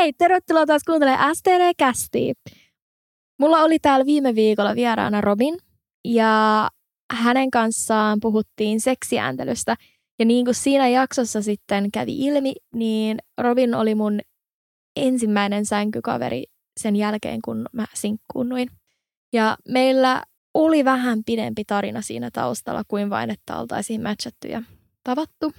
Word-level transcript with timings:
Hei, 0.00 0.12
tervetuloa 0.12 0.66
taas 0.66 0.84
kuuntelemaan 0.84 1.36
std 1.36 1.72
Kästi. 1.78 2.32
Mulla 3.38 3.58
oli 3.58 3.78
täällä 3.78 4.06
viime 4.06 4.34
viikolla 4.34 4.74
vieraana 4.74 5.20
Robin 5.20 5.58
ja 6.04 6.68
hänen 7.12 7.50
kanssaan 7.50 8.18
puhuttiin 8.20 8.80
seksiääntelystä. 8.80 9.76
Ja 10.18 10.24
niin 10.24 10.44
kuin 10.44 10.54
siinä 10.54 10.88
jaksossa 10.88 11.42
sitten 11.42 11.90
kävi 11.90 12.18
ilmi, 12.18 12.52
niin 12.74 13.18
Robin 13.38 13.74
oli 13.74 13.94
mun 13.94 14.20
ensimmäinen 14.96 15.66
sänkykaveri 15.66 16.44
sen 16.80 16.96
jälkeen, 16.96 17.42
kun 17.44 17.66
mä 17.72 17.84
sinkkuunnuin. 17.94 18.68
Ja 19.32 19.56
meillä 19.68 20.22
oli 20.54 20.84
vähän 20.84 21.18
pidempi 21.26 21.64
tarina 21.64 22.02
siinä 22.02 22.30
taustalla 22.32 22.82
kuin 22.88 23.10
vain, 23.10 23.30
että 23.30 23.58
oltaisiin 23.58 24.02
matchattu 24.02 24.46
ja 24.48 24.62
tavattu. 25.04 25.52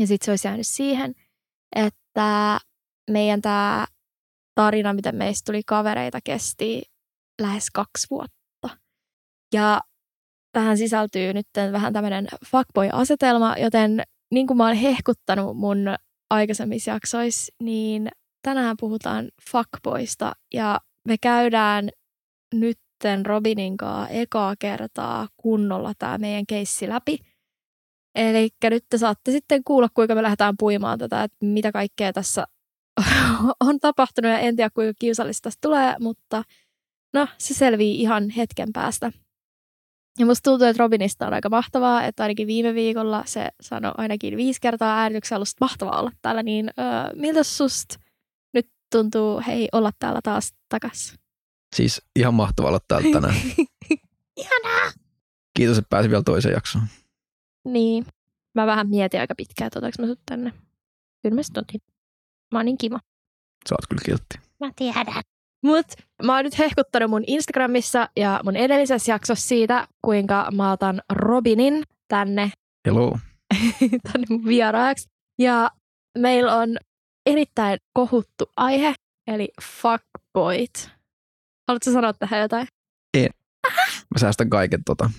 Ja 0.00 0.06
sitten 0.06 0.24
se 0.24 0.32
olisi 0.32 0.48
jäänyt 0.48 0.66
siihen, 0.66 1.14
että 1.76 2.58
meidän 3.10 3.42
tämä 3.42 3.86
tarina, 4.54 4.92
miten 4.92 5.16
meistä 5.16 5.52
tuli 5.52 5.62
kavereita, 5.66 6.18
kesti 6.24 6.82
lähes 7.42 7.70
kaksi 7.70 8.06
vuotta. 8.10 8.78
Ja 9.54 9.80
tähän 10.52 10.78
sisältyy 10.78 11.32
nyt 11.32 11.46
vähän 11.72 11.92
tämmöinen 11.92 12.26
fuckboy-asetelma, 12.46 13.56
joten 13.58 14.02
niin 14.32 14.46
kuin 14.46 14.56
mä 14.56 14.64
olen 14.64 14.76
hehkuttanut 14.76 15.56
mun 15.56 15.78
aikaisemmissa 16.30 16.90
jaksoissa, 16.90 17.52
niin 17.62 18.08
tänään 18.42 18.76
puhutaan 18.80 19.28
fuckboista 19.50 20.32
ja 20.54 20.80
me 21.08 21.16
käydään 21.18 21.88
nytten 22.54 23.26
Robinin 23.26 23.76
kanssa 23.76 24.08
ekaa 24.08 24.54
kertaa 24.58 25.28
kunnolla 25.36 25.92
tämä 25.98 26.18
meidän 26.18 26.46
keissi 26.46 26.88
läpi. 26.88 27.18
Eli 28.14 28.48
nyt 28.64 28.84
te 28.90 28.98
saatte 28.98 29.30
sitten 29.30 29.64
kuulla, 29.64 29.88
kuinka 29.94 30.14
me 30.14 30.22
lähdetään 30.22 30.54
puimaan 30.58 30.98
tätä, 30.98 31.22
että 31.22 31.36
mitä 31.40 31.72
kaikkea 31.72 32.12
tässä 32.12 32.44
on 33.60 33.80
tapahtunut 33.80 34.30
ja 34.30 34.38
en 34.38 34.56
tiedä 34.56 34.70
kuinka 34.70 34.92
kiusallista 34.98 35.42
tästä 35.46 35.58
tulee, 35.60 35.96
mutta 36.00 36.42
no 37.12 37.28
se 37.38 37.54
selvii 37.54 38.00
ihan 38.00 38.30
hetken 38.30 38.68
päästä. 38.72 39.12
Ja 40.18 40.26
musta 40.26 40.50
tuntuu, 40.50 40.66
että 40.66 40.82
Robinista 40.82 41.26
on 41.26 41.34
aika 41.34 41.48
mahtavaa, 41.48 42.04
että 42.04 42.22
ainakin 42.22 42.46
viime 42.46 42.74
viikolla 42.74 43.22
se 43.26 43.48
sanoi 43.60 43.92
ainakin 43.96 44.36
viisi 44.36 44.60
kertaa 44.60 44.98
äänityksen 44.98 45.36
alusta 45.36 45.64
mahtavaa 45.64 46.00
olla 46.00 46.12
täällä, 46.22 46.42
niin 46.42 46.70
öö, 46.78 46.84
miltä 47.14 47.42
susta 47.42 47.98
nyt 48.54 48.68
tuntuu, 48.92 49.42
hei, 49.46 49.68
olla 49.72 49.90
täällä 49.98 50.20
taas 50.22 50.54
takas? 50.68 51.14
Siis 51.76 52.02
ihan 52.16 52.34
mahtavaa 52.34 52.68
olla 52.68 52.80
täällä 52.88 53.12
tänään. 53.12 53.34
Ihanaa! 54.36 54.92
Kiitos, 55.56 55.78
että 55.78 55.88
pääsin 55.90 56.10
vielä 56.10 56.22
toiseen 56.22 56.54
jaksoon. 56.54 56.84
Niin. 57.64 58.06
Mä 58.54 58.66
vähän 58.66 58.88
mietin 58.88 59.20
aika 59.20 59.34
pitkään, 59.36 59.66
että 59.66 60.02
mä 60.02 60.06
sut 60.06 60.20
tänne. 60.26 60.52
Kyllä 61.22 61.34
mä 61.34 61.40
otin. 61.56 61.80
Mä 62.52 62.58
oon 62.58 62.64
niin 62.64 62.78
kima. 62.78 62.98
Sä 63.68 63.74
oot 63.74 63.86
kyllä 63.88 64.02
kiltti. 64.04 64.50
Mä 64.60 64.70
tiedän. 64.76 65.22
Mut 65.64 65.86
mä 66.22 66.34
oon 66.34 66.44
nyt 66.44 66.58
hehkuttanut 66.58 67.10
mun 67.10 67.24
Instagramissa 67.26 68.08
ja 68.16 68.40
mun 68.44 68.56
edellisessä 68.56 69.12
jaksossa 69.12 69.48
siitä, 69.48 69.88
kuinka 70.04 70.48
mä 70.52 70.72
otan 70.72 71.02
Robinin 71.12 71.82
tänne. 72.08 72.50
Hello. 72.86 73.18
tänne 74.12 74.26
mun 74.30 74.44
vieraaksi. 74.44 75.08
Ja 75.38 75.70
meillä 76.18 76.56
on 76.56 76.76
erittäin 77.26 77.78
kohuttu 77.92 78.44
aihe, 78.56 78.94
eli 79.26 79.48
fuckboyt. 79.62 80.90
Haluatko 81.68 81.92
sanoa 81.92 82.12
tähän 82.12 82.40
jotain? 82.40 82.68
En. 83.14 83.30
Mä 84.14 84.18
säästän 84.20 84.50
kaiken 84.50 84.84
tota, 84.84 85.10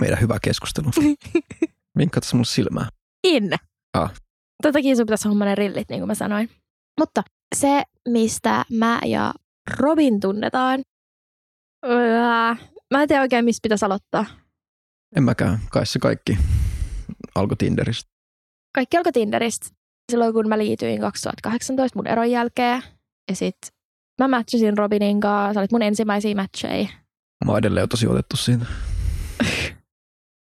meidän 0.00 0.20
hyvää 0.20 0.38
keskustelua. 0.42 0.90
Minkka 1.98 2.20
tässä 2.20 2.36
mulle 2.36 2.46
silmää? 2.46 2.88
In. 3.24 3.50
Ah. 3.94 4.12
Tätäkin 4.62 4.96
sun 4.96 5.06
pitäisi 5.06 5.28
homma 5.28 5.44
ne 5.44 5.54
rillit, 5.54 5.88
niin 5.88 6.00
kuin 6.00 6.06
mä 6.06 6.14
sanoin. 6.14 6.50
Mutta 7.00 7.22
se, 7.54 7.82
mistä 8.08 8.64
mä 8.70 9.00
ja 9.06 9.34
Robin 9.78 10.20
tunnetaan, 10.20 10.82
öö, 11.84 12.54
mä 12.90 13.02
en 13.02 13.08
tiedä 13.08 13.22
oikein, 13.22 13.44
mistä 13.44 13.62
pitäisi 13.62 13.84
aloittaa. 13.84 14.26
En 15.16 15.22
mäkään. 15.22 15.58
Kai 15.70 15.86
se 15.86 15.98
kaikki 15.98 16.38
alkoi 17.34 17.56
Tinderistä. 17.56 18.10
Kaikki 18.74 18.96
alkoi 18.96 19.12
Tinderistä. 19.12 19.66
Silloin, 20.12 20.34
kun 20.34 20.48
mä 20.48 20.58
liityin 20.58 21.00
2018 21.00 21.98
mun 21.98 22.06
eron 22.06 22.30
jälkeen. 22.30 22.82
Ja 23.30 23.36
sit 23.36 23.56
mä 24.20 24.28
matchasin 24.28 24.78
Robinin 24.78 25.20
kanssa. 25.20 25.54
Sä 25.54 25.60
olit 25.60 25.72
mun 25.72 25.82
ensimmäisiä 25.82 26.34
matcheja. 26.34 26.88
Mä 27.44 27.52
oon 27.52 27.58
edelleen 27.58 27.88
tosi 27.88 28.06
otettu 28.06 28.36
siitä. 28.36 28.66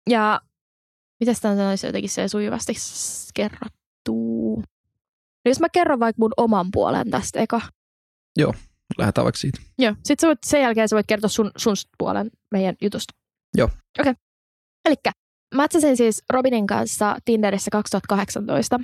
ja 0.09 0.41
miten 1.19 1.35
sitä 1.35 1.55
sanoisi 1.55 1.87
jotenkin 1.87 2.09
se 2.09 2.27
sujuvasti 2.27 2.73
kerrottu? 3.33 4.63
No 5.45 5.49
jos 5.49 5.59
mä 5.59 5.67
kerron 5.69 5.99
vaikka 5.99 6.19
mun 6.19 6.31
oman 6.37 6.67
puolen 6.71 7.09
tästä 7.09 7.39
eka. 7.39 7.61
Joo, 8.37 8.53
lähdetään 8.97 9.23
vaikka 9.23 9.37
siitä. 9.37 9.61
Joo, 9.79 9.93
sitten 10.03 10.21
sä 10.21 10.27
voit, 10.27 10.39
sen 10.45 10.61
jälkeen 10.61 10.89
sä 10.89 10.95
voit 10.95 11.07
kertoa 11.07 11.29
sun, 11.29 11.51
sun 11.57 11.75
puolen 11.97 12.31
meidän 12.51 12.75
jutusta. 12.81 13.13
Joo. 13.57 13.67
Okei. 13.99 14.11
Okay. 14.11 14.13
Elikkä 14.85 15.11
matchasin 15.55 15.97
siis 15.97 16.23
Robinin 16.33 16.67
kanssa 16.67 17.15
Tinderissä 17.25 17.71
2018. 17.71 18.79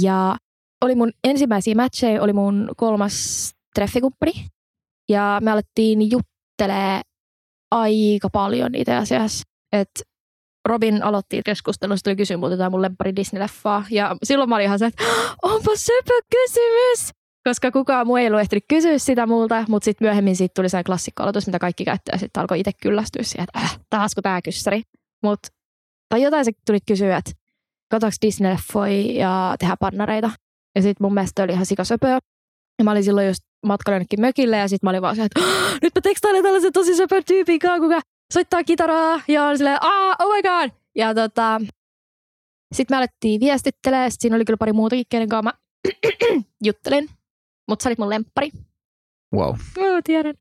Ja 0.00 0.36
oli 0.84 0.94
mun 0.94 1.12
ensimmäisiä 1.24 1.74
matcheja, 1.74 2.22
oli 2.22 2.32
mun 2.32 2.70
kolmas 2.76 3.50
treffikumppani. 3.74 4.32
Ja 5.08 5.38
me 5.42 5.50
alettiin 5.50 6.10
juttelee 6.10 7.00
aika 7.70 8.30
paljon 8.32 8.74
itse 8.74 8.94
asiassa. 8.96 9.42
Että 9.72 10.02
Robin 10.68 11.02
aloitti 11.02 11.40
keskustelun, 11.44 11.98
se 11.98 12.02
tuli 12.04 12.16
kysyä 12.16 12.36
multa 12.36 12.54
jotain 12.54 12.72
mun 12.72 12.82
lemppari 12.82 13.12
Disney-leffaa. 13.16 13.84
Ja 13.90 14.16
silloin 14.22 14.48
mä 14.48 14.54
olin 14.54 14.64
ihan 14.64 14.78
se, 14.78 14.86
että 14.86 15.04
onpa 15.42 15.76
söpö 15.76 16.14
kysymys! 16.30 17.10
Koska 17.44 17.70
kukaan 17.70 18.06
muu 18.06 18.16
ei 18.16 18.26
ollut 18.26 18.40
ehtinyt 18.40 18.64
kysyä 18.68 18.98
sitä 18.98 19.26
multa, 19.26 19.64
mutta 19.68 19.84
sitten 19.84 20.06
myöhemmin 20.06 20.36
siitä 20.36 20.52
tuli 20.56 20.68
se 20.68 20.84
klassikko 20.84 21.24
mitä 21.46 21.58
kaikki 21.58 21.84
käyttää. 21.84 22.18
Sitten 22.18 22.40
alkoi 22.40 22.60
itse 22.60 22.70
kyllästyä 22.82 23.22
siihen, 23.22 23.46
että 23.54 23.58
äh, 23.58 23.78
taasko 23.90 24.22
tämä 24.22 24.42
kyssäri. 24.42 24.82
Mut, 25.22 25.38
tai 26.08 26.22
jotain 26.22 26.44
se 26.44 26.50
tuli 26.66 26.78
kysyä, 26.86 27.16
että 27.16 27.32
katsoks 27.90 28.16
Disney-leffoja 28.26 29.12
ja 29.12 29.54
tehdä 29.58 29.76
pannareita. 29.80 30.30
Ja 30.74 30.82
sitten 30.82 31.04
mun 31.04 31.14
mielestä 31.14 31.42
oli 31.42 31.52
ihan 31.52 31.66
sikasöpöä. 31.66 32.18
Ja 32.78 32.84
mä 32.84 32.90
olin 32.90 33.04
silloin 33.04 33.26
just 33.26 33.42
matkalla 33.66 33.94
jonnekin 33.94 34.20
mökille 34.20 34.56
ja 34.56 34.68
sitten 34.68 34.86
mä 34.86 34.90
olin 34.90 35.02
vaan 35.02 35.16
se, 35.16 35.24
että 35.24 35.40
nyt 35.82 35.94
mä 35.94 36.00
tekstailen 36.02 36.42
tällaisen 36.42 36.72
tosi 36.72 36.96
söpön 36.96 37.22
tyypin 37.24 37.58
kanssa, 37.58 37.80
kuka 37.80 38.00
soittaa 38.32 38.64
kitaraa 38.64 39.20
ja 39.28 39.44
on 39.44 39.58
silleen, 39.58 39.78
ah, 39.80 40.16
oh 40.18 40.34
my 40.34 40.42
god. 40.42 40.70
Ja 40.94 41.14
tota, 41.14 41.60
sitten 42.74 42.94
me 42.94 42.98
alettiin 42.98 43.40
viestittelee, 43.40 44.10
sit 44.10 44.20
siinä 44.20 44.36
oli 44.36 44.44
kyllä 44.44 44.56
pari 44.56 44.72
muutakin, 44.72 45.04
kenen 45.08 45.28
kanssa 45.28 45.42
mä 45.42 45.52
juttelin. 46.64 47.08
Mutta 47.68 47.82
sä 47.82 47.88
olit 47.88 47.98
mun 47.98 48.10
lemppari. 48.10 48.50
Wow. 49.34 49.56
Mä 49.78 50.02
tiedän. 50.04 50.34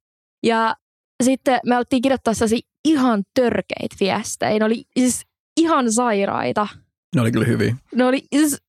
Ja 0.44 0.76
sitten 1.24 1.60
me 1.66 1.76
alettiin 1.76 2.02
kirjoittaa 2.02 2.34
sellaisia 2.34 2.60
ihan 2.86 3.24
törkeitä 3.34 3.96
viestejä. 4.00 4.60
Ne 4.60 4.66
oli 4.66 4.84
siis 5.00 5.26
ihan 5.58 5.92
sairaita. 5.92 6.68
Ne 7.16 7.22
oli 7.22 7.32
kyllä 7.32 7.46
hyviä. 7.46 7.76
Ne 7.96 8.06
oli, 8.06 8.24
siis, 8.36 8.62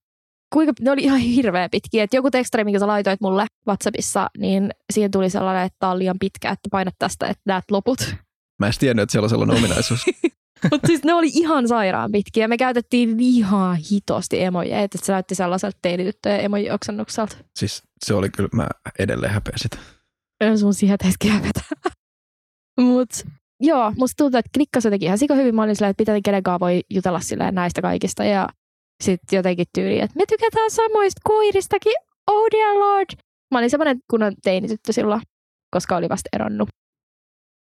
kuinka, 0.52 0.72
ne 0.80 0.90
oli 0.90 1.02
ihan 1.02 1.18
hirveä 1.18 1.68
pitkiä. 1.68 2.04
Et 2.04 2.14
joku 2.14 2.30
tekstari, 2.30 2.64
minkä 2.64 2.78
sä 2.78 2.86
laitoit 2.86 3.20
mulle 3.20 3.46
WhatsAppissa, 3.68 4.30
niin 4.38 4.70
siihen 4.92 5.10
tuli 5.10 5.30
sellainen, 5.30 5.66
että 5.66 5.76
tämä 5.78 5.92
on 5.92 5.98
liian 5.98 6.18
pitkä, 6.18 6.50
että 6.50 6.68
painat 6.70 6.94
tästä, 6.98 7.26
että 7.26 7.42
näet 7.46 7.64
loput. 7.70 8.14
Mä 8.60 8.66
en 8.66 8.72
tiennyt, 8.78 9.02
että 9.02 9.12
siellä 9.12 9.24
on 9.24 9.30
sellainen 9.30 9.56
ominaisuus. 9.56 10.06
Mutta 10.70 10.86
siis 10.86 11.04
ne 11.04 11.14
oli 11.14 11.30
ihan 11.34 11.68
sairaan 11.68 12.12
pitkiä. 12.12 12.48
Me 12.48 12.56
käytettiin 12.56 13.20
ihan 13.20 13.76
hitosti 13.76 14.42
emoja, 14.42 14.80
että 14.80 14.98
se 15.02 15.12
näytti 15.12 15.34
sellaiselta 15.34 15.78
teinityttöjen 15.82 16.40
emoji-oksennukselta. 16.40 17.36
Siis 17.58 17.82
se 18.06 18.14
oli 18.14 18.28
kyllä, 18.28 18.48
mä 18.52 18.68
edelleen 18.98 19.32
häpeän 19.32 19.58
sitä. 19.58 19.78
Sun 20.56 20.74
siihen 20.74 20.98
täytyy 20.98 21.30
hävetä. 21.30 21.60
Mut 22.80 23.10
joo, 23.60 23.92
musta 23.96 24.16
tuntuu, 24.16 24.38
että 24.38 24.50
klikkasi 24.54 24.88
jotenkin 24.88 25.06
ihan 25.06 25.18
sika 25.18 25.34
hyvin. 25.34 25.54
Mä 25.54 25.62
olin 25.62 25.76
silleen, 25.76 25.90
että 25.90 26.00
pitää 26.00 26.20
kenenkaan 26.24 26.60
voi 26.60 26.80
jutella 26.90 27.20
silleen 27.20 27.54
näistä 27.54 27.82
kaikista. 27.82 28.24
Ja 28.24 28.48
sitten 29.04 29.36
jotenkin 29.36 29.66
tyyli, 29.74 30.00
että 30.00 30.16
me 30.16 30.24
tykätään 30.28 30.70
samoista 30.70 31.20
koiristakin. 31.24 31.92
Oh 32.26 32.46
dear 32.50 32.78
lord. 32.78 33.08
Mä 33.50 33.58
olin 33.58 33.70
semmoinen 33.70 33.98
kunnon 34.10 34.34
teinityttö 34.42 34.92
silloin, 34.92 35.22
koska 35.70 35.96
oli 35.96 36.08
vasta 36.08 36.28
eronnut. 36.32 36.68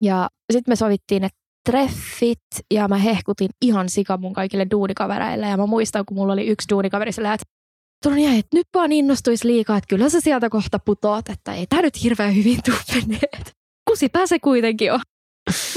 Ja 0.03 0.29
sitten 0.51 0.71
me 0.71 0.75
sovittiin, 0.75 1.23
että 1.23 1.37
treffit 1.69 2.39
ja 2.73 2.87
mä 2.87 2.97
hehkutin 2.97 3.49
ihan 3.61 3.89
sika 3.89 4.17
mun 4.17 4.33
kaikille 4.33 4.67
duunikavereille. 4.71 5.47
Ja 5.47 5.57
mä 5.57 5.65
muistan, 5.65 6.05
kun 6.05 6.17
mulla 6.17 6.33
oli 6.33 6.47
yksi 6.47 6.69
duunikaveri 6.69 7.11
sillä, 7.11 7.33
että 7.33 7.45
niin, 8.15 8.39
että 8.39 8.57
nyt 8.57 8.67
vaan 8.73 8.91
innostuisi 8.91 9.47
liikaa, 9.47 9.77
että 9.77 9.87
kyllä 9.87 10.09
sä 10.09 10.21
sieltä 10.21 10.49
kohta 10.49 10.79
putoat, 10.79 11.29
että 11.29 11.53
ei 11.53 11.65
tää 11.69 11.81
nyt 11.81 12.03
hirveän 12.03 12.35
hyvin 12.35 12.59
tuu 12.65 12.97
Kusi 13.89 14.09
pääse 14.09 14.39
kuitenkin 14.39 14.93
on. 14.93 14.99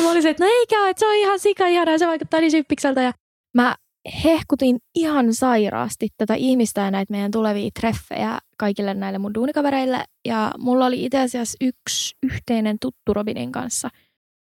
Mä 0.02 0.10
olin 0.10 0.22
se, 0.22 0.30
että 0.30 0.44
no 0.44 0.50
eikä, 0.58 0.88
että 0.88 1.00
se 1.00 1.06
on 1.06 1.14
ihan 1.14 1.38
sika 1.38 1.66
ihana 1.66 1.92
ja 1.92 1.98
se 1.98 2.06
vaikuttaa 2.06 2.40
niin 2.40 2.50
syppikseltä. 2.50 3.02
Ja 3.02 3.12
mä 3.56 3.76
hehkutin 4.24 4.78
ihan 4.94 5.34
sairaasti 5.34 6.08
tätä 6.16 6.34
ihmistä 6.34 6.80
ja 6.80 6.90
näitä 6.90 7.12
meidän 7.12 7.30
tulevia 7.30 7.70
treffejä 7.80 8.38
kaikille 8.58 8.94
näille 8.94 9.18
mun 9.18 9.34
duunikavereille. 9.34 10.04
Ja 10.28 10.52
mulla 10.58 10.86
oli 10.86 11.04
itse 11.04 11.18
asiassa 11.18 11.56
yksi 11.60 12.16
yhteinen 12.22 12.76
tuttu 12.80 13.14
Robinin 13.14 13.52
kanssa– 13.52 13.88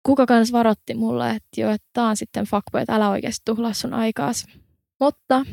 kuka 0.06 0.26
kans 0.26 0.52
varotti 0.52 0.94
mulle, 0.94 1.30
että 1.30 1.62
jo, 1.62 1.72
että 1.72 1.88
tää 1.94 2.08
on 2.08 2.18
sitten 2.18 2.46
fuckboy, 2.46 2.82
että 2.82 2.96
älä 2.96 3.10
oikeasti 3.10 3.42
tuhlaa 3.46 3.74
sun 3.74 3.94
aikaas. 3.94 4.46
Mutta 5.00 5.46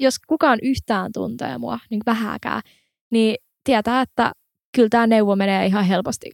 jos 0.00 0.18
kukaan 0.18 0.58
yhtään 0.62 1.12
tuntee 1.12 1.58
mua, 1.58 1.78
niin 1.90 2.00
vähäkään, 2.06 2.62
niin 3.10 3.36
tietää, 3.64 4.02
että 4.02 4.32
kyllä 4.76 4.88
tämä 4.88 5.06
neuvo 5.06 5.36
menee 5.36 5.66
ihan 5.66 5.84
helposti 5.84 6.30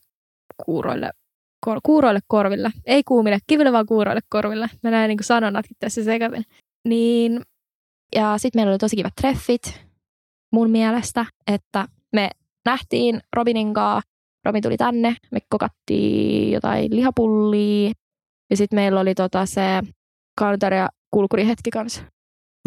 kuuroille, 0.65 1.11
kor, 1.65 1.81
kuuroille 1.83 2.21
korville. 2.29 2.71
Ei 2.85 3.03
kuumille 3.03 3.39
kiville, 3.47 3.73
vaan 3.73 3.87
kuuroille 3.87 4.21
korville. 4.29 4.67
Mä 4.83 4.91
näin 4.91 5.09
niin 5.09 5.19
sanonnatkin 5.21 5.77
tässä 5.81 6.05
sekaisin. 6.05 6.45
Niin, 6.89 7.43
ja 8.17 8.39
sitten 8.39 8.59
meillä 8.59 8.71
oli 8.71 8.79
tosi 8.79 8.97
kivat 8.97 9.13
treffit 9.21 9.81
mun 10.53 10.71
mielestä, 10.71 11.27
että 11.47 11.89
me 12.13 12.31
nähtiin 12.65 13.21
Robinin 13.37 13.75
kanssa. 13.75 14.16
Robin 14.47 14.63
tuli 14.63 14.77
tänne, 14.77 15.17
me 15.31 15.39
kokattiin 15.49 16.53
jotain 16.53 16.97
lihapullia. 16.97 17.93
Ja 18.51 18.57
sitten 18.57 18.77
meillä 18.77 19.01
oli 19.01 19.15
tota 19.15 19.47
se 19.47 19.63
counter- 20.41 20.75
ja 20.75 20.89
kulkurihetki 21.11 21.71
kanssa. 21.71 22.03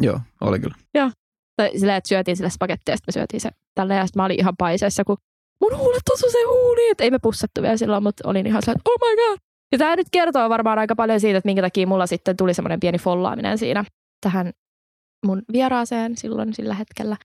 Joo, 0.02 0.20
oli 0.42 0.60
kyllä. 0.60 0.76
Joo. 0.94 1.12
Tai 1.56 1.72
silleen, 1.78 1.98
että 1.98 2.08
syötiin 2.08 2.38
sille 2.38 2.50
spagettia, 2.50 2.98
sitten 2.98 3.12
me 3.12 3.20
syötiin 3.20 3.42
se 3.42 3.50
tällä 3.76 3.96
ja 3.96 4.08
sitten 4.08 4.20
mä 4.20 4.26
olin 4.26 4.40
ihan 4.40 4.54
paiseessa, 4.58 5.04
kun 5.04 5.18
mun 5.62 5.78
huulet 5.78 6.10
osu 6.14 6.32
se 6.32 6.38
huuli. 6.48 6.90
Että 6.92 7.04
ei 7.04 7.12
me 7.12 7.20
pussattu 7.20 7.62
vielä 7.62 7.78
silloin, 7.78 8.04
mutta 8.04 8.30
olin 8.30 8.48
ihan 8.48 8.62
sellainen, 8.62 8.82
oh 8.86 9.10
my 9.10 9.16
god. 9.16 9.38
Ja 9.72 9.78
tämä 9.78 9.96
nyt 9.96 10.08
kertoo 10.12 10.50
varmaan 10.50 10.80
aika 10.80 10.96
paljon 10.96 11.20
siitä, 11.20 11.38
että 11.38 11.48
minkä 11.48 11.62
takia 11.62 11.88
mulla 11.88 12.08
sitten 12.08 12.38
tuli 12.38 12.54
semmoinen 12.54 12.80
pieni 12.80 12.98
follaaminen 12.98 13.58
siinä 13.58 13.86
tähän 14.22 14.52
mun 15.26 15.42
vieraaseen 15.54 16.18
silloin 16.18 16.54
sillä 16.54 16.74
hetkellä. 16.74 17.18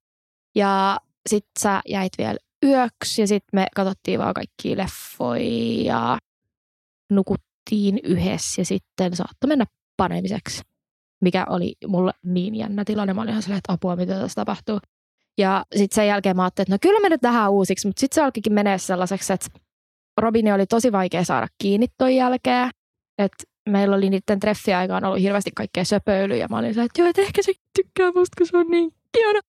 Ja 0.55 0.99
sit 1.29 1.47
sä 1.59 1.81
jäit 1.89 2.13
vielä 2.19 2.39
yöksi 2.65 3.23
ja 3.23 3.27
sitten 3.27 3.61
me 3.61 3.67
katsottiin 3.75 4.19
vaan 4.19 4.35
kaikki 4.35 4.77
leffoja 4.77 5.85
ja 5.85 6.19
nukuttiin 7.11 8.01
yhdessä 8.05 8.61
ja 8.61 8.65
sitten 8.65 9.17
saattoi 9.17 9.49
mennä 9.49 9.65
panemiseksi, 9.97 10.63
mikä 11.21 11.47
oli 11.49 11.75
mulle 11.87 12.13
niin 12.23 12.55
jännä 12.55 12.85
tilanne. 12.85 13.15
Mä 13.15 13.21
olin 13.21 13.31
ihan 13.31 13.43
silleen, 13.43 13.59
että 13.59 13.73
apua, 13.73 13.97
mitä 13.97 14.15
tässä 14.15 14.35
tapahtuu. 14.35 14.79
Ja 15.39 15.65
sitten 15.77 15.95
sen 15.95 16.07
jälkeen 16.07 16.37
mä 16.37 16.43
ajattelin, 16.43 16.65
että 16.65 16.75
no 16.75 16.79
kyllä 16.91 17.01
me 17.01 17.09
nyt 17.09 17.21
tähän 17.21 17.51
uusiksi, 17.51 17.87
mutta 17.87 18.01
sitten 18.01 18.15
se 18.15 18.23
alkikin 18.23 18.53
menee 18.53 18.79
sellaiseksi, 18.79 19.33
että 19.33 19.47
Robini 20.21 20.53
oli 20.53 20.67
tosi 20.67 20.93
vaikea 20.93 21.25
saada 21.25 21.47
kiinni 21.59 21.87
toi 21.99 22.17
jälkeen. 22.17 22.71
Että 23.19 23.45
meillä 23.69 23.97
oli 23.97 24.11
niiden 24.11 24.41
treffiaikaan 24.41 25.05
ollut 25.05 25.21
hirveästi 25.21 25.51
kaikkea 25.57 25.85
söpöilyä 25.85 26.37
ja 26.37 26.49
mä 26.51 26.59
olin 26.59 26.71
silleen, 26.71 26.87
että 26.87 27.01
joo, 27.01 27.09
että 27.09 27.23
ehkä 27.23 27.43
se 27.43 27.53
tykkää 27.77 28.13
musta, 28.15 28.35
kun 28.39 28.47
se 28.47 28.57
on 28.57 28.67
niin 28.71 28.91
kiana. 29.13 29.41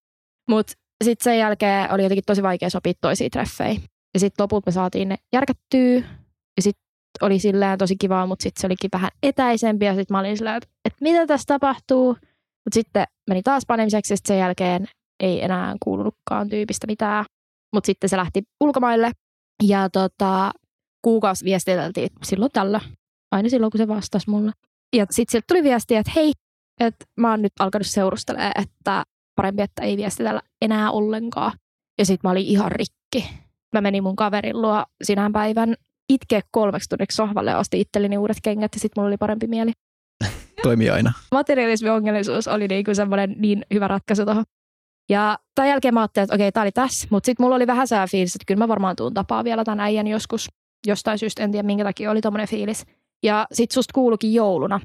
Mutta 0.50 0.74
sitten 1.04 1.24
sen 1.24 1.40
jälkeen 1.40 1.92
oli 1.92 2.04
jotenkin 2.04 2.24
tosi 2.26 2.44
vaikea 2.44 2.70
sopia 2.70 2.94
toisiin 3.02 3.32
treffeihin. 3.32 3.84
Ja 4.14 4.20
sitten 4.20 4.44
lopulta 4.44 4.68
me 4.68 4.72
saatiin 4.72 5.10
ne 5.10 5.16
järkättyä. 5.34 5.96
Ja 6.58 6.62
sitten 6.62 6.86
oli 7.22 7.40
silleen 7.40 7.78
tosi 7.78 7.96
kivaa, 7.96 8.28
mutta 8.28 8.44
sitten 8.44 8.62
se 8.62 8.68
olikin 8.68 8.90
vähän 8.94 9.12
etäisempi. 9.24 9.86
Ja 9.86 9.96
sitten 9.96 10.16
mä 10.16 10.20
olin 10.20 10.38
silleen, 10.38 10.56
että, 10.56 10.70
että 10.86 10.98
mitä 11.02 11.28
tässä 11.28 11.46
tapahtuu. 11.48 12.08
Mutta 12.66 12.74
sitten 12.74 13.06
meni 13.30 13.44
taas 13.44 13.64
panemiseksi 13.68 14.14
ja 14.14 14.18
sen 14.28 14.40
jälkeen 14.40 14.86
ei 15.20 15.44
enää 15.44 15.76
kuulunutkaan 15.84 16.50
tyypistä 16.50 16.88
mitään. 16.88 17.26
Mutta 17.74 17.86
sitten 17.86 18.10
se 18.10 18.18
lähti 18.18 18.44
ulkomaille. 18.62 19.12
Ja 19.64 19.90
tota, 19.90 20.52
kuukausi 21.02 21.46
viestiteltiin 21.46 22.10
silloin 22.24 22.52
tällä. 22.52 22.82
Aina 23.32 23.50
silloin, 23.50 23.72
kun 23.72 23.78
se 23.78 23.88
vastasi 23.88 24.30
mulle. 24.30 24.52
Ja 24.96 25.06
sitten 25.10 25.32
sieltä 25.32 25.46
tuli 25.48 25.64
viesti, 25.64 25.96
että 25.96 26.12
hei, 26.16 26.34
että 26.80 27.06
mä 27.20 27.30
oon 27.32 27.42
nyt 27.42 27.54
alkanut 27.60 27.88
seurustelemaan, 27.88 28.52
että 28.62 29.04
parempi, 29.36 29.62
että 29.62 29.82
ei 29.82 29.98
viestitellä 29.98 30.42
enää 30.62 30.92
ollenkaan. 30.92 31.52
Ja 31.98 32.06
sitten 32.06 32.28
mä 32.28 32.32
olin 32.32 32.46
ihan 32.46 32.72
rikki. 32.72 33.30
Mä 33.74 33.82
menin 33.82 34.04
mun 34.04 34.16
kaverin 34.16 34.62
luo 34.62 34.86
sinä 35.04 35.30
päivän 35.34 35.76
itkeä 36.10 36.42
kolmeksi 36.52 36.90
tunniksi 36.90 37.16
sohvalle 37.16 37.52
ja 37.52 37.58
ostin 37.58 37.80
itselleni 37.80 38.18
uudet 38.18 38.38
kengät 38.44 38.72
ja 38.76 38.80
sitten 38.80 39.02
mulla 39.02 39.08
oli 39.08 39.18
parempi 39.18 39.48
mieli. 39.48 39.72
Toimii 40.64 40.90
aina. 40.90 41.14
Materialismi 41.32 41.90
ongellisuus 41.90 42.48
oli 42.48 42.68
niinku 42.68 42.96
semmoinen 42.96 43.36
niin 43.38 43.66
hyvä 43.74 43.88
ratkaisu 43.88 44.26
tuohon. 44.26 44.44
Ja 45.10 45.40
tämän 45.56 45.70
jälkeen 45.70 45.94
mä 45.94 46.00
ajattelin, 46.00 46.24
että 46.24 46.36
okei, 46.36 46.52
tää 46.52 46.64
oli 46.64 46.72
tässä. 46.72 47.08
Mutta 47.12 47.26
sitten 47.26 47.44
mulla 47.44 47.56
oli 47.56 47.68
vähän 47.68 47.88
sää 47.88 48.08
fiilis, 48.08 48.36
että 48.36 48.46
kyllä 48.48 48.60
mä 48.60 48.68
varmaan 48.68 48.96
tuun 48.96 49.14
tapaa 49.14 49.44
vielä 49.44 49.64
tämän 49.64 49.80
äijän 49.80 50.08
joskus. 50.08 50.50
Jostain 50.88 51.20
syystä, 51.20 51.44
en 51.44 51.52
tiedä 51.52 51.66
minkä 51.66 51.84
takia 51.84 52.12
oli 52.12 52.22
tommonen 52.22 52.48
fiilis. 52.48 52.86
Ja 53.24 53.48
sit 53.52 53.72
susta 53.72 53.92
kuulukin 53.94 54.34
jouluna, 54.34 54.80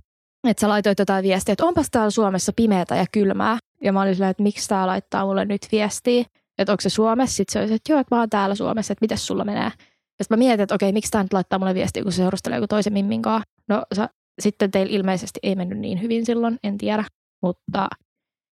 että 0.48 0.60
sä 0.60 0.68
laitoit 0.68 0.98
jotain 0.98 1.22
viestiä, 1.22 1.52
että 1.52 1.66
onpas 1.66 1.86
täällä 1.90 2.10
Suomessa 2.10 2.52
pimeätä 2.56 2.96
ja 2.96 3.04
kylmää. 3.12 3.58
Ja 3.82 3.92
mä 3.92 4.02
olin 4.02 4.14
silleen, 4.14 4.30
että 4.30 4.42
miksi 4.42 4.68
tää 4.68 4.86
laittaa 4.86 5.26
mulle 5.26 5.44
nyt 5.44 5.62
viestiä, 5.72 6.24
että 6.58 6.72
onko 6.72 6.80
se 6.80 6.90
Suomessa. 6.90 7.36
Sitten 7.36 7.52
se 7.52 7.58
oli, 7.58 7.74
että 7.74 7.92
joo, 7.92 8.00
että 8.00 8.14
mä 8.14 8.20
oon 8.20 8.30
täällä 8.30 8.54
Suomessa, 8.54 8.92
että 8.92 9.04
miten 9.04 9.18
sulla 9.18 9.44
menee. 9.44 9.64
Ja 9.64 10.24
sitten 10.24 10.38
mä 10.38 10.44
mietin, 10.44 10.60
että 10.60 10.74
okei, 10.74 10.92
miksi 10.92 11.10
tää 11.10 11.22
nyt 11.22 11.32
laittaa 11.32 11.58
mulle 11.58 11.74
viestiä, 11.74 12.02
kun 12.02 12.12
se 12.12 12.16
seurustelee 12.16 12.56
joku 12.56 12.68
toisen 12.68 12.92
mimmin 12.92 13.22
kanssa. 13.22 13.50
No 13.68 13.82
sä, 13.96 14.08
sitten 14.40 14.70
teillä 14.70 14.92
ilmeisesti 14.92 15.40
ei 15.42 15.56
mennyt 15.56 15.78
niin 15.78 16.02
hyvin 16.02 16.26
silloin, 16.26 16.58
en 16.62 16.78
tiedä. 16.78 17.04
Mutta 17.42 17.88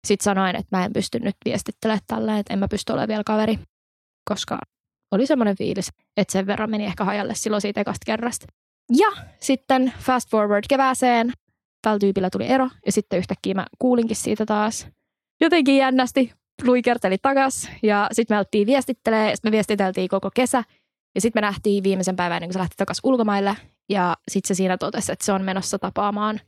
sitten 0.07 0.23
sanoin, 0.23 0.55
että 0.55 0.77
mä 0.77 0.85
en 0.85 0.93
pysty 0.93 1.19
nyt 1.19 1.35
viestittelemään 1.45 2.01
tälleen, 2.07 2.37
että 2.37 2.53
en 2.53 2.59
mä 2.59 2.67
pysty 2.67 2.91
olemaan 2.91 3.07
vielä 3.07 3.23
kaveri. 3.23 3.59
Koska 4.29 4.59
oli 5.11 5.25
semmoinen 5.25 5.57
fiilis, 5.57 5.89
että 6.17 6.31
sen 6.31 6.47
verran 6.47 6.69
meni 6.69 6.85
ehkä 6.85 7.05
hajalle 7.05 7.35
silloin 7.35 7.61
siitä 7.61 7.81
ekasta 7.81 8.05
kerrasta. 8.05 8.45
Ja 8.97 9.07
sitten 9.39 9.93
fast 9.99 10.29
forward 10.29 10.63
kevääseen, 10.69 11.31
tällä 11.81 11.99
tyypillä 11.99 12.29
tuli 12.29 12.47
ero 12.47 12.69
ja 12.85 12.91
sitten 12.91 13.19
yhtäkkiä 13.19 13.53
mä 13.53 13.65
kuulinkin 13.79 14.15
siitä 14.15 14.45
taas. 14.45 14.87
Jotenkin 15.45 15.77
jännästi 15.77 16.31
luikerteli 16.63 17.17
takas 17.17 17.69
ja 17.83 18.09
sitten 18.11 18.35
me 18.35 18.37
alettiin 18.37 18.67
viestittelee 18.67 19.35
sitten 19.35 19.49
me 19.49 19.51
viestiteltiin 19.51 20.09
koko 20.09 20.31
kesä. 20.33 20.63
Ja 21.15 21.21
sitten 21.21 21.41
me 21.41 21.47
nähtiin 21.47 21.83
viimeisen 21.83 22.15
päivän, 22.15 22.43
kun 22.43 22.53
se 22.53 22.59
lähti 22.59 22.75
takaisin 22.77 23.01
ulkomaille 23.03 23.55
ja 23.89 24.15
sitten 24.31 24.47
se 24.47 24.53
siinä 24.57 24.77
totesi, 24.77 25.11
että 25.11 25.25
se 25.25 25.31
on 25.31 25.41
menossa 25.41 25.79
tapaamaan 25.79 26.39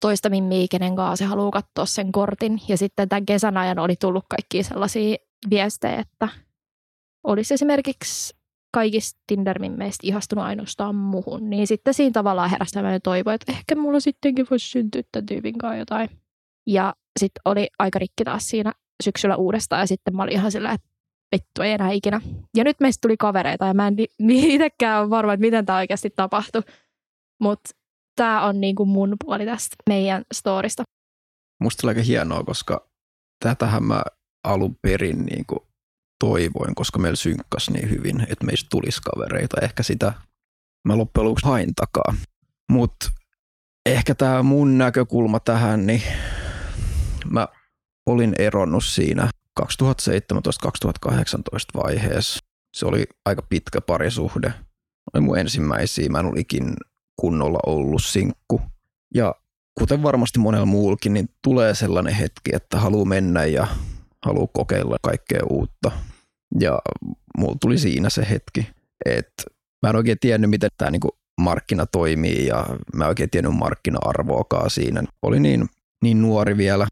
toista 0.00 0.28
mimmiä, 0.30 0.66
kenen 0.70 0.96
kanssa 0.96 1.24
se 1.24 1.28
haluaa 1.28 1.50
katsoa 1.50 1.86
sen 1.86 2.12
kortin. 2.12 2.60
Ja 2.68 2.76
sitten 2.76 3.08
tämän 3.08 3.26
kesän 3.26 3.56
ajan 3.56 3.78
oli 3.78 3.96
tullut 3.96 4.24
kaikki 4.28 4.62
sellaisia 4.62 5.16
viestejä, 5.50 6.00
että 6.00 6.28
olisi 7.26 7.54
esimerkiksi 7.54 8.36
kaikista 8.72 9.20
Tinder-mimmeistä 9.26 10.06
ihastunut 10.06 10.44
ainoastaan 10.44 10.94
muhun, 10.94 11.50
niin 11.50 11.66
sitten 11.66 11.94
siinä 11.94 12.12
tavallaan 12.12 12.50
heräsi 12.50 12.72
tämmöinen 12.72 13.02
toivo, 13.02 13.30
että 13.30 13.52
ehkä 13.52 13.74
mulla 13.74 14.00
sittenkin 14.00 14.46
voisi 14.50 14.70
syntyä 14.70 15.02
tämän 15.12 15.26
tyypin 15.26 15.58
kanssa 15.58 15.76
jotain. 15.76 16.21
Ja 16.66 16.94
sitten 17.20 17.42
oli 17.44 17.68
aika 17.78 17.98
rikki 17.98 18.24
taas 18.24 18.48
siinä 18.48 18.72
syksyllä 19.02 19.36
uudestaan 19.36 19.80
ja 19.80 19.86
sitten 19.86 20.16
mä 20.16 20.22
olin 20.22 20.34
ihan 20.34 20.52
sillä, 20.52 20.72
että 20.72 20.88
vittu 21.36 21.62
ei 21.62 21.72
enää 21.72 21.90
ikinä. 21.90 22.20
Ja 22.56 22.64
nyt 22.64 22.80
meistä 22.80 23.00
tuli 23.00 23.16
kavereita 23.16 23.66
ja 23.66 23.74
mä 23.74 23.86
en 23.86 23.96
niin 24.18 24.50
itsekään 24.50 25.00
ole 25.00 25.10
varma, 25.10 25.32
että 25.32 25.40
miten 25.40 25.66
tämä 25.66 25.78
oikeasti 25.78 26.10
tapahtui. 26.10 26.62
Mutta 27.40 27.70
tämä 28.16 28.46
on 28.46 28.60
niinku 28.60 28.84
mun 28.84 29.16
puoli 29.24 29.46
tästä 29.46 29.76
meidän 29.88 30.24
storista. 30.34 30.82
Musta 31.62 31.86
oli 31.86 31.90
aika 31.90 32.02
hienoa, 32.02 32.44
koska 32.44 32.88
tätähän 33.44 33.84
mä 33.84 34.02
alun 34.44 34.76
perin 34.82 35.26
niinku 35.26 35.66
toivoin, 36.24 36.74
koska 36.74 36.98
meillä 36.98 37.16
synkkas 37.16 37.70
niin 37.70 37.90
hyvin, 37.90 38.20
että 38.20 38.46
meistä 38.46 38.66
tulisi 38.70 39.00
kavereita. 39.02 39.60
Ehkä 39.60 39.82
sitä 39.82 40.12
mä 40.88 40.98
loppujen 40.98 41.24
lopuksi 41.24 41.46
hain 41.46 41.74
takaa. 41.74 42.14
Mutta 42.70 43.10
ehkä 43.86 44.14
tämä 44.14 44.42
mun 44.42 44.78
näkökulma 44.78 45.40
tähän, 45.40 45.86
niin 45.86 46.02
mä 47.30 47.48
olin 48.06 48.34
eronnut 48.38 48.84
siinä 48.84 49.30
2017-2018 49.60 49.64
vaiheessa. 51.74 52.38
Se 52.76 52.86
oli 52.86 53.04
aika 53.24 53.42
pitkä 53.42 53.80
parisuhde. 53.80 54.54
Oli 55.14 55.20
mun 55.20 55.38
ensimmäisiä. 55.38 56.08
Mä 56.08 56.18
en 56.18 56.26
ollut 56.26 56.38
ikin 56.38 56.74
kunnolla 57.20 57.58
ollut 57.66 58.02
sinkku. 58.04 58.60
Ja 59.14 59.34
kuten 59.78 60.02
varmasti 60.02 60.38
monella 60.38 60.66
muullakin, 60.66 61.14
niin 61.14 61.28
tulee 61.42 61.74
sellainen 61.74 62.14
hetki, 62.14 62.50
että 62.52 62.78
haluaa 62.80 63.04
mennä 63.04 63.44
ja 63.44 63.66
haluaa 64.26 64.48
kokeilla 64.52 64.96
kaikkea 65.02 65.40
uutta. 65.50 65.90
Ja 66.60 66.78
mulla 67.38 67.56
tuli 67.60 67.78
siinä 67.78 68.10
se 68.10 68.26
hetki, 68.30 68.66
että 69.04 69.42
mä 69.82 69.90
en 69.90 69.96
oikein 69.96 70.18
tiennyt, 70.20 70.50
miten 70.50 70.70
tämä 70.76 70.90
niinku 70.90 71.08
markkina 71.40 71.86
toimii 71.86 72.46
ja 72.46 72.66
mä 72.94 73.04
en 73.04 73.08
oikein 73.08 73.30
tiennyt 73.30 73.54
markkina-arvoakaan 73.54 74.70
siinä. 74.70 75.02
Oli 75.22 75.40
niin, 75.40 75.68
niin 76.02 76.22
nuori 76.22 76.56
vielä 76.56 76.86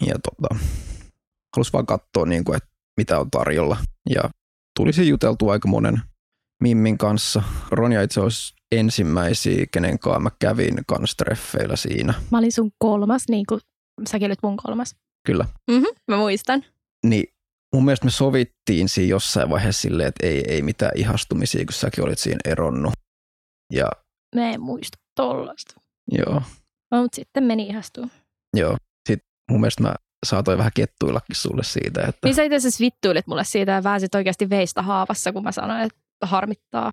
ja 0.00 0.14
tota, 0.18 0.64
halusin 1.56 1.72
vaan 1.72 1.86
katsoa, 1.86 2.26
niinku, 2.26 2.52
että 2.52 2.68
mitä 2.96 3.20
on 3.20 3.30
tarjolla. 3.30 3.76
Ja 4.10 4.30
tuli 4.76 4.92
se 4.92 5.02
juteltu 5.02 5.48
aika 5.48 5.68
monen 5.68 6.00
Mimmin 6.62 6.98
kanssa. 6.98 7.42
Ronja 7.70 8.02
itse 8.02 8.20
olisi 8.20 8.54
ensimmäisiä, 8.72 9.66
kenen 9.70 9.98
kanssa 9.98 10.20
mä 10.20 10.30
kävin 10.38 10.74
kanstreffeillä 10.86 11.76
siinä. 11.76 12.14
Mä 12.30 12.38
olin 12.38 12.52
sun 12.52 12.70
kolmas, 12.78 13.22
niin 13.28 13.44
kuin 13.48 13.60
säkin 14.08 14.26
olit 14.26 14.42
mun 14.42 14.56
kolmas. 14.56 14.96
Kyllä. 15.26 15.44
Mm-hmm, 15.70 15.86
mä 16.08 16.16
muistan. 16.16 16.64
Niin 17.06 17.24
mun 17.74 17.84
mielestä 17.84 18.04
me 18.06 18.10
sovittiin 18.10 18.88
siinä 18.88 19.10
jossain 19.10 19.50
vaiheessa 19.50 19.82
silleen, 19.82 20.08
että 20.08 20.26
ei, 20.26 20.44
ei 20.48 20.62
mitään 20.62 20.92
ihastumisia, 20.94 21.64
kun 21.64 21.72
säkin 21.72 22.04
olit 22.04 22.18
siinä 22.18 22.38
eronnut. 22.44 22.92
Ja, 23.72 23.90
Mä 24.34 24.50
en 24.50 24.60
muista 24.60 24.98
tollasta. 25.14 25.74
joo, 26.10 26.42
No, 26.90 27.02
mutta 27.02 27.16
sitten 27.16 27.44
meni 27.44 27.66
ihastua. 27.66 28.08
joo. 28.56 28.76
Mun 29.50 29.60
mielestä 29.60 29.82
mä 29.82 29.94
saatoin 30.26 30.58
vähän 30.58 30.72
kettuillakin 30.74 31.36
sulle 31.36 31.64
siitä, 31.64 32.00
että 32.08 32.18
Niin 32.24 32.34
sä 32.34 32.42
itse 32.42 32.56
asiassa 32.56 32.82
vittuilit 32.84 33.26
mulle 33.26 33.44
siitä 33.44 33.72
ja 33.72 33.84
väänsit 33.84 34.14
oikeasti 34.14 34.50
veistä 34.50 34.82
haavassa, 34.82 35.32
kun 35.32 35.42
mä 35.42 35.52
sanoin, 35.52 35.80
että 35.80 35.98
harmittaa. 36.22 36.90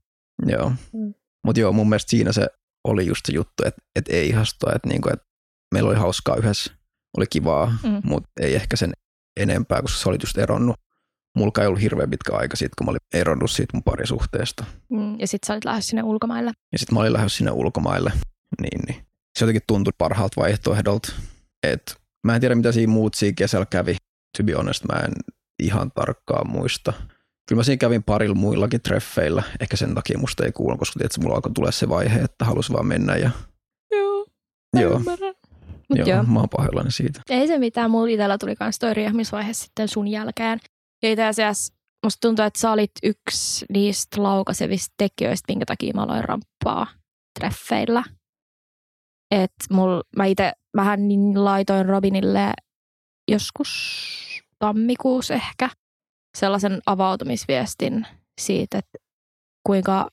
joo. 0.48 0.70
Mm. 0.94 1.14
Mutta 1.46 1.60
joo, 1.60 1.74
mun 1.74 1.90
mielestä 1.90 2.10
siinä 2.10 2.32
se 2.32 2.48
oli 2.88 3.06
just 3.08 3.26
se 3.26 3.34
juttu, 3.34 3.64
että, 3.66 3.82
että 3.96 4.14
ei 4.14 4.30
ihastua, 4.30 4.72
että, 4.76 4.88
niinku, 4.88 5.10
että 5.14 5.26
meillä 5.74 5.90
oli 5.90 5.98
hauskaa 5.98 6.36
yhdessä, 6.36 6.74
oli 7.18 7.26
kivaa, 7.30 7.74
Mm. 7.84 8.02
mutta 8.04 8.30
ei 8.42 8.56
ehkä 8.56 8.76
sen 8.76 8.94
enempää, 9.40 9.82
koska 9.82 10.00
sä 10.00 10.10
olit 10.10 10.22
just 10.24 10.38
eronnut 10.38 10.76
mulla 11.38 11.62
ei 11.62 11.68
ollut 11.68 11.82
hirveän 11.82 12.10
pitkä 12.10 12.34
aika 12.36 12.56
siitä, 12.56 12.74
kun 12.78 12.86
mä 12.88 12.90
olin 12.92 13.00
eronnut 13.14 13.52
siitä 13.52 13.70
mun 13.78 13.84
parisuhteesta. 13.84 14.66
Mm, 14.90 15.20
ja 15.20 15.28
sitten 15.28 15.48
sä 15.48 15.54
olit 15.54 15.66
lähes 15.66 15.88
sinne 15.88 16.04
ulkomaille. 16.04 16.52
Ja 16.72 16.80
sitten 16.80 16.94
mä 16.96 17.00
olin 17.00 17.14
lähes 17.14 17.38
sinne 17.38 17.52
ulkomaille. 17.52 18.12
Niin, 18.62 18.80
niin. 18.88 19.06
Se 19.40 19.46
jotenkin 19.46 19.62
tuntui 19.68 19.94
parhaalta 19.98 20.42
vaihtoehdolta. 20.42 21.12
Et 21.64 21.96
mä 22.24 22.36
en 22.36 22.42
tiedä, 22.42 22.56
mitä 22.56 22.72
siinä 22.72 22.94
muut 22.94 23.14
siinä 23.14 23.34
kesällä 23.38 23.66
kävi. 23.66 23.96
To 24.38 24.44
be 24.44 24.54
honest, 24.54 24.84
mä 24.84 25.00
en 25.00 25.14
ihan 25.64 25.92
tarkkaan 25.92 26.50
muista. 26.50 26.94
Kyllä 27.50 27.60
mä 27.60 27.64
siinä 27.64 27.78
kävin 27.78 28.04
parilla 28.04 28.36
muillakin 28.36 28.82
treffeillä. 28.82 29.44
Ehkä 29.60 29.78
sen 29.78 29.96
takia 29.96 30.18
musta 30.18 30.46
ei 30.46 30.52
kuulu, 30.52 30.78
koska 30.78 31.00
tietysti 31.00 31.22
mulla 31.22 31.36
alkoi 31.36 31.52
tulla 31.52 31.72
se 31.72 31.90
vaihe, 31.90 32.20
että 32.20 32.46
halusi 32.46 32.74
vaan 32.74 32.86
mennä. 32.86 33.16
Ja... 33.18 33.30
Joo, 33.92 34.26
Joo, 34.82 35.00
Mut 35.90 35.98
joo, 36.00 36.08
joo. 36.08 36.24
mä 36.24 36.40
oon 36.40 36.50
pahoillani 36.50 36.92
siitä. 36.92 37.22
Ei 37.30 37.48
se 37.48 37.60
mitään, 37.60 37.92
mulla 37.92 38.08
itsellä 38.08 38.38
tuli 38.38 38.56
kans 38.56 38.80
toi 38.80 38.94
riehmisvaihe 38.94 39.54
sitten 39.54 39.88
sun 39.88 40.08
jälkeen. 40.08 40.60
Ja 41.04 41.12
itse 41.12 41.24
asiassa 41.26 41.74
musta 42.06 42.28
tuntuu, 42.28 42.46
että 42.46 42.60
sä 42.60 42.72
olit 42.72 42.92
yksi 43.04 43.66
niistä 43.70 44.24
laukaisevista 44.24 44.94
tekijöistä, 44.98 45.46
minkä 45.54 45.66
takia 45.66 45.94
mä 45.96 46.04
aloin 46.04 46.24
ramppaa 46.24 46.88
treffeillä. 47.40 48.04
Et 49.32 49.54
mul, 49.70 50.02
mä 50.18 50.26
itse 50.26 50.54
vähän 50.76 51.08
niin 51.08 51.46
laitoin 51.46 51.86
Robinille 51.86 52.54
joskus 53.32 54.04
tammikuussa 54.60 55.34
ehkä 55.34 55.70
sellaisen 56.38 56.82
avautumisviestin 56.86 58.08
siitä, 58.42 58.78
että 58.78 58.98
kuinka 59.64 60.10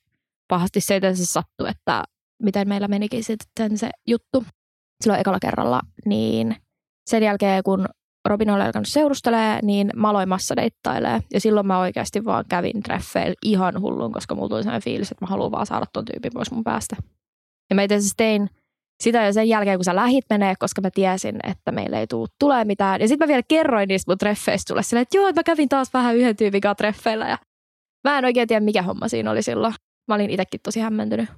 pahasti 0.49 0.81
se 0.81 0.97
itse 0.97 1.15
sattui, 1.15 1.69
että 1.69 2.05
miten 2.43 2.69
meillä 2.69 2.89
menikin 2.89 3.25
sitten 3.25 3.79
se 3.79 3.91
juttu 4.07 4.45
silloin 5.03 5.21
ekalla 5.21 5.39
kerralla, 5.41 5.81
niin 6.07 6.57
sen 7.11 7.23
jälkeen 7.23 7.63
kun 7.63 7.87
Robin 8.29 8.51
oli 8.51 8.63
alkanut 8.63 8.89
seurustelee, 8.89 9.59
niin 9.63 9.91
mä 9.97 10.11
aloin 10.11 10.29
massadeittailee. 10.29 11.21
Ja 11.33 11.41
silloin 11.41 11.67
mä 11.67 11.79
oikeasti 11.79 12.25
vaan 12.25 12.45
kävin 12.49 12.83
treffeillä 12.83 13.35
ihan 13.45 13.81
hullun, 13.81 14.13
koska 14.13 14.35
mulla 14.35 14.49
tuli 14.49 14.63
sellainen 14.63 14.85
fiilis, 14.85 15.13
että 15.13 15.25
mä 15.25 15.31
haluan 15.31 15.51
vaan 15.51 15.67
saada 15.67 15.87
ton 15.93 16.05
tyypin 16.05 16.33
pois 16.35 16.51
mun 16.51 16.65
päästä. 16.65 16.97
Ja 17.71 17.77
mä 17.77 17.83
itse 17.83 17.95
asiassa 17.95 18.17
tein 18.17 18.51
sitä 19.01 19.25
jo 19.25 19.33
sen 19.33 19.49
jälkeen, 19.49 19.79
kun 19.79 19.85
sä 19.85 19.97
lähit 19.97 20.25
menee, 20.31 20.55
koska 20.59 20.81
mä 20.81 20.91
tiesin, 20.91 21.37
että 21.43 21.73
meillä 21.73 22.01
ei 22.01 22.07
tule 22.07 22.29
tulee 22.39 22.65
mitään. 22.65 23.01
Ja 23.01 23.09
sitten 23.09 23.27
mä 23.27 23.29
vielä 23.29 23.43
kerroin 23.49 23.89
niistä 23.89 24.11
mun 24.11 24.19
treffeistä 24.19 24.69
sulle 24.69 24.83
silleen, 24.83 25.03
että 25.03 25.17
joo, 25.17 25.29
että 25.29 25.39
mä 25.39 25.45
kävin 25.45 25.69
taas 25.69 25.93
vähän 25.93 26.17
yhden 26.17 26.37
tyypin 26.37 26.61
kanssa 26.61 26.75
treffeillä. 26.75 27.29
Ja 27.29 27.39
mä 28.09 28.19
en 28.19 28.25
oikein 28.25 28.49
tiedä, 28.49 28.65
mikä 28.65 28.83
homma 28.83 29.09
siinä 29.09 29.31
oli 29.31 29.43
silloin. 29.43 29.75
Mä 30.09 30.15
olin 30.15 30.31
itsekin 30.31 30.61
tosi 30.63 30.81
hämmentynyt. 30.81 31.29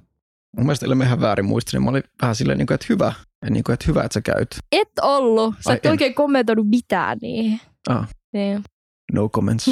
Mun 0.57 0.65
mielestä 0.65 0.95
mä 0.95 1.03
ihan 1.03 1.21
väärin 1.21 1.45
muistin, 1.45 1.77
niin 1.77 1.83
mä 1.83 1.89
olin 1.89 2.03
vähän 2.21 2.35
silleen, 2.35 2.57
niin 2.57 2.67
kuin, 2.67 2.75
että 2.75 2.87
hyvä, 2.89 3.13
niin 3.49 3.63
kuin, 3.63 3.73
että 3.73 3.85
hyvä, 3.87 4.03
että 4.03 4.13
sä 4.13 4.21
käyt. 4.21 4.47
Et 4.71 4.89
ollut. 5.01 5.55
Sä 5.59 5.69
Ai 5.69 5.75
et 5.75 5.85
en. 5.85 5.91
oikein 5.91 6.13
kommentoinut 6.13 6.69
mitään 6.69 7.17
niihin. 7.21 7.59
Ah. 7.89 8.09
Niin. 8.33 8.63
No 9.13 9.29
comments. 9.29 9.67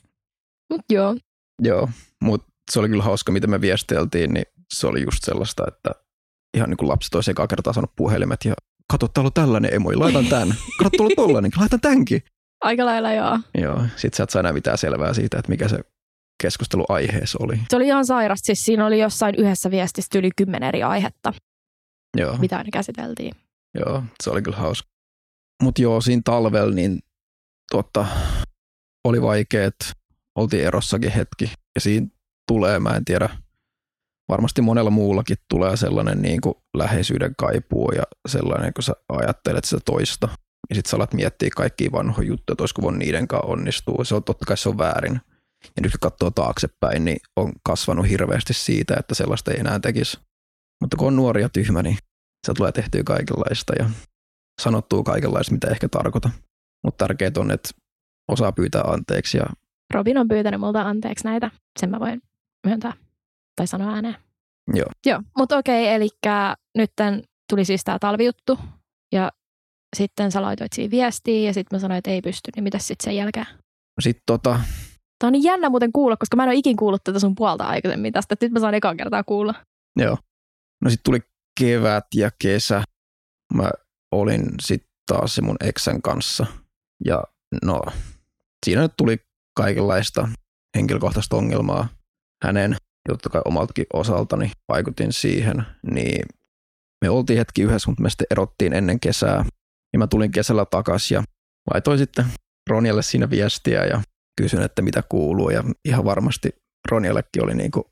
Mut 0.70 0.80
joo. 0.92 1.16
Joo, 1.62 1.88
mutta 2.22 2.46
se 2.70 2.80
oli 2.80 2.88
kyllä 2.88 3.02
hauska, 3.02 3.32
mitä 3.32 3.46
me 3.46 3.60
viesteltiin, 3.60 4.34
niin 4.34 4.46
se 4.74 4.86
oli 4.86 5.02
just 5.02 5.24
sellaista, 5.24 5.64
että 5.68 5.90
ihan 6.56 6.70
niin 6.70 6.76
kuin 6.76 6.88
lapsi 6.88 7.10
toisi 7.10 7.30
ekaa 7.30 7.46
kertaa 7.46 7.72
saanut 7.72 7.96
puhelimet 7.96 8.40
ja 8.44 8.54
kato, 8.90 9.08
täällä 9.08 9.26
on 9.28 9.32
tällainen 9.32 9.74
emoji, 9.74 9.96
laitan 9.96 10.26
tän. 10.26 10.54
Kato, 10.78 10.90
tuolla 10.96 11.12
on 11.12 11.16
tollainen, 11.26 11.50
laitan 11.56 11.80
tämänkin. 11.80 12.22
Aika 12.60 12.84
lailla 12.86 13.12
joo. 13.12 13.38
Joo, 13.58 13.82
sit 13.96 14.14
sä 14.14 14.22
et 14.22 14.30
saa 14.30 14.40
enää 14.40 14.52
mitään 14.52 14.78
selvää 14.78 15.14
siitä, 15.14 15.38
että 15.38 15.50
mikä 15.50 15.68
se 15.68 15.78
keskustelu 16.42 16.84
aiheessa 16.88 17.38
oli. 17.42 17.60
Se 17.70 17.76
oli 17.76 17.86
ihan 17.86 18.06
sairasta. 18.06 18.46
Siis 18.46 18.64
siinä 18.64 18.86
oli 18.86 19.00
jossain 19.00 19.34
yhdessä 19.38 19.70
viestissä 19.70 20.18
yli 20.18 20.30
kymmenen 20.36 20.68
eri 20.68 20.82
aihetta, 20.82 21.32
Joo, 22.16 22.36
mitä 22.36 22.56
aina 22.56 22.68
käsiteltiin. 22.72 23.34
joo, 23.74 24.02
se 24.22 24.30
oli 24.30 24.42
kyllä 24.42 24.56
hauska. 24.56 24.88
Mutta 25.62 25.82
joo, 25.82 26.00
siinä 26.00 26.22
talvella 26.24 26.74
niin 26.74 26.98
totta, 27.70 28.06
oli 29.04 29.22
vaikeet, 29.22 29.74
oltiin 30.38 30.64
erossakin 30.64 31.10
hetki 31.10 31.52
ja 31.74 31.80
siinä 31.80 32.06
tulee, 32.48 32.78
mä 32.78 32.90
en 32.90 33.04
tiedä, 33.04 33.28
varmasti 34.28 34.62
monella 34.62 34.90
muullakin 34.90 35.36
tulee 35.50 35.76
sellainen 35.76 36.22
niin 36.22 36.40
kuin 36.40 36.54
läheisyyden 36.76 37.34
kaipuu 37.38 37.92
ja 37.92 38.02
sellainen, 38.28 38.72
kun 38.74 38.82
sä 38.82 38.92
ajattelet 39.08 39.64
sitä 39.64 39.80
toista. 39.84 40.28
Ja 40.70 40.76
sit 40.76 40.86
sä 40.86 40.96
alat 40.96 41.14
miettiä 41.14 41.48
kaikkia 41.56 41.92
vanhoja 41.92 42.28
juttuja, 42.28 42.54
että 42.54 42.62
olisiko 42.62 42.82
voinut 42.82 42.98
niiden 42.98 43.28
kanssa 43.28 43.46
onnistua. 43.46 44.04
Se 44.04 44.14
on 44.14 44.24
totta 44.24 44.44
kai 44.44 44.56
se 44.56 44.68
on 44.68 44.78
väärin. 44.78 45.20
Ja 45.64 45.82
nyt 45.82 45.92
kun 45.92 46.00
katsoo 46.00 46.30
taaksepäin, 46.30 47.04
niin 47.04 47.16
on 47.36 47.52
kasvanut 47.64 48.08
hirveästi 48.08 48.54
siitä, 48.54 48.94
että 48.98 49.14
sellaista 49.14 49.50
ei 49.50 49.60
enää 49.60 49.80
tekisi. 49.80 50.18
Mutta 50.80 50.96
kun 50.96 51.08
on 51.08 51.16
nuori 51.16 51.42
ja 51.42 51.48
tyhmä, 51.48 51.82
niin 51.82 51.98
se 52.46 52.54
tulee 52.54 52.72
tehtyä 52.72 53.02
kaikenlaista 53.04 53.72
ja 53.78 53.90
sanottua 54.62 55.02
kaikenlaista, 55.02 55.52
mitä 55.52 55.68
ehkä 55.70 55.88
tarkoita. 55.88 56.30
Mutta 56.84 57.06
tärkeää 57.06 57.30
on, 57.36 57.50
että 57.50 57.68
osaa 58.28 58.52
pyytää 58.52 58.82
anteeksi 58.82 59.38
ja 59.38 59.46
Robin 59.94 60.18
on 60.18 60.28
pyytänyt 60.28 60.60
multa 60.60 60.82
anteeksi 60.82 61.24
näitä. 61.24 61.50
Sen 61.80 61.90
mä 61.90 62.00
voin 62.00 62.22
myöntää 62.66 62.92
tai 63.56 63.66
sanoa 63.66 63.94
ääneen. 63.94 64.16
Joo. 64.74 64.86
Joo, 65.06 65.22
mutta 65.38 65.56
okei, 65.56 65.88
eli 65.88 66.08
nyt 66.78 66.92
tuli 67.50 67.64
siis 67.64 67.84
tämä 67.84 67.98
talvijuttu 67.98 68.58
ja 69.12 69.32
sitten 69.96 70.32
sä 70.32 70.42
laitoit 70.42 70.72
siihen 70.72 70.90
viestiä 70.90 71.48
ja 71.48 71.54
sitten 71.54 71.76
mä 71.76 71.80
sanoin, 71.80 71.98
että 71.98 72.10
ei 72.10 72.22
pysty, 72.22 72.50
niin 72.56 72.64
mitäs 72.64 72.86
sitten 72.86 73.04
sen 73.04 73.16
jälkeen? 73.16 73.46
sitten 74.00 74.22
tota, 74.26 74.60
Tämä 75.18 75.28
on 75.28 75.32
niin 75.32 75.42
jännä 75.42 75.68
muuten 75.68 75.92
kuulla, 75.92 76.16
koska 76.16 76.36
mä 76.36 76.42
en 76.42 76.48
ole 76.48 76.58
ikin 76.58 76.76
kuullut 76.76 77.04
tätä 77.04 77.18
sun 77.18 77.34
puolta 77.34 77.64
aikaisemmin 77.64 78.12
tästä, 78.12 78.32
että 78.32 78.46
nyt 78.46 78.52
mä 78.52 78.60
saan 78.60 78.74
ekan 78.74 78.96
kertaa 78.96 79.24
kuulla. 79.24 79.54
Joo. 79.96 80.18
No 80.84 80.90
sitten 80.90 81.04
tuli 81.04 81.20
kevät 81.60 82.06
ja 82.14 82.30
kesä. 82.38 82.82
Mä 83.54 83.70
olin 84.12 84.42
sitten 84.62 84.88
taas 85.12 85.34
se 85.34 85.42
mun 85.42 85.56
eksän 85.60 86.02
kanssa. 86.02 86.46
Ja 87.04 87.24
no, 87.64 87.80
siinä 88.66 88.82
nyt 88.82 88.92
tuli 88.96 89.18
kaikenlaista 89.56 90.28
henkilökohtaista 90.76 91.36
ongelmaa 91.36 91.88
hänen, 92.44 92.76
totta 93.12 93.28
kai 93.28 93.42
omaltakin 93.44 93.86
osaltani 93.92 94.52
vaikutin 94.68 95.12
siihen. 95.12 95.66
Niin 95.90 96.26
me 97.04 97.10
oltiin 97.10 97.38
hetki 97.38 97.62
yhdessä, 97.62 97.90
mutta 97.90 98.02
me 98.02 98.10
sitten 98.10 98.26
erottiin 98.30 98.72
ennen 98.72 99.00
kesää. 99.00 99.44
Ja 99.92 99.98
mä 99.98 100.06
tulin 100.06 100.30
kesällä 100.30 100.64
takaisin 100.64 101.14
ja 101.14 101.24
laitoin 101.74 101.98
sitten 101.98 102.26
Ronjalle 102.70 103.02
siinä 103.02 103.30
viestiä 103.30 103.84
ja 103.84 104.02
kysyin, 104.40 104.62
että 104.62 104.82
mitä 104.82 105.02
kuuluu. 105.08 105.50
Ja 105.50 105.64
ihan 105.84 106.04
varmasti 106.04 106.50
Ronjallekin 106.90 107.44
oli 107.44 107.54
niin 107.54 107.70
kuin 107.70 107.84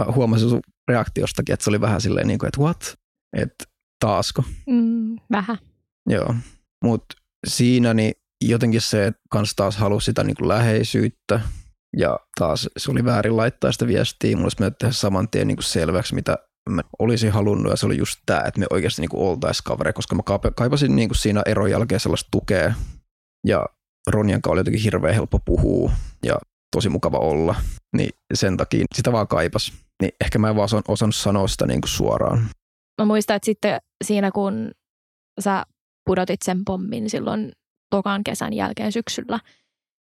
mä 0.00 0.12
huomasin 0.12 0.48
sun 0.48 0.60
reaktiostakin, 0.88 1.52
että 1.52 1.64
se 1.64 1.70
oli 1.70 1.80
vähän 1.80 2.00
silleen 2.00 2.26
niin 2.26 2.38
kuin, 2.38 2.48
että 2.48 2.60
what? 2.60 2.94
Että 3.36 3.64
taasko? 4.04 4.44
Mm, 4.66 5.16
vähän. 5.32 5.58
Joo. 6.08 6.34
Mutta 6.84 7.14
siinä 7.46 7.94
niin 7.94 8.12
jotenkin 8.44 8.80
se, 8.80 9.06
että 9.06 9.20
kans 9.30 9.52
taas 9.56 9.76
halusi 9.76 10.04
sitä 10.04 10.24
niin 10.24 10.36
kuin 10.36 10.48
läheisyyttä 10.48 11.40
ja 11.96 12.18
taas 12.38 12.68
se 12.76 12.90
oli 12.90 13.04
väärin 13.04 13.36
laittaa 13.36 13.72
sitä 13.72 13.86
viestiä. 13.86 14.36
Mulla 14.36 14.44
olisi 14.44 14.56
tehdä 14.78 14.92
saman 14.92 15.28
tien 15.28 15.46
niin 15.46 15.56
kuin 15.56 15.64
selväksi, 15.64 16.14
mitä 16.14 16.38
mä 16.68 16.82
olisin 16.98 17.32
halunnut 17.32 17.70
ja 17.70 17.76
se 17.76 17.86
oli 17.86 17.98
just 17.98 18.20
tämä, 18.26 18.40
että 18.40 18.60
me 18.60 18.66
oikeasti 18.70 19.02
niin 19.02 19.10
oltaisiin 19.16 19.64
kavereja, 19.64 19.92
koska 19.92 20.14
mä 20.14 20.22
kaipa- 20.22 20.50
kaipasin 20.56 20.96
niin 20.96 21.08
kuin 21.08 21.16
siinä 21.16 21.42
eron 21.46 21.70
jälkeen 21.70 22.00
sellaista 22.00 22.28
tukea 22.30 22.74
ja 23.46 23.66
Ronjan 24.06 24.42
kanssa 24.42 24.52
oli 24.52 24.60
jotenkin 24.60 24.82
hirveän 24.82 25.14
helppo 25.14 25.38
puhua 25.38 25.92
ja 26.22 26.38
tosi 26.76 26.88
mukava 26.88 27.18
olla, 27.18 27.54
niin 27.96 28.10
sen 28.34 28.56
takia 28.56 28.84
sitä 28.94 29.12
vaan 29.12 29.28
kaipas. 29.28 29.72
Niin 30.02 30.12
ehkä 30.20 30.38
mä 30.38 30.48
en 30.48 30.56
vaan 30.56 30.64
osan- 30.64 30.82
osannut 30.88 31.16
sanoa 31.16 31.48
sitä 31.48 31.66
niin 31.66 31.80
kuin 31.80 31.88
suoraan. 31.88 32.46
Mä 33.00 33.04
muistan, 33.04 33.36
että 33.36 33.46
sitten 33.46 33.80
siinä 34.04 34.30
kun 34.30 34.70
sä 35.40 35.66
pudotit 36.06 36.42
sen 36.42 36.64
pommin 36.64 37.10
silloin 37.10 37.52
tokan 37.90 38.24
kesän 38.24 38.52
jälkeen 38.52 38.92
syksyllä, 38.92 39.40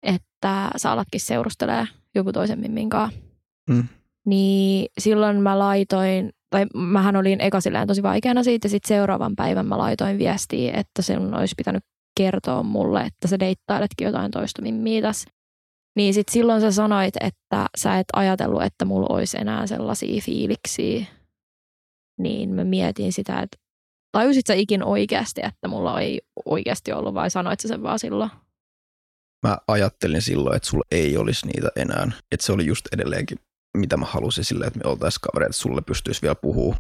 että 0.03 0.69
sä 0.77 0.91
alatkin 0.91 1.21
seurustelee 1.21 1.87
joku 2.15 2.31
toisen 2.31 2.59
mimmin 2.59 2.89
kanssa, 2.89 3.19
Mm. 3.69 3.83
niin 4.25 4.89
silloin 4.97 5.41
mä 5.41 5.59
laitoin, 5.59 6.29
tai 6.49 6.65
mähän 6.75 7.15
olin 7.15 7.41
eka 7.41 7.61
silleen 7.61 7.87
tosi 7.87 8.03
vaikeana 8.03 8.43
siitä, 8.43 8.65
ja 8.65 8.69
sitten 8.69 8.87
seuraavan 8.87 9.35
päivän 9.35 9.65
mä 9.65 9.77
laitoin 9.77 10.17
viestiä, 10.17 10.73
että 10.73 11.01
sen 11.01 11.33
olisi 11.33 11.55
pitänyt 11.57 11.83
kertoa 12.17 12.63
mulle, 12.63 13.01
että 13.01 13.27
sä 13.27 13.39
deittailetkin 13.39 14.05
jotain 14.05 14.31
toista 14.31 14.61
mimmiä 14.61 15.01
tässä. 15.01 15.29
Niin 15.95 16.13
sitten 16.13 16.33
silloin 16.33 16.61
sä 16.61 16.71
sanoit, 16.71 17.13
että 17.21 17.65
sä 17.77 17.99
et 17.99 18.07
ajatellut, 18.13 18.63
että 18.63 18.85
mulla 18.85 19.15
olisi 19.15 19.37
enää 19.37 19.67
sellaisia 19.67 20.21
fiiliksiä. 20.21 21.05
Niin 22.19 22.49
mä 22.49 22.63
mietin 22.63 23.13
sitä, 23.13 23.39
että 23.39 23.57
tajusit 24.11 24.47
sä 24.47 24.53
ikin 24.53 24.83
oikeasti, 24.83 25.41
että 25.43 25.67
mulla 25.67 26.01
ei 26.01 26.21
oikeasti 26.45 26.91
ollut, 26.93 27.13
vai 27.13 27.29
sanoit 27.29 27.59
sä 27.59 27.67
sen 27.67 27.83
vaan 27.83 27.99
silloin? 27.99 28.29
Mä 29.48 29.58
ajattelin 29.67 30.22
silloin, 30.22 30.55
että 30.55 30.69
sulla 30.69 30.86
ei 30.91 31.17
olisi 31.17 31.48
niitä 31.48 31.69
enää. 31.75 32.12
Että 32.31 32.46
se 32.46 32.51
oli 32.51 32.65
just 32.65 32.86
edelleenkin, 32.93 33.38
mitä 33.77 33.98
mä 33.98 34.05
halusin 34.05 34.43
silleen, 34.43 34.67
että 34.67 34.79
me 34.84 34.89
oltaisiin 34.89 35.22
kavereita, 35.22 35.50
että 35.50 35.62
sulle 35.62 35.81
pystyisi 35.81 36.22
vielä 36.22 36.36
puhua. 36.36 36.75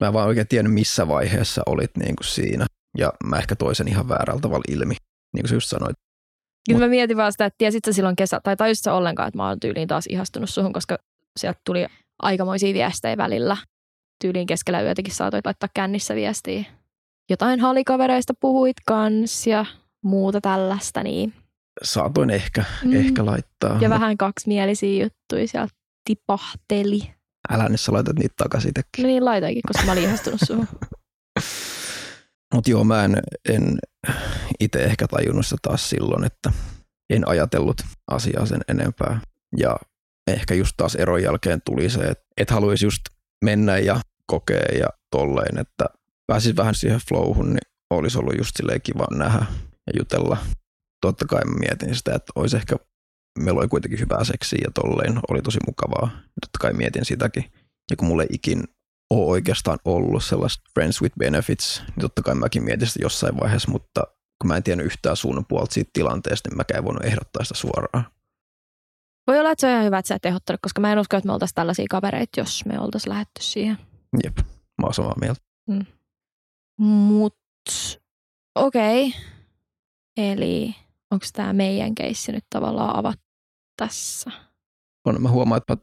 Mä 0.00 0.06
en 0.06 0.12
vaan 0.12 0.28
oikein 0.28 0.48
tiennyt, 0.48 0.74
missä 0.74 1.08
vaiheessa 1.08 1.62
olit 1.66 1.90
niin 1.96 2.16
kuin 2.16 2.26
siinä. 2.26 2.66
Ja 2.98 3.12
mä 3.24 3.38
ehkä 3.38 3.56
toisen 3.56 3.88
ihan 3.88 4.08
väärällä 4.08 4.40
tavalla 4.40 4.64
ilmi, 4.68 4.94
niin 5.34 5.42
kuin 5.42 5.48
sä 5.48 5.54
just 5.54 5.68
sanoit. 5.68 5.96
Kyllä 6.68 6.80
mä 6.80 6.88
mietin 6.88 7.16
vaan 7.16 7.32
sitä, 7.32 7.46
että 7.46 7.58
tiesit 7.58 7.84
sä 7.84 7.92
silloin 7.92 8.16
kesä, 8.16 8.40
tai 8.42 8.56
tajusit 8.56 8.84
sä 8.84 8.94
ollenkaan, 8.94 9.28
että 9.28 9.38
mä 9.38 9.48
oon 9.48 9.60
tyyliin 9.60 9.88
taas 9.88 10.06
ihastunut 10.08 10.50
suhun, 10.50 10.72
koska 10.72 10.98
sieltä 11.38 11.60
tuli 11.64 11.86
aikamoisia 12.22 12.74
viestejä 12.74 13.16
välillä. 13.16 13.56
Tyyliin 14.22 14.46
keskellä 14.46 14.82
yötäkin 14.82 15.14
saatoit 15.14 15.46
laittaa 15.46 15.68
kännissä 15.74 16.14
viestiä. 16.14 16.64
Jotain 17.30 17.60
halikavereista 17.60 18.34
puhuit 18.40 18.76
kans 18.86 19.46
ja 19.46 19.66
muuta 20.04 20.40
tällaista, 20.40 21.02
niin 21.02 21.34
saatoin 21.82 22.30
ehkä, 22.30 22.64
Mm. 22.84 22.96
ehkä 22.96 23.26
laittaa. 23.26 23.78
Ja 23.80 23.90
vähän 23.90 24.16
kaksimielisiä 24.16 25.04
juttuja 25.04 25.48
sieltä 25.48 25.74
tipahteli. 26.04 27.14
Älä 27.50 27.68
nyt 27.68 27.80
sä 27.80 27.92
laitat 27.92 28.16
niitä 28.16 28.34
takaisin 28.36 28.68
itsekin. 28.68 29.02
No 29.02 29.06
niin, 29.06 29.24
laitoinkin, 29.24 29.62
koska 29.68 29.86
mä 29.86 29.92
olin 29.92 30.04
ihastunut 30.04 30.40
suhun. 30.46 30.68
Mutta 32.54 32.70
joo, 32.70 32.84
mä 32.84 33.04
en, 33.04 33.22
en 33.48 33.78
itse 34.60 34.84
ehkä 34.84 35.06
tajunnut 35.08 35.46
sitä 35.46 35.56
taas 35.62 35.90
silloin, 35.90 36.24
että 36.24 36.52
en 37.10 37.28
ajatellut 37.28 37.76
asiaa 38.10 38.46
sen 38.46 38.60
enempää. 38.68 39.20
Ja 39.56 39.76
ehkä 40.26 40.54
just 40.54 40.72
taas 40.76 40.94
eron 40.94 41.22
jälkeen 41.22 41.62
tuli 41.64 41.90
se, 41.90 42.00
että 42.00 42.24
et 42.36 42.50
haluaisi 42.50 42.86
just 42.86 43.02
mennä 43.44 43.78
ja 43.78 44.00
kokea 44.26 44.78
ja 44.78 44.86
tolleen, 45.10 45.58
että 45.58 45.84
pääsis 46.26 46.56
vähän 46.56 46.74
siihen 46.74 47.00
flowhun, 47.08 47.46
niin 47.50 47.72
olisi 47.90 48.18
ollut 48.18 48.38
just 48.38 48.56
silleen 48.56 48.82
kiva 48.82 49.06
nähdä 49.16 49.46
ja 49.86 49.92
jutella. 49.98 50.36
Totta 51.00 51.24
kai 51.24 51.44
mä 51.44 51.54
mietin 51.58 51.94
sitä, 51.94 52.14
että 52.14 52.32
olisi 52.34 52.56
ehkä, 52.56 52.76
meillä 53.38 53.58
oli 53.58 53.68
kuitenkin 53.68 54.00
hyvää 54.00 54.24
seksiä 54.24 54.58
ja 54.64 54.70
tolleen, 54.70 55.20
oli 55.30 55.42
tosi 55.42 55.58
mukavaa. 55.66 56.10
Totta 56.40 56.58
kai 56.60 56.72
mietin 56.72 57.04
sitäkin. 57.04 57.44
Ja 57.90 57.96
kun 57.96 58.08
mulle 58.08 58.22
ei 58.22 58.28
ikin 58.30 58.64
ole 59.10 59.26
oikeastaan 59.26 59.78
ollut 59.84 60.24
sellaista 60.24 60.62
friends 60.74 61.02
with 61.02 61.16
benefits, 61.18 61.82
niin 61.86 62.00
totta 62.00 62.22
kai 62.22 62.34
mäkin 62.34 62.64
mietin 62.64 62.88
sitä 62.88 63.02
jossain 63.02 63.40
vaiheessa, 63.40 63.70
mutta 63.70 64.02
kun 64.42 64.48
mä 64.48 64.56
en 64.56 64.62
tiennyt 64.62 64.86
yhtään 64.86 65.16
sun 65.16 65.44
puolta 65.48 65.74
siitä 65.74 65.90
tilanteesta, 65.92 66.48
niin 66.48 66.56
mäkään 66.56 66.78
en 66.78 66.84
voinut 66.84 67.04
ehdottaa 67.04 67.44
sitä 67.44 67.54
suoraan. 67.54 68.04
Voi 69.26 69.38
olla, 69.38 69.50
että 69.50 69.60
se 69.60 69.66
on 69.66 69.72
ihan 69.72 69.84
hyvä, 69.84 69.98
että 69.98 70.08
sä 70.08 70.14
et 70.14 70.26
ehdottanut, 70.26 70.60
koska 70.62 70.80
mä 70.80 70.92
en 70.92 70.98
usko, 70.98 71.16
että 71.16 71.26
me 71.26 71.32
oltaisiin 71.32 71.54
tällaisia 71.54 71.86
kavereita, 71.90 72.40
jos 72.40 72.64
me 72.64 72.80
oltaisiin 72.80 73.10
lähetty 73.10 73.42
siihen. 73.42 73.78
Jep, 74.24 74.36
mä 74.80 74.84
oon 74.84 74.94
samaa 74.94 75.14
mieltä. 75.20 75.40
Mut 76.78 77.36
okei. 78.54 79.08
Okay. 79.08 79.20
Eli 80.16 80.74
onko 81.10 81.26
tämä 81.32 81.52
meidän 81.52 81.94
keissi 81.94 82.32
nyt 82.32 82.44
tavallaan 82.50 82.96
avattu 82.96 83.24
tässä? 83.76 84.30
On, 85.04 85.22
mä 85.22 85.28
huomaan, 85.28 85.58
että 85.58 85.74
mä 85.74 85.80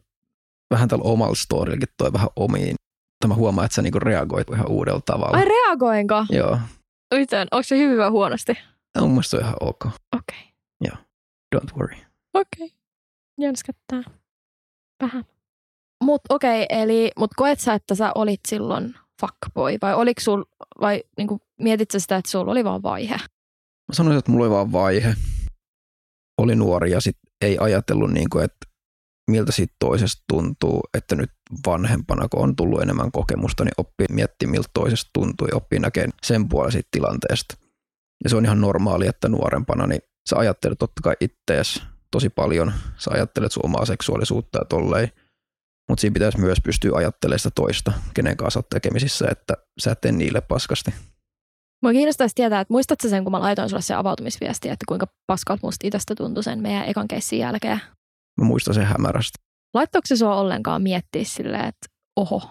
vähän 0.70 0.88
tällä 0.88 1.04
omalla 1.04 1.34
storillakin 1.34 1.88
toi 1.96 2.12
vähän 2.12 2.28
omiin. 2.36 2.76
Tai 3.20 3.28
mä 3.28 3.34
huomaan, 3.34 3.64
että 3.64 3.74
sä 3.74 3.82
niinku 3.82 3.98
reagoit 3.98 4.50
ihan 4.50 4.70
uudella 4.70 5.00
tavalla. 5.04 5.36
Ai 5.36 5.44
reagoinko? 5.44 6.26
Joo, 6.30 6.58
Miten? 7.14 7.48
Onko 7.50 7.62
se 7.62 7.78
hyvin 7.78 7.98
vai 7.98 8.08
huonosti? 8.08 8.52
Ja 8.94 9.00
mun 9.00 9.10
mielestä 9.10 9.30
se 9.30 9.36
on 9.36 9.42
ihan 9.42 9.56
ok. 9.60 9.86
Okei. 9.86 10.52
Okay. 10.84 11.04
Don't 11.56 11.76
worry. 11.76 11.96
Okei. 12.34 12.66
Okay. 12.66 12.68
Jänskättää. 13.40 14.02
Vähän. 15.02 15.24
Mut 16.04 16.22
okei, 16.28 16.62
okay, 16.62 16.82
eli 16.82 17.10
mut 17.18 17.30
koet 17.36 17.60
sä, 17.60 17.74
että 17.74 17.94
sä 17.94 18.12
olit 18.14 18.40
silloin 18.48 18.94
fuckboy 19.20 19.78
vai 19.82 19.94
oliko 19.94 20.20
sul, 20.20 20.44
vai 20.80 21.04
niinku, 21.18 21.40
mietit 21.60 21.90
sä 21.90 21.98
sitä, 21.98 22.16
että 22.16 22.30
sulla 22.30 22.52
oli 22.52 22.64
vaan 22.64 22.82
vaihe? 22.82 23.16
Mä 23.88 23.94
sanoisin, 23.94 24.18
että 24.18 24.30
mulla 24.30 24.44
oli 24.44 24.54
vaan 24.54 24.72
vaihe. 24.72 25.14
Oli 26.38 26.56
nuori 26.56 26.90
ja 26.90 27.00
sit 27.00 27.16
ei 27.40 27.58
ajatellut, 27.60 28.12
niin 28.12 28.30
kuin, 28.30 28.44
että 28.44 28.66
miltä 29.30 29.52
siitä 29.52 29.74
toisesta 29.78 30.22
tuntuu, 30.28 30.80
että 30.94 31.16
nyt 31.16 31.30
vanhempana, 31.66 32.28
kun 32.28 32.42
on 32.42 32.56
tullut 32.56 32.82
enemmän 32.82 33.12
kokemusta, 33.12 33.64
niin 33.64 33.74
oppii 33.76 34.06
miettimään, 34.10 34.50
miltä 34.50 34.70
toisesta 34.74 35.10
tuntuu 35.12 35.46
ja 35.46 35.56
oppii 35.56 35.78
näkemään 35.78 36.12
sen 36.22 36.48
puolen 36.48 36.72
siitä 36.72 36.88
tilanteesta. 36.90 37.56
Ja 38.24 38.30
se 38.30 38.36
on 38.36 38.44
ihan 38.44 38.60
normaali, 38.60 39.06
että 39.06 39.28
nuorempana 39.28 39.86
niin 39.86 40.00
sä 40.30 40.36
ajattelet 40.36 40.78
totta 40.78 41.00
kai 41.02 41.14
ittees 41.20 41.82
tosi 42.10 42.28
paljon. 42.28 42.72
Sä 42.96 43.10
ajattelet 43.10 43.52
sun 43.52 43.64
omaa 43.64 43.84
seksuaalisuutta 43.84 44.58
ja 44.58 44.64
tolleen. 44.64 45.10
Mutta 45.88 46.00
siinä 46.00 46.14
pitäisi 46.14 46.40
myös 46.40 46.58
pystyä 46.64 46.96
ajattelemaan 46.96 47.38
sitä 47.38 47.50
toista, 47.54 47.92
kenen 48.14 48.36
kanssa 48.36 48.58
olet 48.58 48.68
tekemisissä, 48.68 49.26
että 49.30 49.54
sä 49.80 49.92
et 49.92 50.00
tee 50.00 50.12
niille 50.12 50.40
paskasti. 50.40 50.94
Mua 51.84 51.92
kiinnostaisi 51.92 52.34
tietää, 52.34 52.60
että 52.60 52.74
muistatko 52.74 53.08
sen, 53.08 53.24
kun 53.24 53.32
mä 53.32 53.40
laitoin 53.40 53.68
sulle 53.68 53.82
se 53.82 53.94
avautumisviesti, 53.94 54.68
että 54.68 54.84
kuinka 54.88 55.06
paskalta 55.26 55.66
musta 55.66 55.86
itsestä 55.86 56.14
tuntui 56.14 56.42
sen 56.42 56.58
meidän 56.58 56.84
ekan 56.84 57.08
keissin 57.08 57.38
jälkeen? 57.38 57.80
Mä 58.40 58.46
muistan 58.46 58.74
sen 58.74 58.84
hämärästi. 58.84 59.38
Laittoiko 59.74 60.06
se 60.06 60.16
sua 60.16 60.36
ollenkaan 60.36 60.82
miettiä 60.82 61.24
silleen, 61.24 61.64
että 61.64 61.86
oho? 62.16 62.50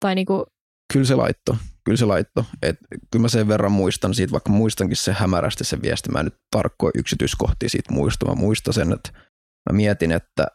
Tai 0.00 0.14
niinku, 0.14 0.46
Kyllä 0.92 1.06
se 1.06 1.14
laitto, 1.14 1.56
kyllä 1.84 1.96
se 1.96 2.04
laitto. 2.04 2.44
Et, 2.62 2.76
kyllä 3.10 3.22
mä 3.22 3.28
sen 3.28 3.48
verran 3.48 3.72
muistan 3.72 4.14
siitä, 4.14 4.32
vaikka 4.32 4.50
muistankin 4.50 4.96
se 4.96 5.12
hämärästi 5.12 5.64
se 5.64 5.82
viesti. 5.82 6.10
Mä 6.10 6.18
en 6.18 6.24
nyt 6.24 6.36
tarkkoja 6.56 6.92
yksityiskohtia 6.94 7.68
siitä 7.68 7.92
muista. 7.92 8.26
Mä 8.26 8.34
muistan 8.34 8.74
sen, 8.74 8.92
että 8.92 9.10
mä 9.70 9.76
mietin, 9.76 10.12
että, 10.12 10.46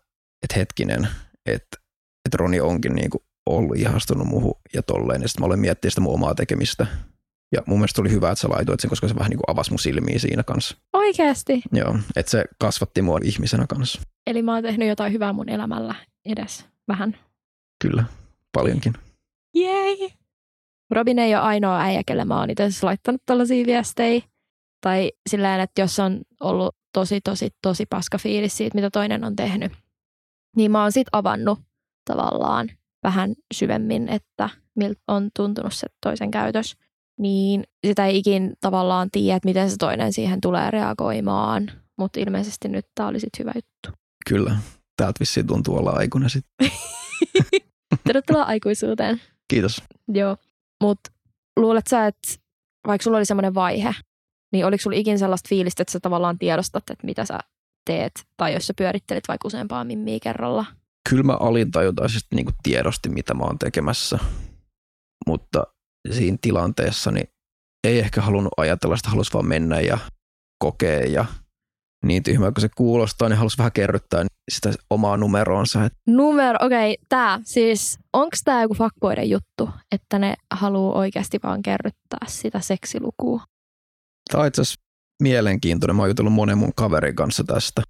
että 0.43 0.56
hetkinen, 0.60 1.08
että, 1.45 1.77
että 2.25 2.38
Roni 2.38 2.60
onkin 2.60 2.95
niinku 2.95 3.23
ollut 3.49 3.77
ihastunut 3.77 4.27
muuhun 4.27 4.56
ja 4.73 4.84
tolleen. 4.84 5.21
Ja 5.21 5.27
sitten 5.27 5.41
mä 5.41 5.45
olen 5.45 5.60
miettinyt 5.60 5.93
sitä 5.93 6.01
mun 6.01 6.13
omaa 6.13 6.36
tekemistä. 6.36 6.88
Ja 7.51 7.62
mun 7.65 7.79
mielestä 7.79 8.01
oli 8.01 8.12
hyvä, 8.12 8.31
että 8.31 8.41
sä 8.41 8.49
laitoit 8.49 8.79
sen, 8.79 8.89
koska 8.89 9.07
se 9.07 9.15
vähän 9.15 9.29
niin 9.29 9.38
kuin 9.38 9.45
avasi 9.47 9.71
mun 9.71 9.79
silmiä 9.79 10.19
siinä 10.19 10.43
kanssa. 10.43 10.77
oikeasti. 10.93 11.62
Joo, 11.71 11.97
että 12.15 12.29
se 12.29 12.45
kasvatti 12.60 13.01
mua 13.01 13.19
ihmisenä 13.23 13.65
kanssa. 13.67 14.01
Eli 14.27 14.41
mä 14.41 14.53
oon 14.53 14.63
tehnyt 14.63 14.88
jotain 14.88 15.13
hyvää 15.13 15.33
mun 15.33 15.49
elämällä 15.49 15.95
edes 16.25 16.65
vähän. 16.88 17.17
Kyllä, 17.81 18.03
paljonkin. 18.53 18.93
Jei! 19.55 20.10
Robin 20.91 21.19
ei 21.19 21.36
ole 21.36 21.43
ainoa 21.43 21.79
äijä, 21.81 22.01
kelle 22.05 22.25
mä 22.25 22.39
oon 22.39 22.49
itse 22.49 22.63
asiassa 22.63 22.88
laittanut 22.88 23.21
tällaisia 23.25 23.65
viestejä. 23.65 24.21
Tai 24.81 25.12
silleen, 25.29 25.60
että 25.60 25.81
jos 25.81 25.99
on 25.99 26.21
ollut 26.39 26.75
tosi, 26.93 27.21
tosi, 27.21 27.49
tosi 27.62 27.86
paska 27.86 28.17
fiilis 28.17 28.57
siitä, 28.57 28.75
mitä 28.75 28.89
toinen 28.89 29.23
on 29.23 29.36
tehnyt, 29.36 29.71
niin 30.55 30.71
mä 30.71 30.81
oon 30.81 30.91
sit 30.91 31.07
avannut 31.12 31.60
tavallaan 32.05 32.69
vähän 33.03 33.33
syvemmin, 33.53 34.10
että 34.10 34.49
miltä 34.75 35.01
on 35.07 35.29
tuntunut 35.36 35.73
se 35.73 35.88
toisen 36.01 36.31
käytös. 36.31 36.77
Niin 37.19 37.63
sitä 37.88 38.06
ei 38.06 38.17
ikin 38.17 38.53
tavallaan 38.62 39.12
tiedä, 39.12 39.36
että 39.36 39.47
miten 39.47 39.69
se 39.69 39.75
toinen 39.80 40.13
siihen 40.13 40.41
tulee 40.41 40.71
reagoimaan. 40.71 41.71
Mutta 41.97 42.19
ilmeisesti 42.19 42.67
nyt 42.67 42.86
tää 42.95 43.08
oli 43.08 43.19
sit 43.19 43.39
hyvä 43.39 43.51
juttu. 43.56 43.99
Kyllä, 44.30 44.58
täältä 44.97 45.19
vissiin 45.19 45.47
tuntuu 45.47 45.77
olla 45.77 45.91
aikuinen 45.91 46.30
sitten. 46.30 46.71
Tervetuloa 48.08 48.43
aikuisuuteen. 48.43 49.21
Kiitos. 49.47 49.84
Joo, 50.08 50.38
mutta 50.84 51.12
luulet 51.60 51.88
sä, 51.88 52.08
että 52.08 52.27
vaikka 52.88 53.03
sulla 53.03 53.17
oli 53.17 53.25
semmoinen 53.25 53.53
vaihe, 53.53 53.95
niin 54.53 54.65
oliko 54.65 54.82
sulla 54.82 54.97
ikin 54.97 55.19
sellaista 55.19 55.49
fiilistä, 55.49 55.84
että 55.84 55.91
sä 55.91 55.99
tavallaan 55.99 56.39
tiedostat, 56.39 56.89
että 56.89 57.06
mitä 57.06 57.25
sä 57.25 57.39
teet, 57.86 58.12
tai 58.38 58.53
jos 58.53 58.67
sä 58.67 58.73
pyörittelit 58.77 59.27
vaikka 59.27 59.47
useampaa 59.47 59.84
mimmiä 59.84 60.19
kerralla? 60.23 60.65
Kyllä 61.10 61.23
mä 61.23 61.34
alintajuntaisesti 61.34 62.36
niin 62.36 62.47
tiedosti, 62.63 63.10
mitä 63.10 63.34
mä 63.34 63.43
oon 63.43 63.60
tekemässä, 63.60 64.19
mutta 65.27 65.63
siinä 66.12 66.38
tilanteessa 66.41 67.12
niin 67.12 67.27
ei 67.88 67.99
ehkä 67.99 68.21
halunnut 68.21 68.53
ajatella 68.57 68.97
sitä, 68.97 69.10
halusi 69.10 69.33
vaan 69.33 69.47
mennä 69.47 69.81
ja 69.81 69.97
kokea 70.63 70.99
ja 70.99 71.25
niin 72.05 72.23
tyhmää 72.23 72.51
kuin 72.51 72.62
se 72.62 72.69
kuulostaa, 72.77 73.29
niin 73.29 73.38
halusi 73.38 73.57
vähän 73.57 73.71
kerryttää 73.71 74.25
sitä 74.51 74.73
omaa 74.89 75.17
numeroonsa. 75.17 75.89
Numero, 76.07 76.57
okei, 76.65 76.91
okay, 76.91 77.05
tää, 77.10 77.39
siis 77.43 77.99
onko 78.13 78.38
tää 78.45 78.62
joku 78.62 78.73
fuckboiden 78.73 79.29
juttu, 79.29 79.69
että 79.91 80.19
ne 80.19 80.33
haluaa 80.53 80.97
oikeasti 80.97 81.39
vaan 81.43 81.62
kerryttää 81.62 82.27
sitä 82.27 82.60
seksilukua? 82.60 83.43
Tämä 84.31 84.41
on 84.41 84.47
itse 84.47 84.62
asiassa 84.62 84.81
mielenkiintoinen. 85.23 85.95
Mä 85.95 86.01
oon 86.01 86.10
jutellut 86.10 86.33
monen 86.33 86.57
mun 86.57 86.73
kaverin 86.75 87.15
kanssa 87.15 87.43
tästä. 87.43 87.81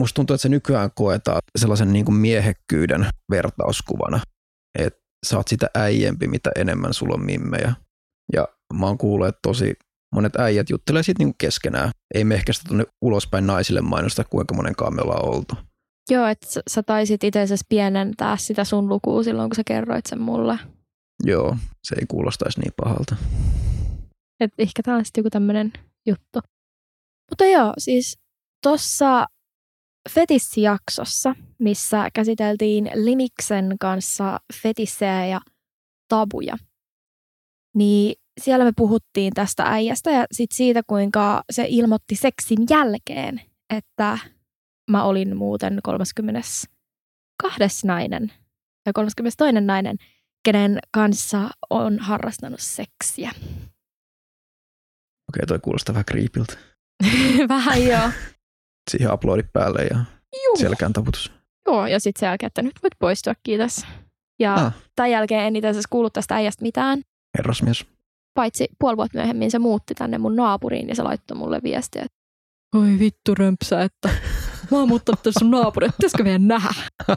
Musta 0.00 0.14
tuntuu, 0.14 0.34
että 0.34 0.42
se 0.42 0.48
nykyään 0.48 0.90
koetaan 0.94 1.42
sellaisen 1.58 1.92
niin 1.92 2.04
kuin 2.04 2.16
miehekkyyden 2.16 3.06
vertauskuvana. 3.30 4.20
Että 4.78 5.05
sä 5.26 5.36
oot 5.36 5.48
sitä 5.48 5.70
äijempi, 5.74 6.28
mitä 6.28 6.50
enemmän 6.56 6.94
sulla 6.94 7.14
on 7.14 7.24
mimmejä. 7.24 7.74
Ja 8.32 8.48
mä 8.74 8.86
oon 8.86 8.98
kuullut, 8.98 9.28
että 9.28 9.38
tosi 9.42 9.74
monet 10.14 10.36
äijät 10.36 10.70
juttelee 10.70 11.02
siitä 11.02 11.18
niin 11.18 11.28
kuin 11.28 11.38
keskenään. 11.38 11.90
Ei 12.14 12.24
me 12.24 12.34
ehkä 12.34 12.52
sitä 12.52 12.68
tuonne 12.68 12.84
ulospäin 13.02 13.46
naisille 13.46 13.80
mainosta, 13.80 14.24
kuinka 14.24 14.54
monenkaan 14.54 14.94
me 14.94 15.02
ollaan 15.02 15.28
oltu. 15.28 15.54
Joo, 16.10 16.26
että 16.26 16.46
sä, 16.50 16.62
sä 16.70 16.82
taisit 16.82 17.24
itse 17.24 17.40
asiassa 17.40 17.66
pienentää 17.68 18.36
sitä 18.36 18.64
sun 18.64 18.88
lukua 18.88 19.22
silloin, 19.22 19.50
kun 19.50 19.56
sä 19.56 19.62
kerroit 19.66 20.06
sen 20.06 20.20
mulle. 20.20 20.58
Joo, 21.24 21.56
se 21.84 21.94
ei 22.00 22.06
kuulostaisi 22.08 22.60
niin 22.60 22.72
pahalta. 22.76 23.16
Et 24.40 24.52
ehkä 24.58 24.82
tämä 24.82 24.96
on 24.96 25.04
sitten 25.04 25.22
joku 25.22 25.30
tämmöinen 25.30 25.72
juttu. 26.06 26.40
Mutta 27.30 27.44
joo, 27.44 27.72
siis 27.78 28.18
tuossa 28.62 29.26
Fetissijaksossa, 30.10 31.34
missä 31.58 32.08
käsiteltiin 32.14 32.90
Limiksen 32.94 33.76
kanssa 33.80 34.40
fetissejä 34.62 35.26
ja 35.26 35.40
tabuja, 36.08 36.56
niin 37.74 38.14
siellä 38.40 38.64
me 38.64 38.72
puhuttiin 38.76 39.34
tästä 39.34 39.62
äijästä 39.62 40.10
ja 40.10 40.26
sit 40.32 40.52
siitä, 40.52 40.82
kuinka 40.86 41.42
se 41.52 41.66
ilmoitti 41.68 42.14
seksin 42.14 42.58
jälkeen, 42.70 43.40
että 43.76 44.18
mä 44.90 45.04
olin 45.04 45.36
muuten 45.36 45.78
32. 45.82 46.66
nainen 47.84 48.32
ja 48.86 48.92
32. 48.92 49.60
nainen, 49.60 49.96
kenen 50.44 50.78
kanssa 50.90 51.50
on 51.70 51.98
harrastanut 51.98 52.60
seksiä. 52.60 53.30
Okei, 55.28 55.46
toi 55.46 55.58
kuulostaa 55.58 55.92
vähän 55.92 56.04
kriipiltä. 56.04 56.56
Vähän 57.48 57.84
joo. 57.84 58.10
Siihen 58.90 59.12
uploadit 59.12 59.52
päälle 59.52 59.82
ja 59.90 59.98
Juu. 60.44 60.56
selkään 60.56 60.92
taputus. 60.92 61.32
Joo, 61.66 61.86
ja 61.86 62.00
sitten 62.00 62.20
sen 62.20 62.26
jälkeen, 62.26 62.46
että 62.46 62.62
nyt 62.62 62.72
voit 62.82 62.92
poistua, 62.98 63.32
kiitos. 63.42 63.86
Ja 64.40 64.54
Ah. 64.54 64.72
tämän 64.96 65.10
jälkeen 65.10 65.44
en 65.44 65.56
itse 65.56 65.68
asiassa 65.68 65.88
kuullut 65.90 66.12
tästä 66.12 66.34
äijästä 66.34 66.62
mitään, 66.62 67.02
Herrasmies. 67.38 67.86
paitsi 68.34 68.68
puoli 68.78 68.96
vuotta 68.96 69.18
myöhemmin 69.18 69.50
se 69.50 69.58
muutti 69.58 69.94
tänne 69.94 70.18
mun 70.18 70.36
naapuriin 70.36 70.88
ja 70.88 70.94
se 70.94 71.02
laittoi 71.02 71.36
mulle 71.36 71.60
viestiä, 71.62 72.02
että 72.02 72.16
oi 72.78 72.98
vittu 72.98 73.34
römpsä, 73.34 73.82
että 73.82 74.08
mä 74.70 74.78
oon 74.78 74.88
muuttanut 74.88 75.22
tässä 75.22 75.38
sun 75.38 75.50
naapurin, 75.50 75.92
pitäisikö 75.92 76.22
meidän 76.22 76.48
nähdä? 76.48 76.74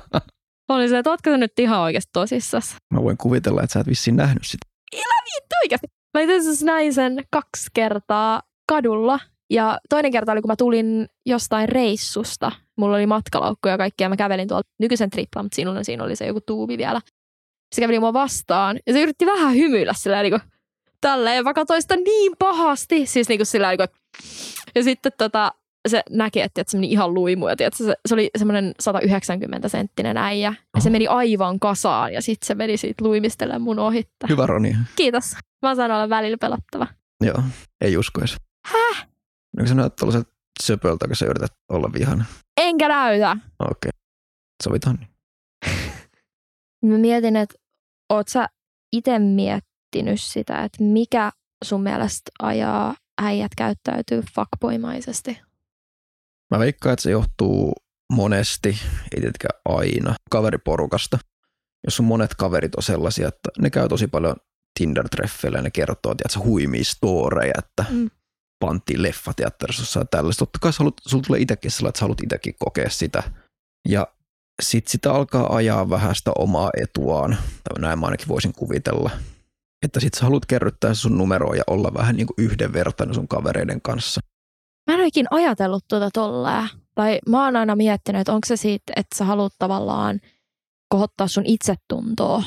Oli 0.70 0.90
se, 0.90 0.98
että 0.98 1.10
ootko 1.10 1.30
sä 1.30 1.38
nyt 1.38 1.60
ihan 1.60 1.80
oikeasti 1.80 2.10
tosissas? 2.14 2.76
Mä 2.94 3.04
voin 3.04 3.18
kuvitella, 3.18 3.64
että 3.64 3.74
sä 3.74 3.80
et 3.80 3.88
vissiin 3.88 4.16
nähnyt 4.16 4.44
sitä. 4.46 4.68
Vittu 4.96 5.56
oikeasti. 5.64 5.88
Mä 6.18 6.22
itse 6.22 6.38
asiassa 6.38 6.66
näin 6.66 6.94
sen 6.94 7.24
kaksi 7.32 7.68
kertaa 7.74 8.42
kadulla. 8.70 9.20
Ja 9.50 9.80
toinen 9.90 10.12
kerta 10.12 10.32
oli, 10.32 10.42
kun 10.42 10.52
mä 10.52 10.56
tulin 10.56 11.08
jostain 11.26 11.70
reissusta. 11.70 12.52
Mulla 12.78 12.96
oli 12.96 13.06
matkalaukku 13.06 13.68
ja 13.68 13.78
kaikkea. 13.78 14.10
Mä 14.10 14.18
kävelin 14.18 14.48
tuolla 14.48 14.64
nykyisen 14.80 15.10
triplan, 15.10 15.46
mutta 15.46 15.56
siinä, 15.56 15.84
siinä 15.84 16.04
oli 16.04 16.16
se 16.16 16.26
joku 16.26 16.42
tuubi 16.42 16.78
vielä. 16.78 17.02
Se 17.76 17.82
käveli 17.82 18.00
mua 18.00 18.14
vastaan 18.14 18.80
ja 18.88 18.94
se 18.94 19.02
yritti 19.02 19.26
vähän 19.26 19.56
hymyillä 19.56 19.94
sillä 19.94 20.22
niin 20.22 20.32
kuin, 20.32 20.42
tälleen. 21.02 21.44
Mä 21.44 21.54
katsoin 21.54 21.82
sitä 21.82 21.96
niin 21.96 22.32
pahasti. 22.40 23.06
Siis 23.06 23.30
niin 23.30 23.40
kuin 23.40 23.46
sillä 23.46 23.70
niin 23.70 23.78
kuin, 23.78 23.88
ja 24.76 24.84
sitten 24.84 25.12
tota, 25.18 25.54
se 25.88 26.04
näki, 26.10 26.42
että, 26.42 26.64
se 26.68 26.78
meni 26.78 26.92
ihan 26.92 27.14
luimu. 27.14 27.48
Ja 27.48 27.56
tiedätkö, 27.56 27.84
se, 27.84 27.96
se 28.06 28.14
oli 28.14 28.30
semmoinen 28.38 28.74
190 28.80 29.70
senttinen 29.70 30.18
äijä. 30.18 30.54
Ja 30.76 30.82
se 30.82 30.90
meni 30.90 31.08
aivan 31.08 31.60
kasaan 31.60 32.14
ja 32.14 32.22
sitten 32.22 32.48
se 32.48 32.56
meni 32.56 32.78
siitä 32.78 33.06
luimistelemaan 33.06 33.62
mun 33.62 33.80
ohitta. 33.80 34.28
Hyvä 34.30 34.46
Roni. 34.46 34.76
Kiitos. 34.96 35.36
Mä 35.62 35.76
saan 35.76 35.92
olla 35.92 36.10
välillä 36.10 36.38
pelottava. 36.38 36.88
Joo, 37.24 37.44
ei 37.82 37.98
uskoisi. 37.98 38.38
No 39.60 39.68
sä 39.68 39.76
näytät 39.76 39.96
tuollaiset 39.96 40.28
söpöltä, 40.64 41.08
kun 41.08 41.16
sä 41.16 41.26
yrität 41.26 41.54
olla 41.70 41.94
vihana. 41.94 42.26
Enkä 42.58 42.88
näytä. 42.88 43.32
Okei. 43.32 43.72
Okay. 43.72 43.92
Sovitaan 44.64 44.96
niin. 44.96 45.10
Mä 46.86 46.98
mietin, 46.98 47.36
että 47.36 47.56
oot 48.10 48.28
sä 48.28 48.50
itse 48.94 49.20
miettinyt 49.20 50.22
sitä, 50.22 50.64
että 50.64 50.84
mikä 50.84 51.32
sun 51.66 51.84
mielestä 51.84 52.32
ajaa 52.40 52.96
äijät 53.22 53.52
käyttäytyy 53.58 54.24
fuckboymaisesti? 54.36 55.42
Mä 56.52 56.60
veikkaan, 56.60 56.94
että 56.94 57.04
se 57.04 57.12
johtuu 57.12 57.74
monesti, 58.14 58.70
ei 59.16 59.22
tietenkään 59.22 59.62
aina, 59.66 60.16
kaveriporukasta. 60.30 61.20
Jos 61.86 62.00
on 62.00 62.06
monet 62.06 62.36
kaverit 62.36 62.76
on 62.76 62.84
sellaisia, 62.84 63.28
että 63.28 63.50
ne 63.60 63.70
käy 63.70 63.90
tosi 63.90 64.08
paljon 64.08 64.36
Tinder-treffeillä 64.80 65.58
ja 65.58 65.62
ne 65.62 65.72
kertoo, 65.72 66.12
että 66.12 66.24
se 66.30 66.40
huimii 66.40 66.84
storeja, 66.84 67.54
että 67.58 67.86
mm. 67.90 68.10
Pantiin 68.60 69.02
leffateatterissa 69.02 70.00
ja 70.00 70.06
tällaista. 70.06 70.40
Totta 70.40 70.60
kai 70.62 70.74
sulla 70.74 71.24
tulee 71.28 71.42
itsekin 71.42 71.72
sellainen, 71.72 71.90
että 71.90 72.00
sä 72.00 72.04
haluat 72.04 72.24
itsekin 72.24 72.56
kokea 72.60 72.90
sitä. 72.90 73.24
Ja 73.88 74.08
sitten 74.62 74.92
sitä 74.92 75.14
alkaa 75.14 75.56
ajaa 75.56 75.90
vähän 75.90 76.16
sitä 76.16 76.32
omaa 76.38 76.70
etuaan, 76.82 77.38
tai 77.64 77.82
näin 77.82 78.00
mä 78.00 78.06
ainakin 78.06 78.28
voisin 78.28 78.54
kuvitella. 78.54 79.12
Että 79.86 80.00
sit 80.00 80.14
sä 80.14 80.26
haluat 80.26 80.46
kerryttää 80.46 80.94
sun 80.94 81.18
numeroa 81.18 81.56
ja 81.56 81.64
olla 81.68 81.94
vähän 81.94 82.16
niin 82.16 82.28
kuin 82.28 82.46
yhdenvertainen 82.46 83.16
sun 83.16 83.28
kavereiden 83.28 83.82
kanssa. 83.82 84.22
Mä 84.88 84.94
en 84.94 85.02
oikein 85.02 85.28
ajatellut 85.32 85.86
tuota 85.88 86.10
tolleen. 86.14 86.70
Tai 86.96 87.20
mä 87.28 87.46
oon 87.46 87.56
aina 87.56 87.76
miettinyt, 87.76 88.20
että 88.22 88.34
onko 88.34 88.46
se 88.46 88.56
siitä, 88.58 88.94
että 88.96 89.16
sä 89.18 89.26
haluat 89.26 89.54
tavallaan 89.60 90.20
kohottaa 90.90 91.28
sun 91.28 91.46
itsetuntoa 91.46 92.44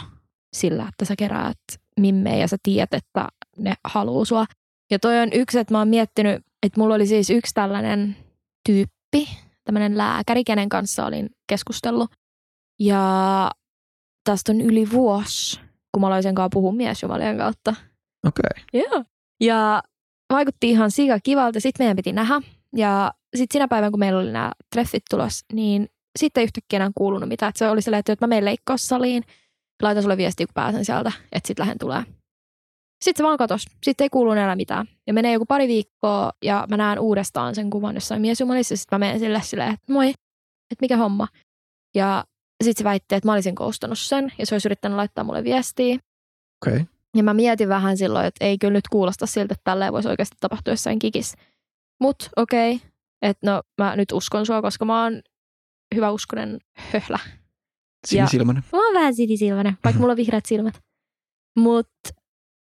sillä, 0.57 0.89
että 0.89 1.05
sä 1.05 1.17
keräät 1.17 1.59
mimmejä 2.01 2.37
ja 2.37 2.49
sä 2.49 2.57
tiedät, 2.63 2.95
että 2.95 3.29
ne 3.59 3.75
haluaa 3.85 4.25
sua. 4.25 4.47
Ja 4.93 4.99
toi 4.99 5.19
on 5.19 5.33
yksi, 5.33 5.59
että 5.59 5.75
mä 5.75 5.79
oon 5.79 5.89
miettinyt, 5.89 6.43
että 6.63 6.81
mulla 6.81 6.95
oli 6.95 7.07
siis 7.07 7.31
yksi 7.31 7.55
tällainen 7.55 8.17
tyyppi, 8.69 9.29
tämmöinen 9.65 9.99
lääkäri, 9.99 10.45
kenen 10.45 10.69
kanssa 10.69 11.07
olin 11.07 11.31
keskustellut. 11.49 12.11
Ja 12.81 13.51
tästä 14.25 14.53
on 14.53 14.61
yli 14.61 14.91
vuosi, 14.91 15.61
kun 15.93 16.01
mä 16.01 16.07
aloin 16.07 16.23
sen 16.23 16.35
kanssa 16.35 16.49
puhua 16.53 16.73
miesjumalien 16.73 17.39
kautta. 17.39 17.75
Okei. 18.27 18.43
Okay. 18.49 18.83
Joo. 18.83 19.05
Ja 19.41 19.83
vaikutti 20.33 20.71
ihan 20.71 20.91
sika 20.91 21.19
kivalta. 21.23 21.61
Sitten 21.61 21.85
meidän 21.85 21.97
piti 21.97 22.13
nähdä. 22.13 22.41
Ja 22.77 23.13
sitten 23.37 23.55
sinä 23.55 23.69
päivänä, 23.69 23.91
kun 23.91 24.01
meillä 24.01 24.21
oli 24.21 24.33
nämä 24.33 24.53
treffit 24.73 25.03
tulos, 25.11 25.45
niin 25.53 25.89
sitten 26.19 26.41
ei 26.41 26.45
yhtäkkiä 26.45 26.77
enää 26.77 26.91
kuulunut 26.95 27.29
mitään. 27.29 27.51
Että 27.51 27.59
se 27.59 27.71
oli 27.71 27.83
sellainen, 27.83 28.13
että 28.13 28.27
mä 28.27 28.29
menen 28.29 28.45
leikkaussaliin, 28.45 29.23
laitan 29.83 30.03
sulle 30.03 30.17
viestiä, 30.17 30.47
kun 30.47 30.55
pääsen 30.55 30.85
sieltä, 30.85 31.13
että 31.33 31.47
sitten 31.47 31.63
lähden 31.63 31.79
tulee. 31.79 32.03
Sitten 33.03 33.25
se 33.25 33.27
vaan 33.27 33.39
katos. 33.39 33.67
Sitten 33.83 34.05
ei 34.05 34.11
kuulu 34.11 34.31
enää 34.33 34.57
mitään. 34.57 34.87
Ja 35.07 35.13
menee 35.13 35.33
joku 35.33 35.47
pari 35.47 35.69
viikkoa 35.69 36.33
ja 36.45 36.67
mä 36.71 36.77
näen 36.77 36.99
uudestaan 36.99 37.55
sen 37.55 37.71
kuvan 37.71 37.95
jossain 37.95 38.21
miesjumalissa. 38.21 38.77
Sitten 38.77 38.99
mä 39.01 39.07
menen 39.07 39.21
sille 39.21 39.41
silleen, 39.43 39.75
että 39.75 39.93
moi, 39.93 40.09
että 40.09 40.81
mikä 40.81 40.97
homma. 40.97 41.29
Ja 41.95 42.25
sitten 42.65 42.81
se 42.81 42.85
väitti, 42.85 43.15
että 43.15 43.29
mä 43.29 43.33
olisin 43.33 43.55
koustannut 43.55 43.99
sen 43.99 44.33
ja 44.39 44.47
se 44.47 44.55
olisi 44.55 44.69
yrittänyt 44.69 44.97
laittaa 44.97 45.25
mulle 45.25 45.45
viestiä. 45.45 45.95
Okei. 45.95 46.81
Okay. 46.81 46.85
Ja 47.17 47.23
mä 47.23 47.35
mietin 47.35 47.69
vähän 47.69 47.97
silloin, 47.97 48.27
että 48.27 48.45
ei 48.45 48.59
kyllä 48.59 48.73
nyt 48.73 48.89
kuulosta 48.89 49.27
siltä, 49.27 49.55
että 49.55 49.65
tälleen 49.65 49.93
voisi 49.93 50.09
oikeasti 50.09 50.37
tapahtua 50.41 50.73
jossain 50.73 50.99
kikis. 50.99 51.35
Mut 52.01 52.29
okei, 52.37 52.75
okay. 52.75 52.89
että 53.23 53.51
no 53.51 53.63
mä 53.79 53.97
nyt 53.97 54.13
uskon 54.13 54.47
sua, 54.47 54.63
koska 54.63 54.85
mä 54.85 55.03
oon 55.03 55.23
hyvä 55.95 56.11
uskonen 56.11 56.59
höhlä. 56.79 57.19
Sinisilmäinen. 58.07 58.65
Mä 58.73 58.87
oon 58.87 58.95
vähän 58.95 59.15
sinisilmäinen, 59.15 59.79
vaikka 59.85 60.01
mulla 60.01 60.13
on 60.13 60.17
vihreät 60.17 60.47
silmät. 60.47 60.81
Mut 61.59 61.89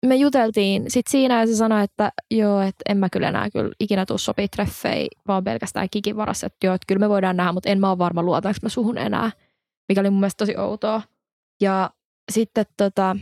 me 0.05 0.15
juteltiin 0.15 0.85
sit 0.87 1.07
siinä 1.09 1.39
ja 1.39 1.47
se 1.47 1.55
sanoi, 1.55 1.83
että 1.83 2.11
joo, 2.31 2.61
että 2.61 2.83
en 2.89 2.97
mä 2.97 3.09
kyllä 3.09 3.29
enää 3.29 3.49
kyllä 3.49 3.71
ikinä 3.79 4.05
tuu 4.05 4.17
sopii 4.17 4.47
treffei, 4.47 5.07
vaan 5.27 5.43
pelkästään 5.43 5.87
kikin 5.91 6.15
varassa, 6.15 6.47
että 6.47 6.67
joo, 6.67 6.75
että 6.75 6.85
kyllä 6.87 6.99
me 6.99 7.09
voidaan 7.09 7.37
nähdä, 7.37 7.51
mutta 7.51 7.69
en 7.69 7.79
mä 7.79 7.89
ole 7.89 7.97
varma 7.97 8.23
luotaanko 8.23 8.59
mä 8.61 8.69
suhun 8.69 8.97
enää, 8.97 9.31
mikä 9.89 10.01
oli 10.01 10.09
mun 10.09 10.19
mielestä 10.19 10.37
tosi 10.37 10.57
outoa. 10.57 11.01
Ja 11.61 11.89
sitten 12.31 12.65
tota, 12.77 13.15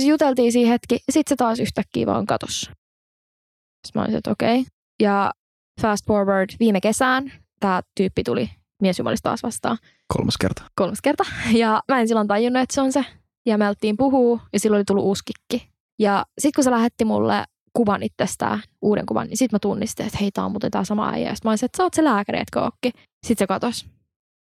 juteltiin 0.00 0.52
siinä 0.52 0.70
hetki, 0.70 0.98
sitten 1.10 1.32
se 1.32 1.36
taas 1.36 1.60
yhtäkkiä 1.60 2.06
vaan 2.06 2.26
katos. 2.26 2.60
Sitten 2.60 3.92
mä 3.94 4.00
olisin, 4.00 4.18
että 4.18 4.30
okei. 4.30 4.60
Okay. 4.60 4.70
Ja 5.02 5.32
fast 5.80 6.06
forward 6.06 6.50
viime 6.60 6.80
kesään 6.80 7.32
tämä 7.60 7.82
tyyppi 7.96 8.22
tuli 8.22 8.50
miesjumalista 8.82 9.28
taas 9.28 9.42
vastaan. 9.42 9.78
Kolmas 10.14 10.36
kerta. 10.38 10.62
Kolmas 10.74 10.98
kerta. 11.02 11.24
Ja 11.52 11.82
mä 11.88 12.00
en 12.00 12.08
silloin 12.08 12.28
tajunnut, 12.28 12.62
että 12.62 12.74
se 12.74 12.80
on 12.80 12.92
se. 12.92 13.04
Ja 13.46 13.58
me 13.58 13.66
alettiin 13.66 13.96
puhua 13.96 14.40
ja 14.52 14.60
silloin 14.60 14.78
oli 14.78 14.84
tullut 14.84 15.04
uusi 15.04 15.22
kikki. 15.24 15.75
Ja 15.98 16.26
sitten 16.38 16.56
kun 16.56 16.64
se 16.64 16.70
lähetti 16.70 17.04
mulle 17.04 17.44
kuvan 17.72 18.02
itsestään, 18.02 18.62
uuden 18.82 19.06
kuvan, 19.06 19.26
niin 19.26 19.36
sitten 19.36 19.56
mä 19.56 19.58
tunnistin, 19.58 20.06
että 20.06 20.18
hei, 20.20 20.30
tää 20.30 20.44
on 20.44 20.50
muuten 20.50 20.70
tää 20.70 20.84
sama 20.84 21.10
äijä. 21.10 21.34
Sitten 21.34 21.48
mä 21.48 21.52
olisin, 21.52 21.66
että 21.66 21.76
sä 21.76 21.82
oot 21.82 21.94
se 21.94 22.04
lääkäri, 22.04 22.40
etkö 22.40 22.60
ookki. 22.60 22.90
Sitten 23.26 23.42
se 23.44 23.46
katos. 23.46 23.86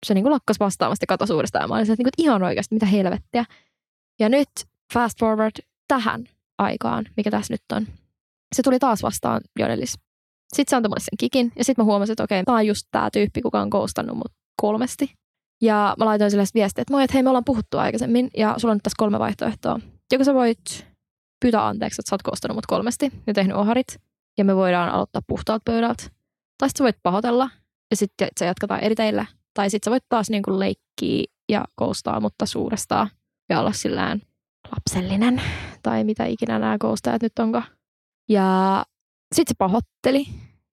Se 0.06 0.14
niin 0.14 0.24
kuin 0.24 0.32
lakkas 0.32 0.60
vastaamasta 0.60 1.04
ja 1.04 1.08
katos 1.08 1.30
uudestaan. 1.30 1.70
Mä 1.70 1.76
olisin, 1.76 1.94
että, 1.94 2.04
niin 2.04 2.12
kuin, 2.18 2.26
ihan 2.26 2.44
oikeasti, 2.44 2.76
mitä 2.76 2.86
helvettiä. 2.86 3.46
Ja 4.20 4.30
nyt 4.30 4.50
fast 4.94 5.20
forward 5.20 5.56
tähän 5.88 6.26
aikaan, 6.58 7.06
mikä 7.18 7.32
tässä 7.32 7.54
nyt 7.54 7.62
on. 7.74 7.88
Se 8.56 8.64
tuli 8.64 8.80
taas 8.80 9.04
vastaan 9.04 9.42
Jonelis. 9.60 9.94
Sitten 10.54 10.70
se 10.70 10.76
antoi 10.76 10.90
mulle 10.90 11.00
sen 11.00 11.18
kikin 11.20 11.52
ja 11.56 11.64
sitten 11.64 11.84
mä 11.84 11.86
huomasin, 11.86 12.14
että 12.14 12.24
okei, 12.24 12.44
tämä 12.44 12.58
on 12.58 12.68
just 12.68 12.88
tämä 12.92 13.10
tyyppi, 13.14 13.42
kuka 13.42 13.62
on 13.62 13.70
koustannut 13.70 14.18
mut 14.18 14.32
kolmesti. 14.62 15.14
Ja 15.62 15.96
mä 16.00 16.06
laitoin 16.06 16.32
sille 16.32 16.44
viestiä, 16.54 16.82
että 16.82 16.94
moi, 16.94 17.04
että 17.04 17.14
hei, 17.14 17.24
me 17.24 17.30
ollaan 17.30 17.46
puhuttu 17.46 17.78
aikaisemmin 17.78 18.30
ja 18.38 18.56
sulla 18.58 18.72
on 18.72 18.76
nyt 18.76 18.84
tässä 18.84 18.96
kolme 18.98 19.20
vaihtoehtoa. 19.20 19.80
Joko 20.12 20.24
sä 20.24 20.34
voit 20.34 20.91
pyytää 21.42 21.68
anteeksi, 21.68 22.02
että 22.02 22.10
sä 22.10 22.14
oot 22.14 22.22
kostanut 22.22 22.56
mut 22.56 22.66
kolmesti 22.66 23.12
ja 23.28 23.34
tehnyt 23.34 23.58
oharit 23.58 23.98
ja 24.38 24.46
me 24.46 24.56
voidaan 24.56 24.90
aloittaa 24.90 25.22
puhtaalta 25.28 25.72
pöydältä. 25.72 26.04
Tai 26.58 26.70
sitten 26.70 26.78
sä 26.78 26.84
voit 26.84 26.98
pahoitella 27.04 27.50
ja 27.92 27.98
sitten 27.98 28.28
se 28.38 28.46
jatketaan 28.46 28.80
eri 28.80 28.96
teille. 28.96 29.28
Tai 29.54 29.70
sitten 29.70 29.86
sä 29.88 29.92
voit 29.92 30.04
taas 30.10 30.30
niin 30.30 30.44
kuin 30.44 30.60
leikkiä 30.60 31.24
ja 31.50 31.66
koustaa, 31.76 32.20
mutta 32.20 32.46
suurestaan 32.46 33.10
ja 33.50 33.60
olla 33.60 33.72
sillään 33.72 34.22
lapsellinen 34.72 35.42
tai 35.84 36.04
mitä 36.04 36.26
ikinä 36.26 36.60
nämä 36.60 36.78
koostajat 36.80 37.22
nyt 37.22 37.40
onko. 37.40 37.62
Ja 38.30 38.86
sitten 39.36 39.52
se 39.52 39.58
pahoitteli 39.58 40.26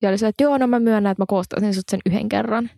ja 0.02 0.09
oli 0.09 0.18
se, 0.18 0.26
että 0.26 0.42
joo, 0.42 0.59
no 0.59 0.66
mä 0.66 0.81
myönnän, 0.81 1.11
että 1.11 1.22
mä 1.22 1.26
koostasin 1.28 1.74
sut 1.74 1.88
sen 1.90 2.00
yhden 2.07 2.28
kerran. 2.28 2.70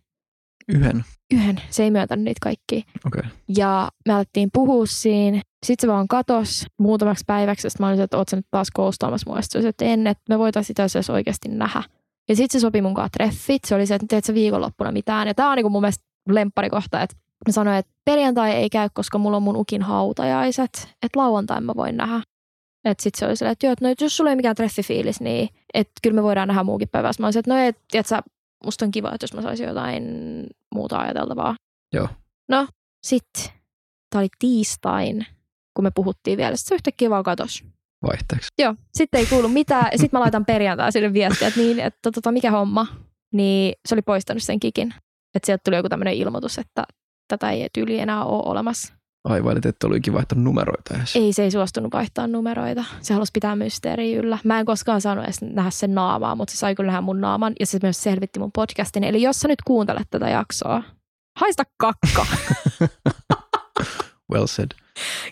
Yhden? 0.69 1.05
Yhden. 1.35 1.61
Se 1.71 1.83
ei 1.83 1.91
myöntänyt 1.91 2.25
niitä 2.25 2.39
kaikki. 2.43 2.85
Okay. 3.07 3.23
Ja 3.57 3.89
me 4.09 4.15
alettiin 4.15 4.49
puhua 4.53 4.87
siinä. 4.87 5.43
Sitten 5.67 5.89
se 5.89 5.93
vaan 5.93 6.09
katos 6.09 6.67
muutamaksi 6.79 7.25
päiväksi, 7.27 7.67
että 7.67 7.83
mä 7.83 7.89
olin, 7.89 8.01
että 8.01 8.19
oot 8.19 8.29
sä 8.29 8.37
nyt 8.37 8.47
taas 8.51 8.71
koostaamassa 8.71 9.31
mua. 9.31 9.43
Sitten 9.43 9.63
se 9.63 9.69
että 9.69 9.85
en, 9.85 10.07
että 10.07 10.23
me 10.29 10.39
voitaisiin 10.39 10.89
sitä 10.89 11.13
oikeasti 11.13 11.49
nähdä. 11.49 11.83
Ja 12.29 12.37
sitten 12.37 12.61
se 12.61 12.63
sopi 12.63 12.83
mun 12.83 12.95
kanssa 12.95 13.11
treffit. 13.13 13.65
Se 13.65 13.75
oli 13.75 13.87
se, 13.87 13.95
että 13.95 14.07
teet 14.11 14.25
sä 14.25 14.35
viikonloppuna 14.35 14.93
mitään. 14.93 15.29
Ja 15.29 15.35
tää 15.35 15.51
on 15.51 15.57
niinku 15.57 15.71
mun 15.71 15.83
mielestä 15.83 16.05
lempparikohta, 16.29 17.03
että 17.03 17.17
Mä 17.49 17.53
sanoin, 17.53 17.77
että 17.77 17.93
perjantai 18.05 18.51
ei 18.51 18.71
käy, 18.71 18.89
koska 18.93 19.19
mulla 19.19 19.37
on 19.37 19.43
mun 19.43 19.57
ukin 19.57 19.83
hautajaiset. 19.83 20.89
Että 21.03 21.19
lauantai 21.19 21.61
mä 21.61 21.73
voin 21.77 21.97
nähdä. 21.97 22.23
Että 22.85 23.03
sit 23.03 23.15
se 23.15 23.27
oli 23.27 23.37
silleen, 23.37 23.53
että 23.53 23.67
joo, 23.67 23.73
että 23.73 23.89
no, 23.89 23.95
jos 24.01 24.17
sulla 24.17 24.31
ei 24.31 24.37
mikään 24.37 24.57
treffifiilis, 24.57 25.21
niin 25.21 25.49
että 25.75 25.93
kyllä 26.03 26.15
me 26.15 26.23
voidaan 26.23 26.49
nähdä 26.49 26.65
muukin 26.65 26.89
päivä. 26.89 27.11
Mä 27.19 27.27
olisin, 27.27 27.41
että 27.41 27.55
no 27.55 27.61
et, 27.61 27.79
tiiätkö, 27.91 28.17
musta 28.65 28.85
on 28.85 28.91
kiva, 28.91 29.13
että 29.15 29.25
jos 29.25 29.35
mä 29.35 29.43
saisin 29.43 29.67
jotain 29.67 30.05
muuta 30.75 30.99
ajateltavaa. 30.99 31.55
Joo. 31.93 32.09
No, 32.49 32.67
sit 33.03 33.31
tää 34.11 34.21
oli 34.21 34.29
tiistain, 34.39 35.27
kun 35.81 35.85
me 35.85 35.91
puhuttiin 35.95 36.37
vielä. 36.37 36.57
Sitten 36.57 36.69
se 36.69 36.75
yhtäkkiä 36.75 37.11
vaan 37.11 37.23
katos. 37.23 37.65
Vaihteeksi. 38.07 38.49
Joo, 38.59 38.75
sitten 38.95 39.21
ei 39.21 39.27
kuulu 39.27 39.49
mitään. 39.49 39.91
Sitten 39.91 40.09
mä 40.13 40.21
laitan 40.21 40.45
perjantai 40.45 40.93
sille 40.93 41.13
viestiä, 41.13 41.49
että, 41.49 41.61
niin, 41.61 41.81
että 41.81 42.11
tota, 42.13 42.33
mikä 42.33 42.51
homma. 42.51 42.87
Niin 43.33 43.75
se 43.89 43.95
oli 43.95 44.03
poistanut 44.03 44.43
sen 44.43 44.61
kikin. 44.61 44.95
Että 45.35 45.47
sieltä 45.47 45.61
tuli 45.65 45.77
joku 45.77 45.89
tämmöinen 45.89 46.15
ilmoitus, 46.15 46.59
että 46.59 46.85
tätä 47.29 47.51
ei 47.51 47.69
tyyli 47.73 47.99
enää 47.99 48.25
ole 48.25 48.43
olemassa. 48.47 48.95
Aivan, 49.25 49.57
että 49.57 49.87
olikin 49.87 50.13
vaihtanut 50.13 50.45
numeroita 50.45 50.97
edes. 50.97 51.17
Ei, 51.17 51.33
se 51.33 51.43
ei 51.43 51.51
suostunut 51.51 51.93
vaihtaa 51.93 52.27
numeroita. 52.27 52.85
Se 53.01 53.15
halusi 53.15 53.31
pitää 53.35 53.57
mysteeriä 53.57 54.19
yllä. 54.19 54.39
Mä 54.45 54.61
en 54.61 54.67
koskaan 54.67 55.01
saanut 55.01 55.25
edes 55.25 55.43
nähdä 55.43 55.71
sen 55.71 55.95
naamaa, 55.95 56.35
mutta 56.35 56.53
se 56.53 56.59
sai 56.59 56.75
kyllä 56.75 56.87
nähdä 56.87 57.01
mun 57.01 57.21
naaman 57.21 57.53
ja 57.61 57.67
se 57.67 57.79
myös 57.83 58.03
selvitti 58.03 58.39
mun 58.39 58.53
podcastin. 58.53 59.05
Eli 59.05 59.23
jos 59.23 59.41
sä 59.41 59.49
nyt 59.49 59.63
kuuntelet 59.67 60.07
tätä 60.11 60.29
jaksoa, 60.29 60.83
haista 61.39 61.63
kakka. 61.79 62.27
well 64.33 64.47
said. 64.47 64.71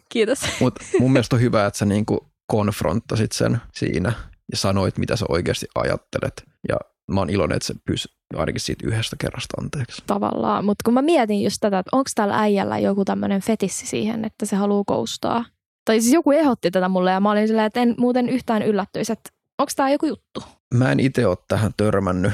Kiitos. 0.09 0.39
Mutta 0.61 0.85
mun 1.01 1.13
mielestä 1.13 1.37
on 1.37 1.43
hyvä, 1.43 1.67
että 1.67 1.79
sä 1.79 1.85
niinku 1.85 2.27
konfronttasit 2.47 3.33
sen 3.33 3.59
siinä 3.75 4.13
ja 4.53 4.57
sanoit, 4.57 4.99
mitä 4.99 5.17
sä 5.17 5.27
oikeasti 5.29 5.67
ajattelet. 5.75 6.45
Ja 6.69 6.77
mä 7.13 7.21
oon 7.21 7.31
iloinen, 7.31 7.57
että 7.57 7.67
se 7.67 7.75
pyysi 7.87 8.09
ainakin 8.35 8.61
siitä 8.61 8.87
yhdestä 8.87 9.17
kerrasta 9.19 9.55
anteeksi. 9.61 10.03
Tavallaan, 10.07 10.65
mutta 10.65 10.83
kun 10.85 10.95
mä 10.95 11.03
mietin 11.03 11.43
just 11.43 11.57
tätä, 11.61 11.79
että 11.79 11.97
onko 11.97 12.11
täällä 12.15 12.41
äijällä 12.41 12.79
joku 12.79 13.05
tämmöinen 13.05 13.41
fetissi 13.41 13.87
siihen, 13.87 14.25
että 14.25 14.47
se 14.47 14.57
haluaa 14.57 14.85
koustaa. 14.87 15.45
Tai 15.85 16.01
siis 16.01 16.13
joku 16.13 16.33
ehdotti 16.33 16.71
tätä 16.71 16.89
mulle 16.89 17.11
ja 17.11 17.21
mä 17.21 17.31
olin 17.31 17.49
silleen, 17.49 17.67
että 17.67 17.81
en 17.81 17.95
muuten 17.99 18.29
yhtään 18.29 18.63
yllättyisi, 18.63 19.13
että 19.13 19.31
onko 19.59 19.73
tää 19.77 19.91
joku 19.91 20.07
juttu? 20.07 20.43
Mä 20.75 20.93
en 20.93 21.01
itse 21.01 21.27
ole 21.27 21.39
tähän 21.49 21.73
törmännyt, 21.77 22.33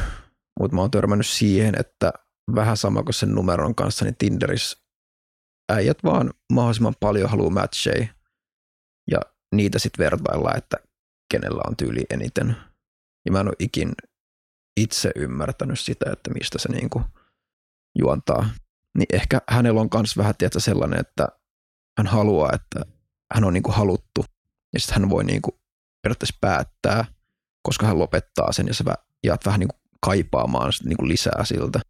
mutta 0.60 0.74
mä 0.74 0.80
oon 0.80 0.90
törmännyt 0.90 1.26
siihen, 1.26 1.74
että 1.80 2.12
vähän 2.54 2.76
sama 2.76 3.02
kuin 3.02 3.14
sen 3.14 3.34
numeron 3.34 3.74
kanssa, 3.74 4.04
niin 4.04 4.16
Tinderissä 4.18 4.83
äijät 5.68 5.98
vaan 6.04 6.30
mahdollisimman 6.52 6.94
paljon 7.00 7.30
haluaa 7.30 7.50
matcheja 7.50 8.06
ja 9.10 9.18
niitä 9.54 9.78
sitten 9.78 10.04
vertailla, 10.04 10.54
että 10.56 10.76
kenellä 11.30 11.60
on 11.68 11.76
tyyli 11.76 12.04
eniten. 12.10 12.56
Ja 13.26 13.32
mä 13.32 13.40
en 13.40 13.48
ole 13.48 13.56
ikin 13.58 13.92
itse 14.76 15.10
ymmärtänyt 15.16 15.80
sitä, 15.80 16.12
että 16.12 16.30
mistä 16.30 16.58
se 16.58 16.72
niinku 16.72 17.02
juontaa. 17.98 18.50
Niin 18.98 19.06
ehkä 19.12 19.40
hänellä 19.48 19.80
on 19.80 19.88
myös 19.94 20.16
vähän 20.16 20.34
tietää 20.38 20.60
sellainen, 20.60 21.00
että 21.00 21.28
hän 21.98 22.06
haluaa, 22.06 22.50
että 22.52 22.80
hän 23.34 23.44
on 23.44 23.52
niinku 23.52 23.72
haluttu 23.72 24.24
ja 24.72 24.80
sitten 24.80 25.00
hän 25.00 25.10
voi 25.10 25.24
niinku 25.24 25.60
periaatteessa 26.02 26.38
päättää, 26.40 27.04
koska 27.62 27.86
hän 27.86 27.98
lopettaa 27.98 28.52
sen 28.52 28.66
ja 28.66 28.74
sä 28.74 28.84
jäät 29.24 29.46
vähän 29.46 29.60
niinku 29.60 29.76
kaipaamaan 30.00 30.72
niinku 30.84 31.08
lisää 31.08 31.44
siltä. 31.44 31.80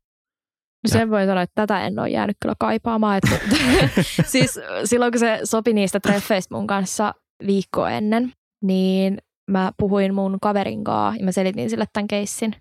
No 0.85 0.89
sen 0.89 1.11
voi 1.11 1.27
sanoa, 1.27 1.43
että 1.43 1.67
tätä 1.67 1.87
en 1.87 1.99
ole 1.99 2.09
jäänyt 2.09 2.37
kyllä 2.43 2.55
kaipaamaan. 2.59 3.19
Että, 3.19 3.39
siis 4.33 4.61
silloin 4.85 5.13
kun 5.13 5.19
se 5.19 5.41
sopi 5.45 5.73
niistä 5.73 6.01
treffeistä 6.01 6.55
mun 6.55 6.67
kanssa 6.67 7.15
viikkoa 7.47 7.91
ennen, 7.91 8.33
niin 8.63 9.19
mä 9.51 9.73
puhuin 9.77 10.15
mun 10.15 10.39
kaverin 10.43 10.85
kanssa 10.85 11.19
ja 11.19 11.25
mä 11.25 11.33
selitin 11.33 11.71
sille 11.71 11.85
tämän 11.93 12.09
keissin 12.09 12.57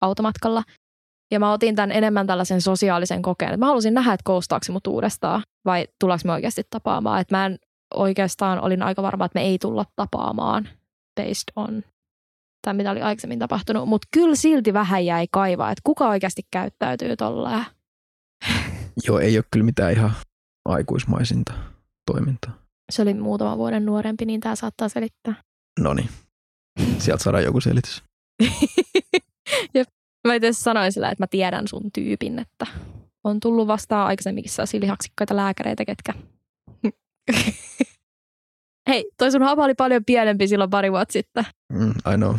automatkalla. 0.00 0.62
Ja 1.32 1.40
mä 1.40 1.52
otin 1.52 1.74
tämän 1.74 1.92
enemmän 1.92 2.26
tällaisen 2.26 2.60
sosiaalisen 2.60 3.22
kokeen. 3.22 3.60
Mä 3.60 3.66
halusin 3.66 3.94
nähdä, 3.94 4.12
että 4.12 4.24
koustaako 4.24 4.66
mut 4.70 4.86
uudestaan 4.86 5.42
vai 5.64 5.88
tullaanko 6.00 6.22
me 6.24 6.32
oikeasti 6.32 6.62
tapaamaan. 6.70 7.20
Että 7.20 7.36
mä 7.36 7.46
en 7.46 7.58
oikeastaan 7.94 8.60
olin 8.60 8.82
aika 8.82 9.02
varma, 9.02 9.24
että 9.24 9.38
me 9.38 9.44
ei 9.44 9.58
tulla 9.58 9.84
tapaamaan 9.96 10.68
based 11.20 11.52
on 11.56 11.82
tai 12.64 12.74
mitä 12.74 12.90
oli 12.90 13.02
aikaisemmin 13.02 13.38
tapahtunut. 13.38 13.88
Mutta 13.88 14.08
kyllä 14.10 14.34
silti 14.34 14.72
vähän 14.72 15.06
jäi 15.06 15.26
kaivaa, 15.30 15.70
että 15.70 15.80
kuka 15.84 16.08
oikeasti 16.08 16.42
käyttäytyy 16.50 17.16
tolleen. 17.16 17.64
Joo, 19.06 19.18
ei 19.18 19.38
ole 19.38 19.44
kyllä 19.50 19.64
mitään 19.64 19.92
ihan 19.92 20.12
aikuismaisinta 20.64 21.52
toimintaa. 22.06 22.58
Se 22.92 23.02
oli 23.02 23.14
muutama 23.14 23.58
vuoden 23.58 23.86
nuorempi, 23.86 24.24
niin 24.24 24.40
tämä 24.40 24.56
saattaa 24.56 24.88
selittää. 24.88 25.34
No 25.80 25.94
niin, 25.94 26.08
sieltä 26.98 27.22
saadaan 27.22 27.44
joku 27.44 27.60
selitys. 27.60 28.02
Jep. 29.74 29.88
Mä 30.26 30.34
itse 30.34 30.52
sanoin 30.52 30.92
sillä, 30.92 31.10
että 31.10 31.22
mä 31.22 31.26
tiedän 31.26 31.68
sun 31.68 31.92
tyypin, 31.92 32.38
että 32.38 32.66
on 33.24 33.40
tullut 33.40 33.66
vastaan 33.66 34.06
aikaisemminkin 34.06 34.52
sellaisia 34.52 34.80
lihaksikkaita 34.80 35.36
lääkäreitä, 35.36 35.84
ketkä... 35.84 36.14
Hei, 38.88 39.10
toi 39.18 39.32
sun 39.32 39.42
hapa 39.42 39.64
oli 39.64 39.74
paljon 39.74 40.04
pienempi 40.04 40.48
silloin 40.48 40.70
pari 40.70 40.92
vuotta 40.92 41.12
sitten. 41.12 41.44
Mm, 41.72 41.90
I 41.90 42.16
know. 42.16 42.36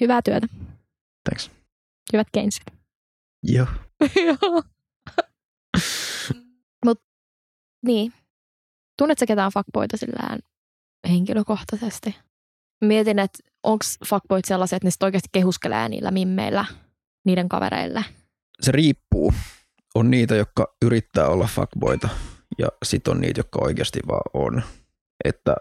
Hyvää 0.00 0.22
työtä. 0.22 0.46
Thanks. 1.24 1.50
Hyvät 2.12 2.28
keinsit. 2.32 2.62
Joo. 3.42 3.66
Joo. 4.26 4.62
Mut 6.86 7.00
niin. 7.86 8.12
Tunnetko 8.98 9.24
ketään 9.28 9.52
fuckboita 9.54 9.96
sillään 9.96 10.38
henkilökohtaisesti? 11.08 12.16
Mietin, 12.84 13.18
että 13.18 13.38
onko 13.62 13.84
fuckboit 14.06 14.44
sellaisia, 14.44 14.76
että 14.76 14.88
ne 14.88 15.06
oikeasti 15.06 15.28
kehuskelee 15.32 15.88
niillä 15.88 16.10
mimmeillä 16.10 16.64
niiden 17.26 17.48
kavereille? 17.48 18.04
Se 18.60 18.72
riippuu. 18.72 19.34
On 19.94 20.10
niitä, 20.10 20.34
jotka 20.34 20.76
yrittää 20.84 21.28
olla 21.28 21.46
fuckboita 21.46 22.08
ja 22.58 22.68
sit 22.84 23.08
on 23.08 23.20
niitä, 23.20 23.38
jotka 23.40 23.58
oikeasti 23.62 24.00
vaan 24.08 24.30
on. 24.34 24.62
Että 25.24 25.56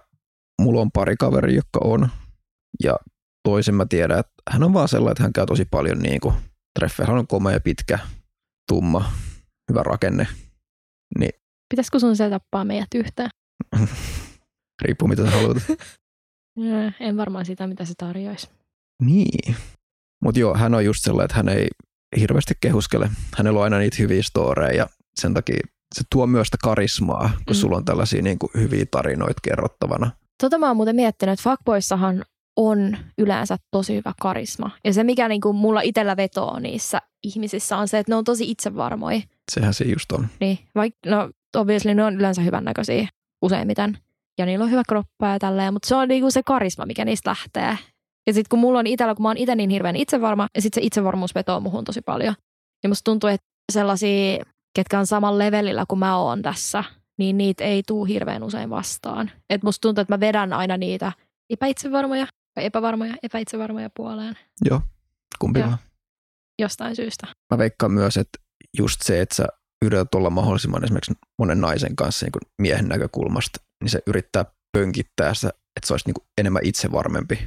mulla 0.62 0.82
on 0.82 0.92
pari 0.92 1.16
kaveri, 1.18 1.56
jotka 1.56 1.80
on 1.84 2.10
ja 2.84 2.96
toisen 3.44 3.76
mä 3.76 3.86
tiedän, 3.86 4.20
että 4.20 4.34
hän 4.50 4.64
on 4.64 4.74
vaan 4.74 4.88
sellainen, 4.88 5.12
että 5.12 5.24
hän 5.24 5.34
käy 5.34 5.46
tosi 5.46 5.66
paljon 5.66 6.00
niin 6.00 6.22
kuin 6.22 6.36
treffeillä. 6.80 7.12
Hän 7.12 7.20
on 7.20 7.28
komea, 7.28 7.60
pitkä, 7.60 8.00
tumma, 8.68 9.12
hyvä 9.70 9.84
rakenne. 9.84 10.28
Niin. 11.20 11.32
Pitäisikö 11.70 12.00
sun 12.00 12.16
se 12.16 12.30
tappaa 12.30 12.66
meidät 12.66 12.94
yhteen? 12.96 13.30
Riippuu 14.82 15.08
mitä 15.08 15.26
sä 15.26 15.32
haluat. 15.32 15.58
en 17.00 17.18
varmaan 17.18 17.46
sitä, 17.46 17.68
mitä 17.68 17.86
se 17.86 17.94
tarjoaisi. 17.98 18.50
Niin. 19.04 19.56
Mutta 20.24 20.40
joo, 20.40 20.58
hän 20.58 20.76
on 20.76 20.86
just 20.86 21.04
sellainen, 21.04 21.26
että 21.26 21.38
hän 21.38 21.50
ei 21.50 21.68
hirveästi 22.20 22.54
kehuskele. 22.62 23.10
Hänellä 23.38 23.58
on 23.60 23.64
aina 23.64 23.78
niitä 23.78 23.98
hyviä 24.00 24.24
storeja 24.24 24.76
ja 24.76 24.88
sen 25.22 25.34
takia 25.34 25.60
se 25.96 26.04
tuo 26.12 26.28
myös 26.28 26.48
sitä 26.48 26.58
karismaa, 26.64 27.30
kun 27.36 27.56
mm. 27.56 27.60
sulla 27.60 27.78
on 27.78 27.86
tällaisia 27.86 28.22
niin 28.22 28.40
kuin 28.40 28.52
hyviä 28.54 28.86
tarinoita 28.92 29.40
kerrottavana. 29.44 30.12
Tota 30.44 30.58
mä 30.58 30.68
oon 30.68 30.76
muuten 30.76 30.96
miettinyt, 30.96 31.34
että 31.34 31.50
fuckboyssahan 31.50 32.26
on 32.56 32.98
yleensä 33.18 33.58
tosi 33.72 33.96
hyvä 33.96 34.14
karisma. 34.22 34.72
Ja 34.84 34.94
se, 34.94 35.04
mikä 35.04 35.28
niin 35.28 35.42
kuin 35.42 35.56
mulla 35.56 35.82
itsellä 35.82 36.18
vetoo 36.18 36.60
niissä 36.60 37.02
ihmisissä, 37.24 37.78
on 37.78 37.88
se, 37.88 38.00
että 38.00 38.12
ne 38.12 38.16
on 38.16 38.24
tosi 38.24 38.52
itsevarmoja. 38.52 39.22
Sehän 39.52 39.74
se 39.74 39.86
just 39.86 40.12
on. 40.12 40.28
Niin, 40.40 40.60
vaikka 40.76 41.10
no 41.10 41.30
obviously 41.56 41.94
ne 41.94 42.04
on 42.04 42.16
yleensä 42.16 42.42
hyvännäköisiä 42.42 43.08
useimmiten. 43.42 43.98
Ja 44.38 44.46
niillä 44.46 44.64
on 44.64 44.72
hyvä 44.72 44.84
kroppa 44.88 45.28
ja 45.28 45.40
tälleen, 45.40 45.74
mutta 45.74 45.88
se 45.88 45.96
on 45.96 46.08
niinku 46.08 46.32
se 46.32 46.44
karisma, 46.44 46.86
mikä 46.86 47.06
niistä 47.06 47.30
lähtee. 47.30 47.78
Ja 48.28 48.34
sitten 48.34 48.50
kun 48.50 48.60
mulla 48.60 48.80
on 48.80 48.88
itsellä, 48.88 49.16
kun 49.16 49.24
mä 49.24 49.30
oon 49.30 49.38
itse 49.38 49.56
niin 49.56 49.70
hirveän 49.70 49.96
itsevarma, 49.96 50.48
ja 50.56 50.62
sitten 50.62 50.82
se 50.84 50.86
itsevarmuus 50.86 51.36
vetoo 51.36 51.60
muhun 51.60 51.84
tosi 51.84 52.02
paljon. 52.02 52.36
Ja 52.84 52.90
musta 52.90 53.04
tuntuu, 53.04 53.30
että 53.30 53.48
sellaisia, 53.72 54.44
ketkä 54.74 55.00
on 55.00 55.08
samalla 55.08 55.40
levelillä 55.40 55.86
kuin 55.88 56.00
mä 56.00 56.18
oon 56.18 56.42
tässä, 56.42 56.84
niin 57.18 57.38
niitä 57.38 57.64
ei 57.64 57.84
tuu 57.88 58.06
hirveän 58.06 58.44
usein 58.44 58.70
vastaan. 58.70 59.32
Et 59.50 59.64
musta 59.64 59.82
tuntuu, 59.82 60.02
että 60.02 60.14
mä 60.14 60.20
vedän 60.20 60.54
aina 60.54 60.78
niitä 60.78 61.12
epäitsevarmoja, 61.50 62.28
epävarmoja, 62.58 63.14
epäitsevarmoja 63.24 63.90
puoleen. 63.96 64.38
Joo, 64.66 64.82
kumpi 65.40 65.60
vaan. 65.60 65.78
Jostain 66.62 66.96
syystä. 66.96 67.28
Mä 67.52 67.58
veikkaan 67.58 67.92
myös, 67.92 68.18
että 68.18 68.40
just 68.78 69.02
se, 69.02 69.22
että 69.22 69.36
sä 69.36 69.48
yrität 69.86 70.16
olla 70.16 70.30
mahdollisimman 70.30 70.84
esimerkiksi 70.84 71.14
monen 71.40 71.62
naisen 71.62 71.96
kanssa 71.96 72.26
niin 72.26 72.32
kuin 72.32 72.42
miehen 72.62 72.88
näkökulmasta, 72.88 73.60
niin 73.84 73.90
se 73.90 74.00
yrittää 74.08 74.46
pönkittää 74.78 75.34
sitä, 75.34 75.50
että 75.50 75.88
se 75.88 75.94
olisi 75.94 76.08
niin 76.08 76.14
kuin 76.14 76.28
enemmän 76.38 76.66
itsevarmempi. 76.66 77.40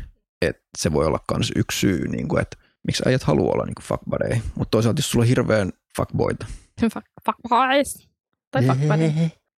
Että 0.42 0.62
se 0.78 0.92
voi 0.92 1.06
olla 1.06 1.18
myös 1.32 1.52
yksi 1.56 1.80
syy, 1.80 2.08
niin 2.08 2.28
kuin, 2.28 2.42
että 2.42 2.56
miksi 2.86 3.02
äijät 3.06 3.22
haluaa 3.22 3.52
olla 3.52 3.64
niin 3.64 3.74
fuckbuddy. 3.82 4.40
Mutta 4.54 4.70
toisaalta 4.70 4.98
jos 4.98 5.10
sulla 5.10 5.22
on 5.22 5.28
hirveän 5.28 5.72
fuckboyta. 5.96 6.46
Fuck, 6.80 7.06
fuckboys. 7.26 8.08
Tai 8.50 8.62
fuckbuddy. 8.66 9.12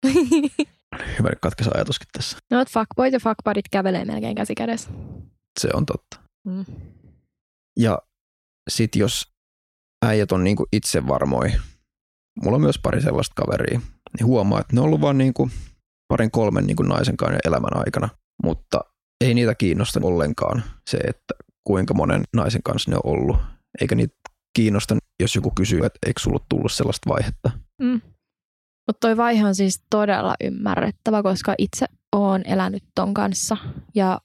Hyvä 1.19 1.31
katkaisa 1.41 1.71
ajatuskin 1.75 2.09
tässä. 2.13 2.39
No, 2.51 2.61
että 2.61 2.73
fuckboyt 2.73 3.13
ja 3.13 3.21
fuckbuddyt 3.21 3.69
kävelee 3.71 4.05
melkein 4.05 4.35
käsi 4.35 4.55
kädessä. 4.55 4.91
Se 5.61 5.69
on 5.75 5.87
totta. 5.87 6.21
Mm. 6.45 6.65
Ja 7.79 7.99
sit 8.71 8.97
jos 8.97 9.35
äijät 10.05 10.33
on 10.33 10.45
niinku 10.45 10.67
itsevarmoi, 10.73 11.53
mulla 12.43 12.55
on 12.55 12.61
myös 12.61 12.79
pari 12.79 13.01
sellaista 13.01 13.35
kaveria, 13.37 13.81
niin 14.19 14.27
huomaa, 14.27 14.61
että 14.61 14.75
ne 14.75 14.81
on 14.81 14.87
ollut 14.87 15.01
vaan 15.01 15.19
niinku 15.19 15.51
parin 16.09 16.31
kolmen 16.31 16.67
niin 16.67 16.77
kuin 16.77 16.89
naisen 16.89 17.17
kanssa 17.17 17.39
elämän 17.45 17.77
aikana, 17.77 18.09
mutta 18.43 18.81
ei 19.21 19.35
niitä 19.35 19.55
kiinnosta 19.55 20.01
ollenkaan 20.03 20.63
se, 20.91 20.97
että 20.97 21.35
kuinka 21.65 21.95
monen 21.95 22.23
naisen 22.37 22.63
kanssa 22.63 22.91
ne 22.91 22.97
on 22.97 23.13
ollut. 23.13 23.37
Eikä 23.81 23.95
niitä 23.95 24.17
kiinnosta, 24.55 24.97
jos 25.21 25.35
joku 25.35 25.53
kysyy, 25.57 25.79
että 25.79 25.99
eikö 26.07 26.21
sulla 26.21 26.45
tullut 26.49 26.73
sellaista 26.73 27.11
vaihetta. 27.11 27.51
Mm. 27.83 28.01
Mutta 28.87 29.01
toi 29.01 29.17
vaihe 29.17 29.47
on 29.47 29.55
siis 29.55 29.83
todella 29.91 30.35
ymmärrettävä, 30.45 31.23
koska 31.23 31.55
itse 31.59 31.87
olen 32.13 32.43
elänyt 32.47 32.83
ton 32.95 33.15
kanssa 33.15 33.57
ja 33.95 34.21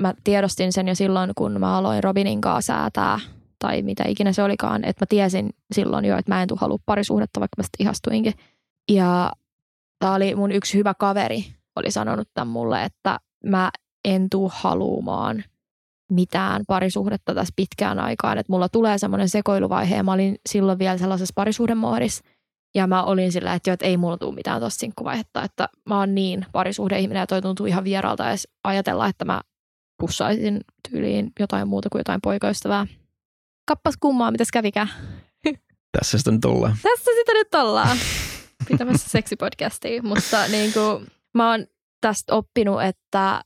mä 0.00 0.14
tiedostin 0.24 0.72
sen 0.72 0.88
jo 0.88 0.94
silloin, 0.94 1.32
kun 1.36 1.60
mä 1.60 1.76
aloin 1.76 2.04
Robinin 2.04 2.40
kanssa 2.40 2.72
säätää 2.72 3.20
tai 3.58 3.82
mitä 3.82 4.04
ikinä 4.08 4.32
se 4.32 4.42
olikaan, 4.42 4.84
että 4.84 5.02
mä 5.02 5.06
tiesin 5.08 5.50
silloin 5.72 6.04
jo, 6.04 6.16
että 6.16 6.34
mä 6.34 6.42
en 6.42 6.48
tule 6.48 6.58
halua 6.60 6.78
parisuhdetta, 6.86 7.40
vaikka 7.40 7.54
mä 7.56 7.62
sitten 7.62 7.84
ihastuinkin. 7.84 8.32
Ja 8.90 9.32
tämä 9.98 10.14
oli 10.14 10.34
mun 10.34 10.52
yksi 10.52 10.78
hyvä 10.78 10.94
kaveri, 10.94 11.44
oli 11.76 11.90
sanonut 11.90 12.28
tämän 12.34 12.48
mulle, 12.48 12.84
että 12.84 13.20
mä 13.44 13.70
en 14.04 14.30
tuu 14.30 14.50
haluumaan 14.54 15.44
mitään 16.10 16.62
parisuhdetta 16.66 17.34
tässä 17.34 17.52
pitkään 17.56 17.98
aikaan, 17.98 18.38
että 18.38 18.52
mulla 18.52 18.68
tulee 18.68 18.98
semmoinen 18.98 19.28
sekoiluvaihe 19.28 19.96
ja 19.96 20.02
mä 20.02 20.12
olin 20.12 20.38
silloin 20.48 20.78
vielä 20.78 20.98
sellaisessa 20.98 21.32
parisuhdemoodissa 21.34 22.24
Ja 22.74 22.86
mä 22.86 23.02
olin 23.02 23.32
sillä, 23.32 23.54
että, 23.54 23.70
jo, 23.70 23.74
että 23.74 23.86
ei 23.86 23.96
mulla 23.96 24.18
tule 24.18 24.34
mitään 24.34 24.60
tuosta 24.60 24.78
sinkkuvaihetta, 24.80 25.42
että 25.44 25.68
mä 25.88 25.98
oon 25.98 26.14
niin 26.14 26.46
parisuhdeihminen 26.52 27.20
ja 27.20 27.26
toi 27.26 27.42
tuntuu 27.42 27.66
ihan 27.66 27.84
vieraalta 27.84 28.28
edes 28.28 28.48
ajatella, 28.64 29.06
että 29.06 29.24
mä 29.24 29.40
pussaisin 30.00 30.60
tyyliin 30.90 31.32
jotain 31.40 31.68
muuta 31.68 31.88
kuin 31.92 32.00
jotain 32.00 32.20
poikaystävää. 32.22 32.86
Kappas 33.68 33.94
kummaa, 34.00 34.30
mitäs 34.30 34.48
kävikään? 34.52 34.88
Tässä 35.98 36.18
sitä 36.18 36.30
nyt 36.30 36.44
ollaan. 36.44 36.76
Tässä 36.82 37.10
sitä 37.18 37.32
nyt 37.32 37.54
ollaan 37.54 37.96
pitämässä 38.68 39.10
seksipodcastia, 39.10 40.02
mutta 40.02 40.48
niin 40.48 40.72
kuin, 40.72 41.06
mä 41.34 41.50
oon 41.50 41.66
tästä 42.00 42.34
oppinut, 42.34 42.82
että 42.82 43.42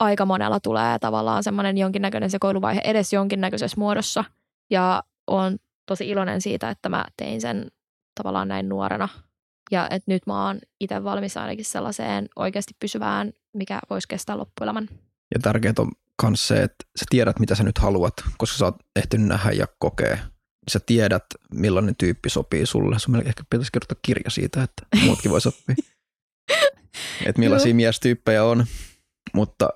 aika 0.00 0.24
monella 0.24 0.60
tulee 0.60 0.98
tavallaan 0.98 1.42
semmoinen 1.42 1.78
jonkinnäköinen 1.78 2.30
sekoiluvaihe 2.30 2.80
edes 2.84 3.12
jonkinnäköisessä 3.12 3.76
muodossa. 3.78 4.24
Ja 4.70 5.02
on 5.26 5.58
tosi 5.86 6.08
iloinen 6.08 6.40
siitä, 6.40 6.70
että 6.70 6.88
mä 6.88 7.04
tein 7.16 7.40
sen 7.40 7.70
tavallaan 8.20 8.48
näin 8.48 8.68
nuorena. 8.68 9.08
Ja 9.70 9.84
että 9.84 10.12
nyt 10.12 10.26
mä 10.26 10.46
oon 10.46 10.58
itse 10.80 11.04
valmis 11.04 11.36
ainakin 11.36 11.64
sellaiseen 11.64 12.28
oikeasti 12.36 12.74
pysyvään, 12.80 13.32
mikä 13.54 13.78
voisi 13.90 14.08
kestää 14.08 14.38
loppuelämän. 14.38 14.88
Ja 15.34 15.40
tärkeää 15.42 15.74
on 15.78 15.92
myös 16.22 16.48
se, 16.48 16.62
että 16.62 16.84
sä 16.98 17.04
tiedät, 17.10 17.38
mitä 17.38 17.54
sä 17.54 17.64
nyt 17.64 17.78
haluat, 17.78 18.14
koska 18.38 18.58
sä 18.58 18.64
oot 18.64 18.76
ehtinyt 18.96 19.28
nähdä 19.28 19.50
ja 19.50 19.66
kokea. 19.78 20.18
Sä 20.70 20.80
tiedät, 20.86 21.24
millainen 21.54 21.96
tyyppi 21.96 22.30
sopii 22.30 22.66
sulle. 22.66 22.98
Sun 22.98 23.16
ehkä 23.16 23.42
pitäisi 23.50 23.72
kirjoittaa 23.72 23.98
kirja 24.02 24.30
siitä, 24.30 24.62
että 24.62 24.86
muutkin 25.04 25.30
voi 25.30 25.40
sopia. 25.40 25.76
että 27.26 27.40
millaisia 27.40 27.74
miestyyppejä 27.74 28.44
on, 28.44 28.66
mutta 29.34 29.68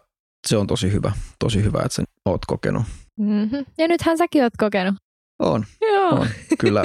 se 0.48 0.56
on 0.56 0.66
tosi 0.66 0.92
hyvä. 0.92 1.12
Tosi 1.38 1.62
hyvä, 1.62 1.78
että 1.78 1.94
sä 1.94 2.02
oot 2.24 2.46
kokenut. 2.46 2.82
Mm-hmm. 3.18 3.66
Ja 3.78 3.88
nythän 3.88 4.18
säkin 4.18 4.42
oot 4.42 4.56
kokenut. 4.58 4.94
On. 5.38 5.64
Joo. 5.80 6.10
on. 6.10 6.28
Kyllä 6.58 6.82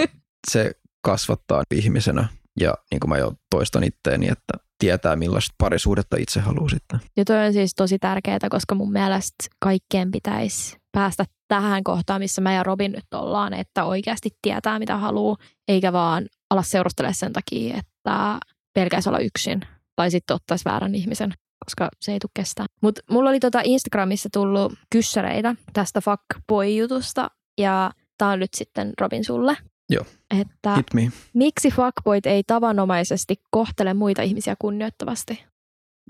se 0.51 0.71
kasvattaa 1.01 1.63
ihmisenä 1.71 2.27
ja 2.59 2.73
niin 2.91 2.99
kuin 2.99 3.09
mä 3.09 3.17
jo 3.17 3.33
toistan 3.49 3.83
itteeni, 3.83 4.27
että 4.27 4.53
tietää 4.79 5.15
millaista 5.15 5.55
parisuudetta 5.57 6.17
itse 6.19 6.39
haluaa 6.39 6.69
sitten. 6.69 6.99
Ja 7.17 7.25
toi 7.25 7.45
on 7.45 7.53
siis 7.53 7.75
tosi 7.75 7.99
tärkeää, 7.99 8.39
koska 8.49 8.75
mun 8.75 8.91
mielestä 8.91 9.45
kaikkeen 9.59 10.11
pitäisi 10.11 10.77
päästä 10.91 11.25
tähän 11.47 11.83
kohtaan, 11.83 12.21
missä 12.21 12.41
mä 12.41 12.53
ja 12.53 12.63
Robin 12.63 12.91
nyt 12.91 13.13
ollaan, 13.13 13.53
että 13.53 13.83
oikeasti 13.83 14.29
tietää 14.41 14.79
mitä 14.79 14.97
haluaa, 14.97 15.37
eikä 15.67 15.93
vaan 15.93 16.25
ala 16.49 16.63
seurustele 16.63 17.13
sen 17.13 17.33
takia, 17.33 17.77
että 17.77 18.39
pelkäisi 18.73 19.09
olla 19.09 19.19
yksin 19.19 19.61
tai 19.95 20.11
sitten 20.11 20.35
ottaisi 20.35 20.65
väärän 20.65 20.95
ihmisen 20.95 21.33
koska 21.65 21.89
se 22.01 22.11
ei 22.11 22.19
tule 22.19 22.31
kestää. 22.33 22.65
Mutta 22.81 23.01
mulla 23.09 23.29
oli 23.29 23.39
tota 23.39 23.61
Instagramissa 23.63 24.29
tullut 24.33 24.73
kyssäreitä 24.89 25.55
tästä 25.73 26.01
fuckboy-jutusta 26.01 27.29
ja 27.57 27.91
tää 28.17 28.29
on 28.29 28.39
nyt 28.39 28.53
sitten 28.53 28.93
Robin 29.01 29.25
sulle. 29.25 29.57
Joo. 29.89 30.05
Että 30.41 30.75
Hit 30.75 30.93
me. 30.93 31.11
miksi 31.33 31.71
fuckboyt 31.71 32.25
ei 32.25 32.43
tavanomaisesti 32.43 33.35
kohtele 33.51 33.93
muita 33.93 34.21
ihmisiä 34.21 34.55
kunnioittavasti? 34.59 35.43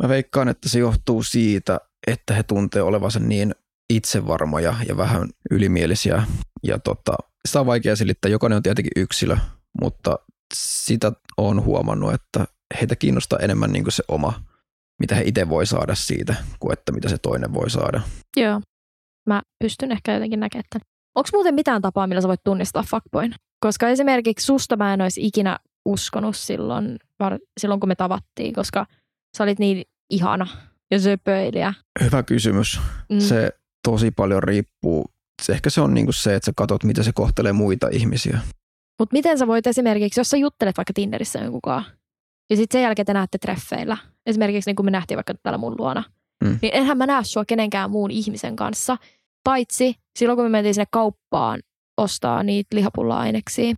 Mä 0.04 0.10
veikkaan, 0.10 0.50
että 0.50 0.70
se 0.70 0.80
johtuu 0.80 1.24
siitä, 1.24 1.80
että 2.08 2.34
he 2.34 2.44
tuntee 2.44 2.82
olevansa 2.82 3.20
niin 3.20 3.56
itsevarmoja 3.90 4.76
ja 4.88 4.98
vähän 4.98 5.30
ylimielisiä. 5.52 6.24
Ja 6.64 6.80
tota, 6.80 7.14
sitä 7.48 7.60
on 7.60 7.66
vaikea 7.66 7.96
selittää. 7.96 8.32
Jokainen 8.32 8.58
on 8.58 8.64
tietenkin 8.64 8.92
yksilö, 8.96 9.38
mutta 9.82 10.20
sitä 10.54 11.12
on 11.38 11.66
huomannut, 11.66 12.14
että 12.14 12.46
heitä 12.82 12.96
kiinnostaa 12.96 13.40
enemmän 13.40 13.72
niin 13.72 13.84
kuin 13.84 13.92
se 13.92 14.04
oma, 14.08 14.44
mitä 15.00 15.16
he 15.16 15.24
itse 15.26 15.50
voi 15.50 15.66
saada 15.66 15.96
siitä, 15.96 16.36
kuin 16.60 16.74
että 16.74 16.92
mitä 16.92 17.10
se 17.10 17.18
toinen 17.18 17.54
voi 17.54 17.70
saada. 17.70 18.02
Joo. 18.38 18.62
Mä 19.30 19.42
pystyn 19.64 19.92
ehkä 19.92 20.14
jotenkin 20.14 20.40
näkemään 20.40 20.66
tämän. 20.70 20.88
Onko 21.16 21.30
muuten 21.34 21.56
mitään 21.56 21.82
tapaa, 21.82 22.08
millä 22.08 22.22
sä 22.22 22.28
voit 22.28 22.44
tunnistaa 22.44 22.84
fuckboyn? 22.84 23.34
Koska 23.60 23.90
esimerkiksi 23.90 24.46
susta 24.46 24.78
mä 24.78 24.94
en 24.94 25.02
olisi 25.02 25.26
ikinä 25.26 25.60
uskonut 25.86 26.36
silloin, 26.36 26.98
var, 27.20 27.40
silloin 27.60 27.80
kun 27.80 27.90
me 27.90 27.96
tavattiin, 27.96 28.54
koska 28.54 28.86
sä 29.38 29.44
olit 29.44 29.60
niin 29.60 29.84
ihana 30.10 30.48
ja 30.92 31.00
söpöilijä. 31.00 31.74
Hyvä 32.04 32.24
kysymys. 32.24 32.80
Mm. 33.10 33.20
Se 33.20 33.50
tosi 33.88 34.12
paljon 34.12 34.44
riippuu. 34.44 35.06
Se, 35.42 35.54
ehkä 35.54 35.70
se 35.70 35.82
on 35.82 35.94
niinku 35.94 36.12
se, 36.12 36.36
että 36.36 36.46
sä 36.46 36.52
katsot, 36.56 36.84
miten 36.84 37.04
se 37.04 37.12
kohtelee 37.14 37.54
muita 37.54 37.88
ihmisiä. 37.92 38.40
Mutta 39.00 39.14
miten 39.14 39.38
sä 39.38 39.48
voit 39.48 39.68
esimerkiksi, 39.68 40.20
jos 40.20 40.30
sä 40.30 40.38
juttelet 40.38 40.78
vaikka 40.78 40.94
Tinderissä 40.94 41.40
jonkun 41.40 41.62
kanssa, 41.62 41.92
ja 42.50 42.56
sitten 42.56 42.80
sen 42.80 42.84
jälkeen 42.84 43.06
te 43.06 43.14
näette 43.14 43.38
treffeillä, 43.38 43.98
esimerkiksi 44.26 44.70
niin 44.70 44.76
kuin 44.76 44.86
me 44.86 44.92
nähtiin 44.92 45.18
vaikka 45.18 45.34
täällä 45.44 45.58
mun 45.58 45.76
luona, 45.78 46.04
Mm. 46.44 46.60
niin 46.62 46.72
enhän 46.76 46.98
mä 46.98 47.06
näe 47.06 47.24
sua 47.24 47.46
kenenkään 47.46 47.92
muun 47.92 48.12
ihmisen 48.12 48.56
kanssa, 48.56 48.98
paitsi 49.44 49.96
silloin 50.20 50.38
kun 50.38 50.46
me 50.46 50.50
mentiin 50.50 50.74
sinne 50.74 50.86
kauppaan 50.92 51.60
ostaa 51.98 52.44
niitä 52.44 52.76
lihapulla-aineksia. 52.76 53.76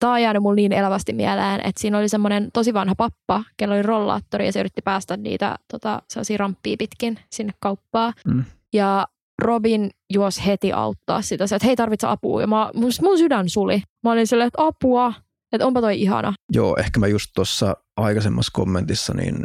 Tämä 0.00 0.12
on 0.12 0.22
jäänyt 0.22 0.42
mulle 0.42 0.56
niin 0.56 0.72
elävästi 0.72 1.12
mieleen, 1.12 1.60
että 1.66 1.80
siinä 1.80 1.98
oli 1.98 2.08
semmoinen 2.08 2.48
tosi 2.52 2.74
vanha 2.74 2.94
pappa, 2.94 3.44
kello 3.56 3.74
oli 3.74 3.82
rollaattori 3.82 4.46
ja 4.46 4.52
se 4.52 4.60
yritti 4.60 4.82
päästä 4.82 5.16
niitä 5.16 5.58
tota, 5.72 6.02
sellaisia 6.10 6.36
ramppia 6.38 6.76
pitkin 6.78 7.18
sinne 7.30 7.52
kauppaan. 7.60 8.12
Mm. 8.26 8.44
Ja 8.72 9.06
Robin 9.42 9.90
juos 10.12 10.46
heti 10.46 10.72
auttaa 10.72 11.22
sitä, 11.22 11.44
että 11.44 11.66
hei 11.66 11.76
tarvitse 11.76 12.06
apua. 12.06 12.40
Ja 12.40 12.46
mä, 12.46 12.70
mun, 12.74 12.90
mun 13.02 13.18
sydän 13.18 13.48
suli. 13.48 13.82
Mä 14.04 14.12
olin 14.12 14.26
silleen, 14.26 14.48
että 14.48 14.62
apua, 14.66 15.12
että 15.52 15.66
onpa 15.66 15.80
toi 15.80 16.00
ihana. 16.02 16.34
Joo, 16.52 16.76
ehkä 16.76 17.00
mä 17.00 17.06
just 17.06 17.30
tuossa 17.34 17.76
aikaisemmassa 17.96 18.50
kommentissa 18.52 19.14
niin 19.14 19.36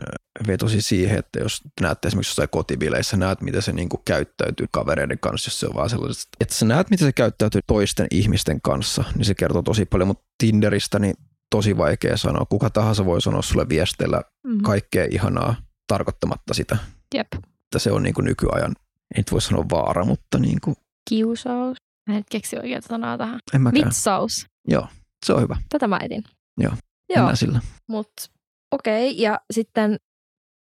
vetosi 0.47 0.81
siihen, 0.81 1.19
että 1.19 1.39
jos 1.39 1.61
näette 1.81 2.07
esimerkiksi 2.07 2.29
jossain 2.31 2.49
kotibileissä, 2.49 3.17
näet 3.17 3.41
miten 3.41 3.61
se 3.61 3.73
niinku 3.73 4.01
käyttäytyy 4.05 4.67
kavereiden 4.71 5.19
kanssa, 5.19 5.47
jos 5.47 5.59
se 5.59 5.67
on 5.67 5.73
vaan 5.75 5.89
sellaista, 5.89 6.23
että 6.39 6.53
sä 6.55 6.65
näet 6.65 6.89
miten 6.89 7.07
se 7.07 7.11
käyttäytyy 7.11 7.61
toisten 7.67 8.07
ihmisten 8.11 8.61
kanssa, 8.61 9.03
niin 9.15 9.25
se 9.25 9.35
kertoo 9.35 9.61
tosi 9.61 9.85
paljon, 9.85 10.07
mutta 10.07 10.23
Tinderistä 10.37 10.99
niin 10.99 11.15
tosi 11.51 11.77
vaikea 11.77 12.17
sanoa. 12.17 12.45
Kuka 12.45 12.69
tahansa 12.69 13.05
voi 13.05 13.21
sanoa 13.21 13.41
sulle 13.41 13.69
viesteillä 13.69 14.21
Mm. 14.47 14.61
kaikkea 14.61 15.07
ihanaa 15.11 15.55
tarkoittamatta 15.87 16.53
sitä, 16.53 16.77
Jep. 17.13 17.27
että 17.33 17.79
se 17.79 17.91
on 17.91 18.03
niinku 18.03 18.21
nykyajan, 18.21 18.75
ei 19.15 19.17
nyt 19.17 19.31
voi 19.31 19.41
sanoa 19.41 19.65
vaara, 19.71 20.05
mutta 20.05 20.39
niinku, 20.39 20.73
Kiusaus. 21.09 21.77
Mä 22.09 22.17
en 22.17 22.23
keksi 22.31 22.57
oikeaa 22.57 22.81
sanaa 22.81 23.17
tähän. 23.17 23.39
en 23.53 23.61
mäkään. 23.61 23.85
Vitsaus. 23.85 24.45
Se 25.25 25.33
on 25.33 25.41
hyvä, 25.41 25.57
Tätä 25.69 25.87
mä 25.87 25.99
etin. 26.03 26.23
Joo. 26.59 26.73
Joo, 27.09 27.17
mennään 27.17 27.37
sillä. 27.37 27.59
mutta 27.87 28.23
okei. 28.71 29.11
Okay. 29.11 29.21
Ja 29.21 29.39
sitten 29.53 29.97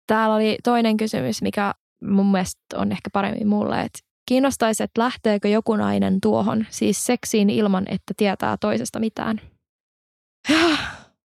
täällä 0.06 0.34
oli 0.34 0.58
toinen 0.64 0.96
kysymys, 0.96 1.42
mikä 1.42 1.74
mun 2.04 2.32
mielestä 2.32 2.60
on 2.74 2.92
ehkä 2.92 3.10
paremmin 3.12 3.48
mulle, 3.48 3.80
että 3.80 3.98
kiinnostaisi, 4.28 4.82
että 4.82 5.02
lähteekö 5.02 5.48
joku 5.48 5.76
nainen 5.76 6.20
tuohon, 6.20 6.66
siis 6.70 7.06
seksiin 7.06 7.50
ilman, 7.50 7.84
että 7.88 8.14
tietää 8.16 8.56
toisesta 8.56 9.00
mitään. 9.00 9.40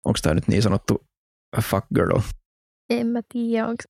Onko 0.06 0.20
tämä 0.22 0.36
nyt 0.36 0.48
niin 0.48 0.62
sanottu 0.62 1.04
fuck 1.62 1.88
girl? 1.96 2.20
En 2.90 3.08
mä 3.08 3.20
tiedä, 3.34 3.68
onko... 3.68 3.84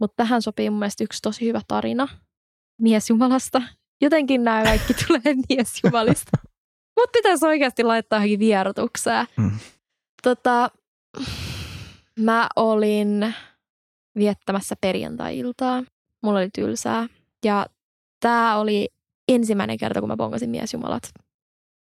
Mutta 0.00 0.14
tähän 0.16 0.42
sopii 0.42 0.70
mun 0.70 0.78
mielestä 0.78 1.04
yksi 1.04 1.22
tosi 1.22 1.46
hyvä 1.46 1.60
tarina 1.68 2.08
miesjumalasta. 2.80 3.62
Jotenkin 4.02 4.44
nämä 4.44 4.62
kaikki 4.62 4.94
tulee 5.06 5.34
miesjumalista. 5.48 6.49
Mutta 7.00 7.18
pitäisi 7.18 7.46
oikeasti 7.46 7.82
laittaa 7.82 8.16
johonkin 8.16 8.38
vierotukseen. 8.38 9.26
Mm. 9.36 9.50
Tota, 10.22 10.70
mä 12.18 12.48
olin 12.56 13.34
viettämässä 14.16 14.74
perjantai-iltaa. 14.80 15.82
Mulla 16.22 16.38
oli 16.38 16.50
tylsää. 16.54 17.06
Ja 17.44 17.66
tää 18.20 18.58
oli 18.58 18.88
ensimmäinen 19.28 19.78
kerta, 19.78 20.00
kun 20.00 20.08
mä 20.08 20.16
bongasin 20.16 20.50
miesjumalat. 20.50 21.02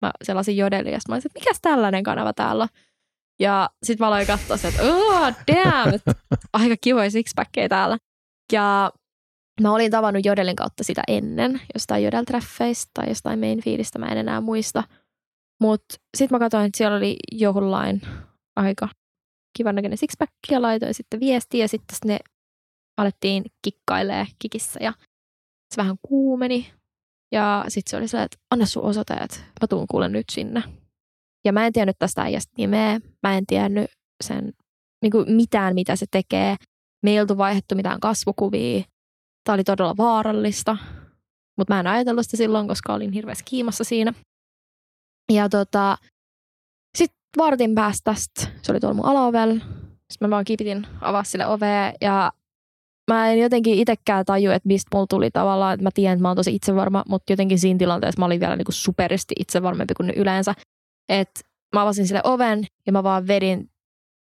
Mä 0.01 0.11
sellaisin 0.23 0.57
jodelin 0.57 0.93
ja 0.93 0.99
mä 1.07 1.15
olisin, 1.15 1.29
että 1.29 1.39
mikäs 1.39 1.59
tällainen 1.61 2.03
kanava 2.03 2.33
täällä 2.33 2.63
on? 2.63 2.69
Ja 3.39 3.69
sit 3.83 3.99
mä 3.99 4.07
aloin 4.07 4.27
katsoa 4.27 4.57
että 4.63 4.83
oh, 4.83 5.33
damn, 5.47 5.99
aika 6.53 6.75
kivoja 6.81 7.11
sixpackkejä 7.11 7.69
täällä. 7.69 7.97
Ja 8.51 8.91
mä 9.62 9.74
olin 9.74 9.91
tavannut 9.91 10.26
Jodelin 10.26 10.56
kautta 10.56 10.84
sitä 10.84 11.02
ennen, 11.08 11.62
jostain 11.74 12.04
Jodel-treffeistä 12.04 12.91
tai 12.93 13.10
jostain 13.10 13.39
main 13.39 13.63
feedistä, 13.63 14.00
mä 14.00 14.06
en 14.06 14.17
enää 14.17 14.41
muista. 14.41 14.84
Mutta 15.62 15.95
sitten 16.17 16.36
mä 16.36 16.39
katsoin, 16.39 16.65
että 16.65 16.78
siellä 16.78 16.97
oli 16.97 17.15
jollain 17.32 18.02
aika 18.56 18.90
kivan 19.58 19.75
näköinen 19.75 19.98
sixpack 19.98 20.31
ja 20.52 20.62
laitoin 20.62 20.94
sitten 20.94 21.19
viestiä 21.19 21.63
ja 21.63 21.67
sitten 21.67 21.98
ne 22.06 22.19
alettiin 22.98 23.44
kikkailee 23.62 24.25
kikissä 24.40 24.79
ja 24.83 24.94
se 25.73 25.77
vähän 25.77 25.96
kuumeni. 26.02 26.73
Ja 27.31 27.65
sitten 27.67 27.90
se 27.90 27.98
oli 27.98 28.08
sellainen, 28.08 28.25
että 28.25 28.38
anna 28.52 28.65
sun 28.65 28.83
osoite, 28.83 29.13
että 29.13 29.38
mä 29.38 29.67
tuun 29.69 29.88
kuule 29.88 30.10
nyt 30.10 30.25
sinne. 30.31 30.63
Ja 31.46 31.54
mä 31.54 31.67
en 31.67 31.73
tiennyt 31.73 31.96
tästä 32.00 32.21
äijästä 32.21 32.54
nimeä, 32.58 33.00
mä 33.23 33.38
en 33.38 33.46
tiennyt 33.46 33.92
sen 34.23 34.54
niin 35.02 35.12
kuin 35.12 35.31
mitään, 35.31 35.73
mitä 35.73 35.96
se 35.96 36.06
tekee. 36.12 36.56
Me 37.04 37.12
ei 37.12 37.19
oltu 37.19 37.38
vaihdettu 37.38 37.75
mitään 37.75 38.00
kasvokuvia. 38.00 38.83
Tämä 39.44 39.54
oli 39.54 39.63
todella 39.63 39.98
vaarallista, 39.98 40.77
mutta 41.58 41.73
mä 41.73 41.79
en 41.79 41.87
ajatellut 41.87 42.25
sitä 42.25 42.37
silloin, 42.37 42.67
koska 42.67 42.94
olin 42.94 43.12
hirveässä 43.12 43.46
kiimassa 43.48 43.83
siinä. 43.83 44.13
Ja 45.31 45.50
tota, 45.50 45.98
sitten 46.98 47.19
vartin 47.37 47.75
päästä 47.75 48.13
se 48.62 48.71
oli 48.71 48.79
tuolla 48.79 48.96
mun 48.96 49.06
alaovella. 49.06 49.54
Sitten 50.12 50.29
mä 50.29 50.29
vaan 50.29 50.46
kipitin 50.46 50.87
avaa 51.02 51.23
sille 51.23 51.46
ovea 51.46 51.94
ja 52.02 52.31
mä 53.12 53.31
en 53.31 53.39
jotenkin 53.39 53.79
itsekään 53.79 54.25
taju, 54.25 54.52
että 54.52 54.67
mistä 54.67 54.89
mulla 54.94 55.08
tuli 55.10 55.31
tavallaan, 55.31 55.73
että 55.73 55.83
mä 55.83 55.89
tiedän, 55.94 56.13
että 56.13 56.21
mä 56.21 56.27
oon 56.29 56.37
tosi 56.37 56.56
itsevarma, 56.56 57.04
mutta 57.08 57.33
jotenkin 57.33 57.60
siinä 57.60 57.77
tilanteessa 57.77 58.19
mä 58.19 58.25
olin 58.25 58.39
vielä 58.39 58.56
niinku 58.56 58.71
superisti 58.71 59.35
itsevarmempi 59.39 59.94
kuin 59.94 60.10
yleensä. 60.10 60.54
Että 61.10 61.42
mä 61.75 61.81
avasin 61.81 62.08
sille 62.08 62.21
oven 62.23 62.65
ja 62.85 62.92
mä 62.92 63.04
vaan 63.04 63.27
vedin 63.27 63.69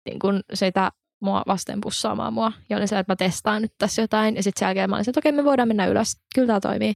niin 0.09 0.19
kun 0.19 0.41
sitä 0.55 0.93
mua 1.25 1.43
vasten 1.47 1.81
pussaamaan 1.81 2.33
mua. 2.33 2.53
Ja 2.71 2.77
olin 2.77 2.89
se, 2.89 2.99
että 2.99 3.13
mä 3.13 3.17
testaan 3.17 3.63
nyt 3.63 3.73
tässä 3.79 4.03
jotain. 4.03 4.37
Ja 4.37 4.43
sitten 4.43 4.61
sen 4.61 4.67
jälkeen 4.67 4.91
mä 4.91 4.97
olin 4.97 5.05
se, 5.05 5.11
että 5.11 5.21
okei, 5.21 5.33
me 5.33 5.45
voidaan 5.45 5.69
mennä 5.69 5.87
ylös. 5.87 6.17
Kyllä 6.35 6.47
tämä 6.47 6.61
toimii. 6.61 6.93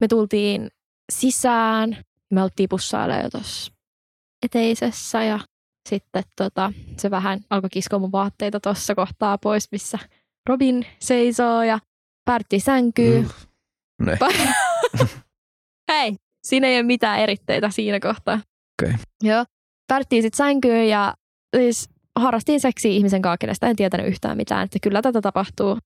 Me 0.00 0.08
tultiin 0.08 0.70
sisään. 1.12 1.96
Me 2.30 2.42
oltiin 2.42 2.68
pussailemaan 2.68 3.24
jo 3.24 3.30
tuossa 3.30 3.72
eteisessä 4.42 5.22
ja 5.22 5.40
sitten 5.88 6.22
tota, 6.36 6.72
se 6.96 7.10
vähän 7.10 7.40
alkoi 7.50 7.70
kiskoa 7.70 7.98
mun 7.98 8.12
vaatteita 8.12 8.60
tuossa 8.60 8.94
kohtaa 8.94 9.38
pois, 9.38 9.68
missä 9.72 9.98
Robin 10.48 10.86
seisoo 10.98 11.62
ja 11.62 11.78
päätti 12.24 12.60
sänkyy. 12.60 13.22
Mm. 13.98 14.08
Hei, 15.92 16.16
siinä 16.46 16.66
ei 16.66 16.76
ole 16.76 16.82
mitään 16.82 17.20
eritteitä 17.20 17.70
siinä 17.70 18.00
kohtaa. 18.00 18.40
Okei. 18.82 18.94
Joo. 19.22 19.44
Päättiin 19.86 20.22
sitten 20.22 20.36
sänkyyn 20.36 20.88
ja 20.88 21.14
siis 21.56 21.88
harrastin 22.16 22.60
seksiä 22.60 22.90
ihmisen 22.90 23.22
kanssa, 23.22 23.38
kenestä 23.38 23.66
en 23.66 23.76
tietänyt 23.76 24.06
yhtään 24.06 24.36
mitään, 24.36 24.64
että 24.64 24.78
kyllä 24.82 25.02
tätä 25.02 25.20
tapahtuu. 25.20 25.78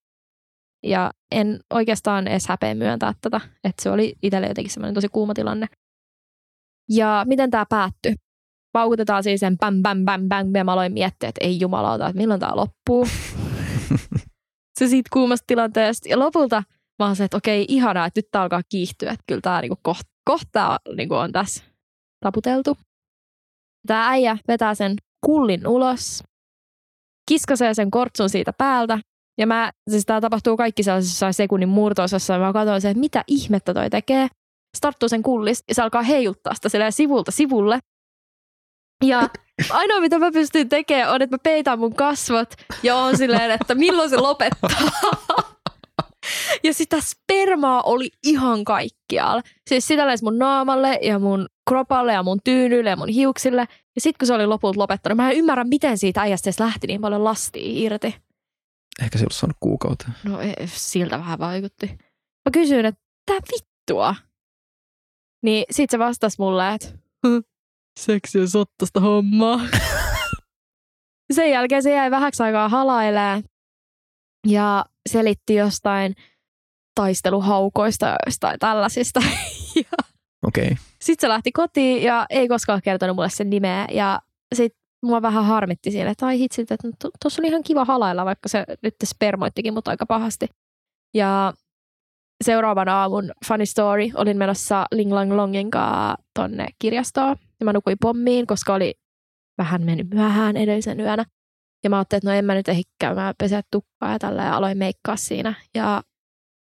Ja 0.82 1.10
en 1.30 1.60
oikeastaan 1.70 2.28
edes 2.28 2.48
häpeä 2.48 2.74
myöntää 2.74 3.12
tätä, 3.20 3.40
että 3.64 3.82
se 3.82 3.90
oli 3.90 4.14
itselle 4.22 4.46
jotenkin 4.46 4.72
semmoinen 4.72 4.94
tosi 4.94 5.08
kuuma 5.08 5.34
tilanne. 5.34 5.66
Ja 6.88 7.24
miten 7.28 7.50
tämä 7.50 7.66
päättyi? 7.68 8.14
Paukutetaan 8.72 9.22
siis 9.22 9.40
sen 9.40 9.58
bam, 9.58 9.82
bam, 9.82 10.04
bam, 10.04 10.28
bam, 10.28 10.54
ja 10.54 10.64
mä 10.64 10.72
aloin 10.72 10.92
miettiä, 10.92 11.28
että 11.28 11.44
ei 11.44 11.60
jumalauta, 11.60 12.06
että 12.06 12.18
milloin 12.18 12.40
tämä 12.40 12.56
loppuu. 12.56 13.06
se 14.78 14.88
siitä 14.88 15.08
kuumasta 15.12 15.44
tilanteesta. 15.46 16.08
Ja 16.08 16.18
lopulta 16.18 16.62
mä 16.98 17.06
oon 17.06 17.16
se, 17.16 17.24
että 17.24 17.36
okei, 17.36 17.64
ihanaa, 17.68 18.06
että 18.06 18.18
nyt 18.18 18.30
tää 18.30 18.42
alkaa 18.42 18.62
kiihtyä, 18.68 19.10
että 19.10 19.24
kyllä 19.26 19.40
tämä 19.40 19.60
niinku 19.60 19.78
kohta, 19.82 20.10
kohta 20.24 20.78
niinku 20.96 21.14
on 21.14 21.32
tässä 21.32 21.64
taputeltu. 22.20 22.76
Tämä 23.86 24.08
äijä 24.08 24.38
vetää 24.48 24.74
sen 24.74 24.96
kullin 25.26 25.66
ulos, 25.66 26.22
kiskasee 27.28 27.74
sen 27.74 27.90
kortsun 27.90 28.30
siitä 28.30 28.52
päältä. 28.52 28.98
Ja 29.38 29.46
mä, 29.46 29.72
siis 29.90 30.06
tää 30.06 30.20
tapahtuu 30.20 30.56
kaikki 30.56 30.82
sellaisessa 30.82 31.32
sekunnin 31.32 31.68
murtoosassa, 31.68 32.32
ja 32.32 32.38
mä 32.38 32.52
katsoin 32.52 32.80
se, 32.80 32.90
että 32.90 33.00
mitä 33.00 33.24
ihmettä 33.26 33.74
toi 33.74 33.90
tekee. 33.90 34.28
Starttuu 34.76 35.08
sen 35.08 35.22
kullis, 35.22 35.64
ja 35.68 35.74
se 35.74 35.82
alkaa 35.82 36.02
heijuttaa 36.02 36.52
sitä 36.54 36.90
sivulta 36.90 37.30
sivulle. 37.30 37.78
Ja 39.04 39.28
ainoa, 39.70 40.00
mitä 40.00 40.18
mä 40.18 40.32
pystyn 40.32 40.68
tekemään, 40.68 41.10
on, 41.10 41.22
että 41.22 41.34
mä 41.34 41.40
peitän 41.42 41.78
mun 41.78 41.94
kasvot 41.94 42.54
ja 42.82 42.96
on 42.96 43.16
silleen, 43.16 43.50
että 43.50 43.74
milloin 43.74 44.10
se 44.10 44.16
lopettaa. 44.16 44.70
Ja 46.64 46.74
sitä 46.74 46.96
spermaa 47.00 47.82
oli 47.82 48.10
ihan 48.26 48.64
kaikkialla. 48.64 49.42
Siis 49.68 49.86
sitä 49.86 50.06
lähes 50.06 50.22
mun 50.22 50.38
naamalle 50.38 50.98
ja 51.02 51.18
mun 51.18 51.48
kropalle 51.70 52.12
ja 52.12 52.22
mun 52.22 52.40
tyynylle 52.44 52.90
ja 52.90 52.96
mun 52.96 53.08
hiuksille. 53.08 53.60
Ja 53.94 54.00
sitten 54.00 54.18
kun 54.18 54.26
se 54.26 54.34
oli 54.34 54.46
lopulta 54.46 54.78
lopettanut, 54.78 55.16
mä 55.16 55.30
en 55.30 55.36
ymmärrä, 55.36 55.64
miten 55.64 55.98
siitä 55.98 56.20
äijästä 56.20 56.48
edes 56.48 56.60
lähti 56.60 56.86
niin 56.86 57.00
paljon 57.00 57.24
lastia 57.24 57.62
irti. 57.64 58.14
Ehkä 59.02 59.18
se 59.18 59.24
olisi 59.24 59.38
saanut 59.38 59.56
kuukauteen. 59.60 60.12
No 60.24 60.40
e, 60.40 60.54
siltä 60.66 61.18
vähän 61.18 61.38
vaikutti. 61.38 61.86
Mä 62.44 62.50
kysyin, 62.52 62.86
että 62.86 63.00
tää 63.26 63.38
vittua. 63.52 64.14
Niin 65.42 65.64
sit 65.70 65.90
se 65.90 65.98
vastasi 65.98 66.36
mulle, 66.38 66.74
että 66.74 66.88
seksi 68.00 68.40
on 68.40 68.48
sottasta 68.48 69.00
hommaa. 69.00 69.60
Sen 71.34 71.50
jälkeen 71.50 71.82
se 71.82 71.94
jäi 71.94 72.10
vähäksi 72.10 72.42
aikaa 72.42 72.68
halailee 72.68 73.42
ja 74.46 74.84
selitti 75.08 75.54
jostain 75.54 76.14
taisteluhaukoista 76.94 78.16
tai 78.40 78.58
tällaisista. 78.58 79.20
Okei. 80.46 80.64
Okay. 80.64 80.76
Sitten 81.00 81.26
se 81.26 81.28
lähti 81.28 81.52
kotiin 81.52 82.02
ja 82.02 82.26
ei 82.30 82.48
koskaan 82.48 82.80
kertonut 82.84 83.16
mulle 83.16 83.30
sen 83.30 83.50
nimeä. 83.50 83.86
Ja 83.92 84.20
sitten 84.54 84.80
mua 85.02 85.22
vähän 85.22 85.44
harmitti 85.44 85.90
siellä, 85.90 86.10
että 86.10 86.26
ai 86.26 86.38
hitsit, 86.38 86.70
että 86.70 86.88
tuossa 87.22 87.42
oli 87.42 87.48
ihan 87.48 87.62
kiva 87.62 87.84
halailla, 87.84 88.24
vaikka 88.24 88.48
se 88.48 88.64
nyt 88.82 88.94
spermoittikin 89.04 89.74
mut 89.74 89.88
aika 89.88 90.06
pahasti. 90.06 90.46
Ja 91.14 91.52
seuraavana 92.44 93.00
aamun 93.00 93.30
funny 93.46 93.66
story, 93.66 94.04
olin 94.14 94.38
menossa 94.38 94.86
Ling 94.92 95.12
Lang 95.12 95.32
Longin 95.32 95.70
kanssa 95.70 96.16
tonne 96.34 96.66
kirjastoon. 96.78 97.36
Ja 97.60 97.64
mä 97.64 97.72
nukuin 97.72 97.96
pommiin, 98.00 98.46
koska 98.46 98.74
oli 98.74 98.94
vähän 99.58 99.82
mennyt 99.82 100.10
myöhään 100.14 100.56
edellisen 100.56 101.00
yönä. 101.00 101.24
Ja 101.84 101.90
mä 101.90 101.96
ajattelin, 101.98 102.18
että 102.18 102.30
no 102.30 102.36
en 102.36 102.44
mä 102.44 102.54
nyt 102.54 102.68
ehdi 102.68 102.82
käymään 102.98 103.34
peseä 103.38 103.62
tukkaa 103.70 104.12
ja 104.12 104.18
tällä 104.18 104.42
ja 104.42 104.56
aloin 104.56 104.78
meikkaa 104.78 105.16
siinä. 105.16 105.54
Ja 105.74 106.02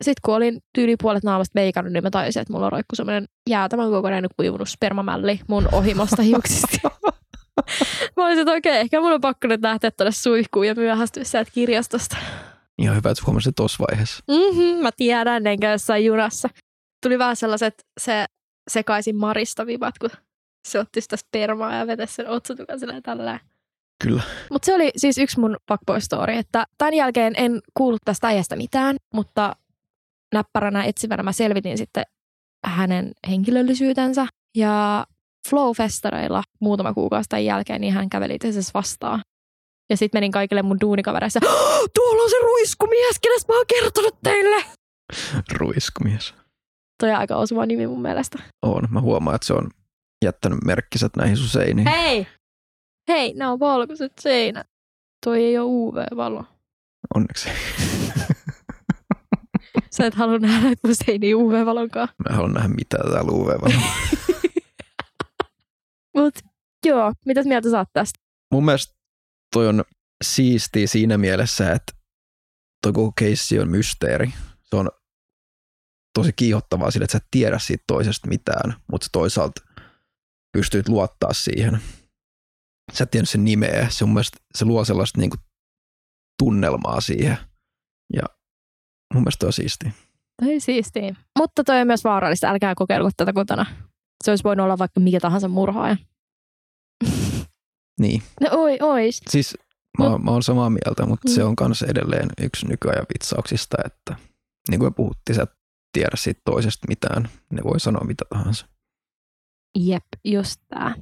sitten 0.01 0.21
kun 0.25 0.35
olin 0.35 0.59
tyyli 0.75 0.95
puolet 1.01 1.23
naamasta 1.23 1.51
meikannut, 1.55 1.93
niin 1.93 2.03
mä 2.03 2.09
tajusin, 2.09 2.41
että 2.41 2.53
mulla 2.53 2.65
on 2.65 2.71
roikku 2.71 2.95
semmoinen 2.95 3.25
jäätävän 3.49 3.89
kokonainen 3.89 4.29
kuivunut 4.37 4.69
spermamälli 4.69 5.39
mun 5.47 5.67
ohimosta 5.71 6.21
hiuksista. 6.21 6.91
mä 8.17 8.25
olisin, 8.25 8.41
että 8.41 8.53
okei, 8.53 8.77
ehkä 8.77 9.01
mun 9.01 9.11
on 9.11 9.21
pakko 9.21 9.47
nyt 9.47 9.61
lähteä 9.61 9.91
tuonne 9.91 10.11
suihkuun 10.11 10.67
ja 10.67 10.75
myöhästyä 10.75 11.23
sieltä 11.23 11.51
kirjastosta. 11.51 12.17
Ihan 12.81 12.95
hyvä, 12.95 13.11
että 13.11 13.23
huomasit 13.25 13.55
tuossa 13.55 13.85
vaiheessa. 13.89 14.23
Mm-hmm, 14.27 14.83
mä 14.83 14.89
tiedän, 14.97 15.47
enkä 15.47 15.71
jossain 15.71 16.05
junassa. 16.05 16.49
Tuli 17.03 17.19
vähän 17.19 17.35
sellaiset 17.35 17.85
se 17.99 18.25
sekaisin 18.69 19.15
Marista 19.15 19.65
vibat, 19.65 19.97
kun 19.97 20.09
se 20.67 20.79
otti 20.79 21.01
sitä 21.01 21.17
spermaa 21.17 21.75
ja 21.75 21.87
vetäisi 21.87 22.13
sen 22.15 22.29
otsatukan 22.29 22.79
silleen 22.79 23.03
tällä. 23.03 23.39
Kyllä. 24.03 24.21
Mutta 24.51 24.65
se 24.65 24.73
oli 24.73 24.91
siis 24.97 25.17
yksi 25.17 25.39
mun 25.39 25.57
fuckboy 25.67 26.01
story, 26.01 26.33
että 26.33 26.65
tämän 26.77 26.93
jälkeen 26.93 27.33
en 27.37 27.59
kuullut 27.73 28.01
tästä 28.05 28.27
äijästä 28.27 28.55
mitään, 28.55 28.95
mutta 29.13 29.55
näppäränä 30.33 30.83
etsivänä 30.83 31.23
mä 31.23 31.31
selvitin 31.31 31.77
sitten 31.77 32.03
hänen 32.65 33.11
henkilöllisyytensä. 33.29 34.27
Ja 34.57 35.05
Flow-festareilla 35.49 36.43
muutama 36.61 36.93
kuukausi 36.93 37.29
tämän 37.29 37.45
jälkeen, 37.45 37.81
niin 37.81 37.93
hän 37.93 38.09
käveli 38.09 38.35
itse 38.35 38.49
vastaan. 38.73 39.21
Ja 39.89 39.97
sitten 39.97 40.17
menin 40.17 40.31
kaikille 40.31 40.61
mun 40.61 40.81
duunikavereissa, 40.81 41.39
tuolla 41.95 42.23
on 42.23 42.29
se 42.29 42.35
ruiskumies, 42.41 43.19
kenestä 43.21 43.53
mä 43.53 43.57
oon 43.57 43.65
kertonut 43.67 44.17
teille. 44.23 44.63
Ruiskumies. 45.51 46.33
Toi 46.99 47.11
aika 47.11 47.35
osuva 47.35 47.65
nimi 47.65 47.87
mun 47.87 48.01
mielestä. 48.01 48.39
On. 48.61 48.87
Mä 48.89 49.01
huomaan, 49.01 49.35
että 49.35 49.47
se 49.47 49.53
on 49.53 49.69
jättänyt 50.25 50.59
merkkiset 50.65 51.15
näihin 51.15 51.37
sun 51.37 51.47
seiniin. 51.47 51.87
Hei! 51.87 52.27
Hei, 53.07 53.33
nämä 53.33 53.51
on 53.51 53.59
valkoiset 53.59 54.13
seinät. 54.19 54.67
Toi 55.25 55.43
ei 55.43 55.57
ole 55.57 55.67
UV-valo. 55.67 56.45
Onneksi. 57.15 57.49
Sä 59.95 60.05
et 60.05 60.13
halua 60.13 60.39
nähdä, 60.39 60.69
että 60.69 60.87
mun 60.87 60.95
seini 60.95 61.33
UV-valonkaan. 61.33 62.07
Mä 62.17 62.29
en 62.29 62.35
halua 62.35 62.51
nähdä 62.51 62.67
mitään 62.67 63.11
täällä 63.11 63.31
UV-valolla. 63.31 63.91
Mut 66.17 66.33
joo, 66.85 67.13
mitäs 67.25 67.45
mieltä 67.45 67.71
sä 67.71 67.77
oot 67.77 67.89
tästä? 67.93 68.19
Mun 68.53 68.65
mielestä 68.65 68.93
toi 69.53 69.67
on 69.67 69.83
siistiä 70.23 70.87
siinä 70.87 71.17
mielessä, 71.17 71.71
että 71.71 71.93
toi 72.83 72.93
koko 72.93 73.11
keissi 73.17 73.59
on 73.59 73.69
mysteeri. 73.69 74.33
Se 74.61 74.75
on 74.75 74.89
tosi 76.13 76.33
kiihottavaa 76.35 76.91
sille, 76.91 77.03
että 77.03 77.11
sä 77.11 77.17
et 77.17 77.27
tiedä 77.31 77.59
siitä 77.59 77.83
toisesta 77.87 78.27
mitään, 78.27 78.75
mutta 78.91 79.07
toisaalta 79.11 79.61
pystyt 80.53 80.89
luottaa 80.89 81.33
siihen. 81.33 81.81
Sä 82.93 83.03
et 83.03 83.11
tiedä 83.11 83.25
sen 83.25 83.43
nimeä. 83.43 83.87
Se, 83.89 84.05
mun 84.05 84.13
mielestä, 84.13 84.37
se 84.55 84.65
luo 84.65 84.85
sellaista 84.85 85.19
niinku 85.19 85.37
tunnelmaa 86.39 87.01
siihen. 87.01 87.37
Ja 88.13 88.23
mun 89.13 89.21
mielestä 89.21 89.45
on 89.45 89.53
siistiä. 89.53 89.91
Toi 90.41 90.59
siistiä. 90.59 91.15
Mutta 91.39 91.63
toi 91.63 91.81
on 91.81 91.87
myös 91.87 92.03
vaarallista. 92.03 92.49
Älkää 92.49 92.75
kokeilko 92.75 93.09
tätä 93.17 93.33
kotona. 93.33 93.65
Se 94.23 94.31
olisi 94.31 94.43
voinut 94.43 94.63
olla 94.63 94.77
vaikka 94.77 94.99
mikä 94.99 95.19
tahansa 95.19 95.47
murhaaja. 95.47 95.97
Niin. 97.99 98.21
No 98.41 98.47
oi, 98.51 98.77
ois. 98.81 99.21
Siis 99.29 99.57
mä, 99.99 100.09
Mut, 100.09 100.23
mä 100.23 100.31
oon 100.31 100.43
samaa 100.43 100.69
mieltä, 100.69 101.05
mutta 101.05 101.29
mm. 101.29 101.35
se 101.35 101.43
on 101.43 101.55
myös 101.61 101.81
edelleen 101.81 102.29
yksi 102.41 102.67
nykyajan 102.67 103.05
vitsauksista, 103.13 103.77
että 103.85 104.15
niin 104.69 104.79
kuin 104.79 104.91
me 104.91 104.95
puhuttiin, 104.95 105.35
sä 105.35 105.47
tiedä 105.93 106.15
siitä 106.15 106.41
toisesta 106.45 106.87
mitään. 106.87 107.29
Ne 107.51 107.63
voi 107.63 107.79
sanoa 107.79 108.05
mitä 108.05 108.25
tahansa. 108.29 108.67
Jep, 109.79 110.05
just 110.25 110.61
tää. 110.67 110.95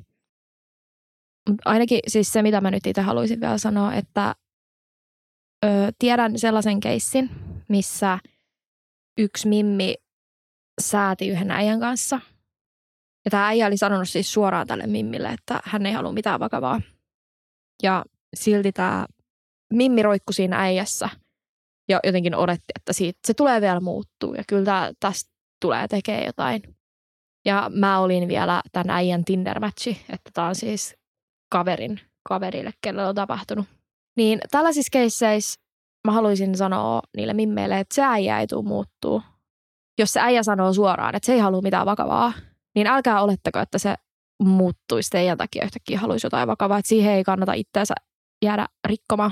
Mut 1.49 1.57
ainakin 1.65 1.99
siis 2.07 2.33
se, 2.33 2.41
mitä 2.41 2.61
mä 2.61 2.71
nyt 2.71 2.87
itse 2.87 3.01
haluaisin 3.01 3.41
vielä 3.41 3.57
sanoa, 3.57 3.93
että 3.93 4.35
ö, 5.65 5.67
tiedän 5.99 6.39
sellaisen 6.39 6.79
keissin, 6.79 7.29
missä 7.67 8.19
yksi 9.17 9.47
mimmi 9.47 9.95
sääti 10.81 11.27
yhden 11.27 11.51
äijän 11.51 11.79
kanssa. 11.79 12.19
Ja 13.25 13.31
tämä 13.31 13.47
äijä 13.47 13.67
oli 13.67 13.77
sanonut 13.77 14.09
siis 14.09 14.33
suoraan 14.33 14.67
tälle 14.67 14.87
mimmille, 14.87 15.29
että 15.29 15.59
hän 15.63 15.85
ei 15.85 15.93
halua 15.93 16.11
mitään 16.11 16.39
vakavaa. 16.39 16.81
Ja 17.83 18.05
silti 18.35 18.71
tämä 18.71 19.05
mimmi 19.73 20.03
roikkui 20.03 20.33
siinä 20.33 20.61
äijässä 20.61 21.09
ja 21.89 21.99
jotenkin 22.03 22.35
odotti, 22.35 22.71
että 22.75 22.93
siitä, 22.93 23.19
se 23.27 23.33
tulee 23.33 23.61
vielä 23.61 23.79
muuttuu 23.79 24.33
ja 24.33 24.43
kyllä 24.47 24.65
tämä, 24.65 24.91
tästä 24.99 25.31
tulee 25.61 25.87
tekee 25.87 26.25
jotain. 26.25 26.61
Ja 27.45 27.71
mä 27.73 27.99
olin 27.99 28.27
vielä 28.27 28.61
tämän 28.71 28.89
äijän 28.89 29.23
Tinder-matchi, 29.25 29.97
että 30.09 30.31
tämä 30.33 30.47
on 30.47 30.55
siis 30.55 30.95
kaverin 31.51 31.99
kaverille, 32.29 32.71
kenelle 32.81 33.09
on 33.09 33.15
tapahtunut. 33.15 33.65
Niin 34.19 34.39
tällaisissa 34.51 34.89
keisseissä 34.91 35.59
mä 36.07 36.11
haluaisin 36.11 36.57
sanoa 36.57 37.01
niille 37.17 37.33
mimmeille, 37.33 37.79
että 37.79 37.95
se 37.95 38.03
äijä 38.03 38.39
ei 38.39 38.47
tule 38.47 38.63
muuttuu. 38.63 39.21
Jos 39.99 40.13
se 40.13 40.19
äijä 40.19 40.43
sanoo 40.43 40.73
suoraan, 40.73 41.15
että 41.15 41.25
se 41.25 41.33
ei 41.33 41.39
halua 41.39 41.61
mitään 41.61 41.85
vakavaa, 41.85 42.33
niin 42.75 42.87
älkää 42.87 43.21
olettako, 43.21 43.59
että 43.59 43.77
se 43.77 43.95
muuttuisi 44.43 45.09
teidän 45.09 45.37
takia 45.37 45.63
yhtäkkiä 45.63 45.99
haluaisi 45.99 46.25
jotain 46.25 46.47
vakavaa, 46.47 46.77
että 46.77 46.89
siihen 46.89 47.13
ei 47.13 47.23
kannata 47.23 47.53
itseänsä 47.53 47.93
jäädä 48.45 48.67
rikkomaan 48.87 49.31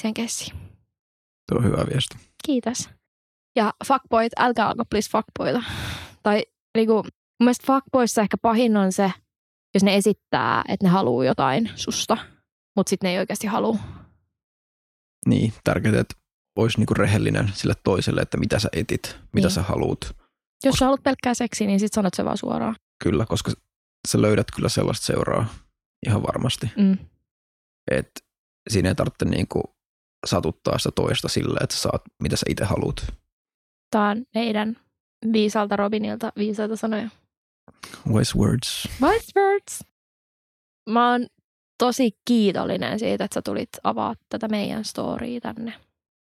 sen 0.00 0.14
kessiin. 0.14 0.56
Tuo 1.48 1.58
on 1.58 1.64
hyvä 1.64 1.84
viesti. 1.92 2.16
Kiitos. 2.46 2.90
Ja 3.56 3.72
fuckboyt, 3.86 4.32
älkää 4.38 4.68
alko 4.68 4.84
please 4.90 5.10
fuckboyta. 5.10 5.62
Tai 6.22 6.42
niinku, 6.76 6.94
mun 6.94 7.04
mielestä 7.40 7.66
fuckboyssa 7.66 8.22
ehkä 8.22 8.36
pahin 8.42 8.76
on 8.76 8.92
se, 8.92 9.12
jos 9.74 9.82
ne 9.82 9.96
esittää, 9.96 10.64
että 10.68 10.86
ne 10.86 10.90
haluaa 10.90 11.24
jotain 11.24 11.70
susta, 11.74 12.16
mutta 12.76 12.90
sitten 12.90 13.06
ne 13.08 13.12
ei 13.12 13.18
oikeasti 13.18 13.46
halua. 13.46 13.76
Niin, 15.26 15.52
tärkeää, 15.64 16.00
että 16.00 16.14
olisi 16.56 16.78
niinku 16.78 16.94
rehellinen 16.94 17.50
sille 17.54 17.74
toiselle, 17.84 18.20
että 18.20 18.36
mitä 18.36 18.58
sä 18.58 18.68
etit, 18.72 19.16
mitä 19.32 19.48
Niin. 19.48 19.54
sä 19.54 19.62
haluut. 19.62 20.16
Jos 20.64 20.74
sä 20.74 20.84
haluat 20.84 21.02
pelkkää 21.02 21.34
seksiä, 21.34 21.66
niin 21.66 21.80
sitten 21.80 21.94
sanot 21.94 22.14
se 22.14 22.24
vaan 22.24 22.38
suoraan. 22.38 22.76
Kyllä, 23.04 23.26
koska 23.26 23.52
sä 24.08 24.22
löydät 24.22 24.46
kyllä 24.56 24.68
sellaista 24.68 25.06
seuraa 25.06 25.46
ihan 26.06 26.22
varmasti. 26.22 26.70
Mm. 26.76 26.98
Et 27.90 28.10
siinä 28.70 28.88
ei 28.88 28.94
tarvitse 28.94 29.24
niinku 29.24 29.62
satuttaa 30.26 30.78
sitä 30.78 30.90
toista 30.94 31.28
sillä, 31.28 31.58
että 31.62 31.76
sä 31.76 31.82
saat 31.82 32.02
mitä 32.22 32.36
sä 32.36 32.46
itse 32.48 32.64
haluut. 32.64 33.06
Tämä 33.90 34.10
on 34.10 34.24
meidän 34.34 34.76
viisalta 35.32 35.76
Robinilta 35.76 36.32
viisaita 36.36 36.76
sanoja. 36.76 37.08
Wise 38.12 38.38
words. 38.38 38.88
Wise 39.02 39.40
words. 39.40 39.84
Mä 40.90 41.10
oon 41.10 41.26
tosi 41.78 42.10
kiitollinen 42.24 42.98
siitä, 42.98 43.24
että 43.24 43.34
sä 43.34 43.42
tulit 43.42 43.68
avaa 43.84 44.14
tätä 44.28 44.48
meidän 44.48 44.84
storya 44.84 45.40
tänne. 45.40 45.72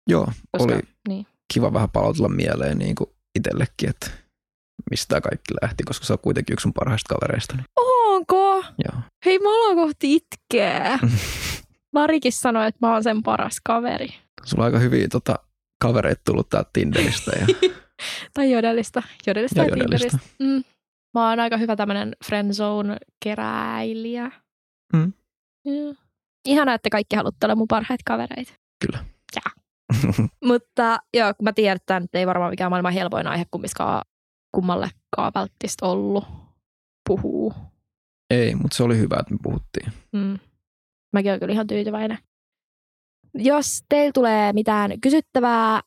Joo, 0.10 0.28
Koska, 0.58 0.74
oli 0.74 0.82
Niin. 1.08 1.28
kiva 1.54 1.74
vähän 1.74 1.90
palautella 1.90 2.30
mieleen 2.30 2.78
niin 2.78 2.96
kuin 2.96 3.10
itsellekin, 3.40 3.90
että 3.90 4.08
mistä 4.92 5.10
tämä 5.10 5.22
kaikki 5.22 5.54
lähti, 5.62 5.84
koska 5.84 6.06
se 6.06 6.14
on 6.14 6.20
kuitenkin 6.20 6.54
yksi 6.54 6.68
mun 6.68 6.74
parhaista 6.74 7.16
kavereista. 7.16 7.56
Onko? 8.08 8.56
joo. 8.62 9.02
Hei, 9.26 9.40
mä 9.40 9.50
aloin 9.50 9.78
kohti 9.78 10.16
itkeä. 10.16 11.00
Larikin 11.96 12.32
sanoi, 12.34 12.68
että 12.68 12.88
mä 12.88 12.94
oon 12.94 13.04
sen 13.04 13.24
paras 13.24 13.58
kaveri. 13.64 14.08
Sulla 14.46 14.64
on 14.64 14.66
aika 14.66 14.80
hyviä 14.80 15.08
tota, 15.08 15.40
kavereita 15.82 16.22
tullut 16.26 16.50
täältä 16.50 16.70
Tinderistä. 16.74 17.32
Ja, 17.40 17.48
Tai 18.34 18.52
jodellista. 18.52 19.04
Jodellista 19.28 19.60
Ja 19.60 19.66
ja. 19.66 19.72
Tinderistä. 19.76 20.18
Mm. 20.40 20.64
Mä 21.14 21.30
oon 21.30 21.40
aika 21.40 21.58
hyvä 21.58 21.76
tämmönen 21.76 22.16
friendzone-keräilijä. 22.26 24.32
Mm. 24.94 25.14
Joo. 25.66 25.96
Ihanaa, 26.46 26.76
että 26.76 26.90
kaikki 26.90 27.16
haluatte 27.16 27.46
olla 27.46 27.56
mun 27.56 27.68
parhaita 27.68 28.04
kavereita. 28.06 28.54
Kyllä. 28.86 29.06
Ja. 29.36 29.52
Mutta 30.46 31.00
joo, 31.14 31.34
kun 31.34 31.44
mä 31.44 31.54
tiedän, 31.54 31.76
että 31.76 31.86
tämä 31.86 32.00
nyt 32.00 32.16
ei 32.16 32.28
varmaan 32.28 32.52
mikään 32.52 32.72
maailman 32.72 32.94
helpoin 32.94 33.28
aihe 33.28 33.46
kummiskaan 33.52 34.02
kummallekaan 34.52 35.32
välttämättä 35.36 35.86
ollut 35.86 36.26
puhuu. 37.10 37.54
ei, 38.30 38.56
mutta 38.56 38.78
se 38.78 38.84
oli 38.84 38.98
hyvä, 38.98 39.18
että 39.20 39.34
me 39.34 39.40
puhuttiin. 39.44 39.94
Mm. 40.12 40.40
Mäkin 41.14 41.32
olen 41.32 41.40
kyllä 41.40 41.54
ihan 41.54 41.68
tyytyväinen. 41.68 42.18
Jos 43.34 43.84
teillä 43.90 44.12
tulee 44.14 44.54
mitään 44.54 45.02
kysyttävää 45.02 45.82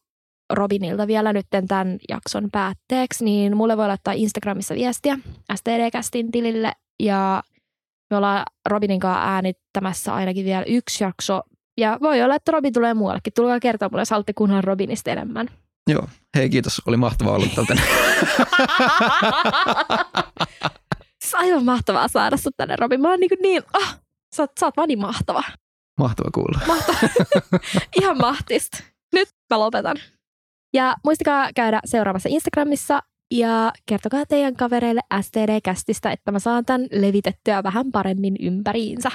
Robinilta 0.53 1.07
vielä 1.07 1.33
nyt 1.33 1.47
tämän 1.51 1.99
jakson 2.09 2.49
päätteeksi, 2.53 3.25
niin 3.25 3.57
mulle 3.57 3.77
voi 3.77 3.89
laittaa 3.89 4.15
Instagramissa 4.15 4.75
viestiä 4.75 5.19
STD-kästin 5.55 6.31
tilille 6.31 6.73
ja 7.03 7.43
me 8.11 8.17
ollaan 8.17 8.45
Robinin 8.69 9.01
kanssa 9.01 9.35
äänittämässä 9.35 10.15
ainakin 10.15 10.45
vielä 10.45 10.65
yksi 10.67 11.05
jakso. 11.05 11.43
Ja 11.79 11.99
voi 12.03 12.23
olla, 12.23 12.35
että 12.35 12.53
Robin 12.53 12.73
tulee 12.73 12.95
muuallekin. 12.95 13.33
Tulkaa 13.33 13.61
kertoa 13.61 13.89
mulle, 13.89 14.01
jos 14.01 14.11
haluatte 14.11 14.33
kuunnella 14.33 14.63
Robinista 14.63 15.11
enemmän. 15.11 15.49
Joo, 15.91 16.09
hei 16.37 16.51
kiitos, 16.51 16.83
oli 16.87 16.97
mahtavaa 16.97 17.35
olla 17.35 17.47
täältä. 17.55 17.75
Siis 21.25 21.35
aivan 21.35 21.65
mahtavaa 21.65 22.09
saada 22.09 22.37
sut 22.37 22.55
tänne, 22.57 22.77
Robin. 22.77 23.01
Mä 23.01 23.11
oon 23.11 23.21
niin, 23.21 23.31
niin 23.43 23.63
ah, 23.73 24.01
sä, 24.37 24.43
oot, 24.43 24.51
sä 24.61 24.67
oot 24.67 24.77
vaan 24.77 24.89
niin 24.89 25.01
mahtava. 25.01 25.43
Mahtava 26.01 26.31
kuulla. 26.35 26.61
Mahtava. 26.67 26.99
Ihan 28.01 28.19
mahtista. 28.19 28.79
Nyt 29.13 29.29
mä 29.51 29.59
lopetan. 29.59 29.97
Ja 30.75 30.97
muistakaa 31.05 31.49
käydä 31.55 31.81
seuraamassa 31.85 32.29
Instagramissa 32.33 33.01
ja 33.35 33.73
kertokaa 33.87 34.27
teidän 34.27 34.57
kavereille 34.57 35.01
STD-kästistä, 35.21 36.11
että 36.13 36.33
mä 36.33 36.39
saan 36.39 36.65
tämän 36.65 36.87
levitettyä 36.93 37.63
vähän 37.63 37.93
paremmin 37.93 38.37
ympäriinsä. 38.41 39.11